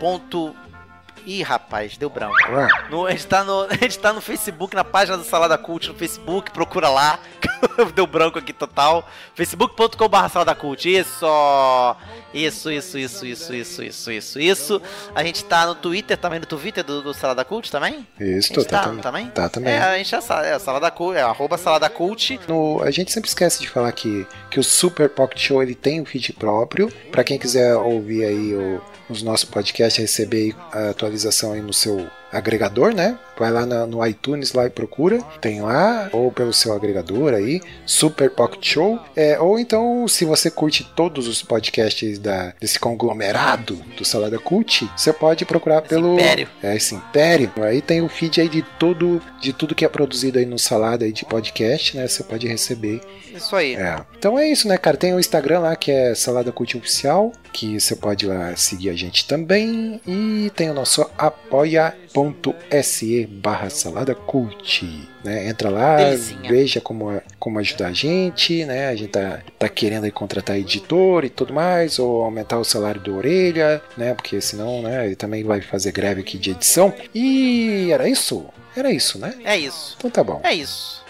Ponto... 0.00 0.54
Ih, 1.24 1.40
rapaz, 1.42 1.96
deu 1.96 2.10
branco. 2.10 2.34
No- 2.90 3.06
a, 3.06 3.12
gente 3.12 3.28
tá 3.28 3.44
no, 3.44 3.62
a 3.70 3.74
gente 3.74 3.96
tá 3.96 4.12
no 4.12 4.20
Facebook, 4.20 4.74
na 4.74 4.82
página 4.82 5.16
do 5.16 5.22
Salada 5.22 5.56
Cult, 5.56 5.86
no 5.88 5.94
Facebook, 5.94 6.50
procura 6.50 6.88
lá. 6.88 7.20
Deu 7.94 8.06
branco 8.06 8.38
aqui 8.38 8.52
total. 8.52 9.08
facebook.com.br 9.34 10.28
Salada 10.30 10.54
Cult, 10.54 10.88
isso. 10.88 11.26
Isso, 12.34 12.70
isso, 12.70 12.98
isso, 12.98 13.26
isso, 13.26 13.54
isso, 13.54 13.82
isso, 13.84 14.10
isso, 14.12 14.40
isso. 14.40 14.82
A 15.14 15.22
gente 15.22 15.44
tá 15.44 15.66
no 15.66 15.74
Twitter 15.74 16.16
também, 16.16 16.40
no 16.40 16.46
Twitter 16.46 16.82
do, 16.82 17.02
do 17.02 17.12
Salada 17.14 17.44
Cult 17.44 17.70
também? 17.70 18.06
Isso, 18.18 18.54
tá, 18.54 18.64
tá, 18.64 18.82
tam- 18.84 18.96
também? 18.98 19.28
Tá 19.30 19.48
também. 19.48 19.74
É, 19.74 19.78
a 19.82 19.98
gente 19.98 20.22
sabe, 20.22 20.46
é 20.48 20.58
Salada 20.58 20.90
Cult, 20.90 21.16
é 21.16 21.22
arroba 21.22 21.58
Salada 21.58 21.88
Cult. 21.90 22.40
No- 22.48 22.82
a 22.82 22.90
gente 22.90 23.12
sempre 23.12 23.28
esquece 23.28 23.60
de 23.60 23.68
falar 23.68 23.92
que, 23.92 24.26
que 24.50 24.58
o 24.58 24.64
Super 24.64 25.08
Pocket 25.10 25.38
Show 25.40 25.62
ele 25.62 25.74
tem 25.74 26.00
um 26.00 26.04
feed 26.06 26.32
próprio. 26.32 26.90
Pra 27.10 27.22
quem 27.22 27.38
quiser 27.38 27.74
ouvir 27.76 28.24
aí 28.24 28.54
o- 28.54 28.80
os 29.10 29.22
nossos 29.22 29.44
podcasts, 29.44 30.00
receber 30.00 30.54
aí 30.72 30.86
a 30.86 30.90
atualização 30.90 31.52
aí 31.52 31.60
no 31.60 31.72
seu 31.72 32.06
agregador, 32.32 32.94
né? 32.94 33.18
Vai 33.38 33.50
lá 33.50 33.66
na- 33.66 33.86
no 33.86 34.04
iTunes 34.06 34.52
lá 34.52 34.66
e 34.66 34.70
procura. 34.70 35.20
Tem 35.40 35.60
lá, 35.60 36.08
ou 36.12 36.30
pelo 36.30 36.52
seu 36.52 36.72
agregador 36.72 37.34
aí, 37.34 37.60
Super 37.86 38.30
Pocket 38.30 38.64
Show. 38.64 38.98
É, 39.16 39.38
ou 39.40 39.58
então, 39.58 40.06
se 40.08 40.24
você 40.24 40.50
curte 40.50 40.84
todos 40.96 41.26
os 41.28 41.42
podcasts 41.42 42.18
da, 42.18 42.52
desse 42.60 42.78
conglomerado 42.78 43.74
do 43.96 44.04
Salada 44.04 44.38
Cult, 44.38 44.88
você 44.96 45.12
pode 45.12 45.44
procurar 45.44 45.82
pelo. 45.82 46.14
império. 46.14 46.48
É, 46.62 46.76
esse 46.76 46.94
império. 46.94 47.50
Aí 47.62 47.80
tem 47.82 48.00
o 48.02 48.08
feed 48.08 48.40
aí 48.40 48.48
de 48.48 48.62
tudo, 48.78 49.20
de 49.40 49.52
tudo 49.52 49.74
que 49.74 49.84
é 49.84 49.88
produzido 49.88 50.38
aí 50.38 50.46
no 50.46 50.58
Salada 50.58 51.04
aí 51.04 51.12
de 51.12 51.24
podcast, 51.24 51.96
né? 51.96 52.06
Você 52.06 52.22
pode 52.22 52.46
receber 52.46 53.00
Isso 53.34 53.54
aí. 53.56 53.74
é. 53.74 53.96
Então 54.18 54.38
é 54.38 54.48
isso, 54.48 54.68
né, 54.68 54.76
cara? 54.78 54.96
Tem 54.96 55.12
o 55.14 55.20
Instagram 55.20 55.60
lá 55.60 55.76
que 55.76 55.90
é 55.90 56.14
Salada 56.14 56.52
Cult 56.52 56.76
Oficial, 56.76 57.32
que 57.52 57.78
você 57.80 57.96
pode 57.96 58.26
lá 58.26 58.54
seguir 58.56 58.90
a 58.90 58.94
gente 58.94 59.26
também. 59.26 60.00
E 60.06 60.50
tem 60.54 60.70
o 60.70 60.74
nosso 60.74 61.04
apoia.se 62.12 63.26
barra 63.26 63.70
Salada 63.70 64.14
Cult. 64.14 65.08
Né? 65.24 65.48
Entra 65.48 65.70
lá, 65.70 65.96
Delicinha. 65.96 66.48
veja 66.50 66.80
como, 66.80 67.20
como 67.38 67.58
ajudar 67.58 67.88
a 67.88 67.92
gente, 67.92 68.64
né? 68.64 68.88
A 68.88 68.94
gente 68.94 69.10
tá, 69.10 69.40
tá 69.58 69.68
querendo 69.68 70.04
aí 70.04 70.10
contratar 70.10 70.56
editor 70.56 71.24
e 71.24 71.30
tudo 71.30 71.52
mais, 71.54 71.98
ou 71.98 72.22
aumentar 72.24 72.58
o 72.58 72.64
salário 72.64 73.00
do 73.00 73.16
Orelha, 73.16 73.82
né? 73.96 74.14
Porque 74.14 74.40
senão, 74.40 74.82
né, 74.82 75.06
ele 75.06 75.16
também 75.16 75.42
vai 75.42 75.60
fazer 75.60 75.92
greve 75.92 76.20
aqui 76.20 76.36
de 76.36 76.50
edição. 76.50 76.92
E 77.14 77.88
era 77.90 78.08
isso? 78.08 78.46
Era 78.76 78.90
isso, 78.90 79.18
né? 79.18 79.34
É 79.44 79.56
isso. 79.56 79.96
Então 79.98 80.10
tá 80.10 80.22
bom. 80.22 80.40
É 80.42 80.52
isso. 80.54 81.02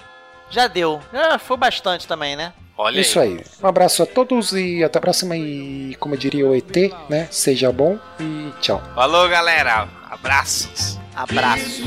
Já 0.50 0.66
deu. 0.66 1.00
Já 1.12 1.38
foi 1.38 1.56
bastante 1.56 2.06
também, 2.06 2.36
né? 2.36 2.52
Olha 2.76 3.00
Isso 3.00 3.20
aí. 3.20 3.34
aí. 3.34 3.44
Um 3.62 3.66
abraço 3.66 4.02
a 4.02 4.06
todos 4.06 4.52
e 4.52 4.82
até 4.82 4.98
a 4.98 5.02
próxima. 5.02 5.36
E 5.36 5.94
como 6.00 6.16
diria 6.16 6.46
o 6.46 6.54
ET, 6.54 6.74
né? 7.08 7.28
Seja 7.30 7.70
bom 7.70 7.98
e 8.18 8.50
tchau. 8.60 8.82
Falou, 8.94 9.28
galera. 9.28 10.01
Abraços. 10.12 10.98
Abraços. 11.16 11.80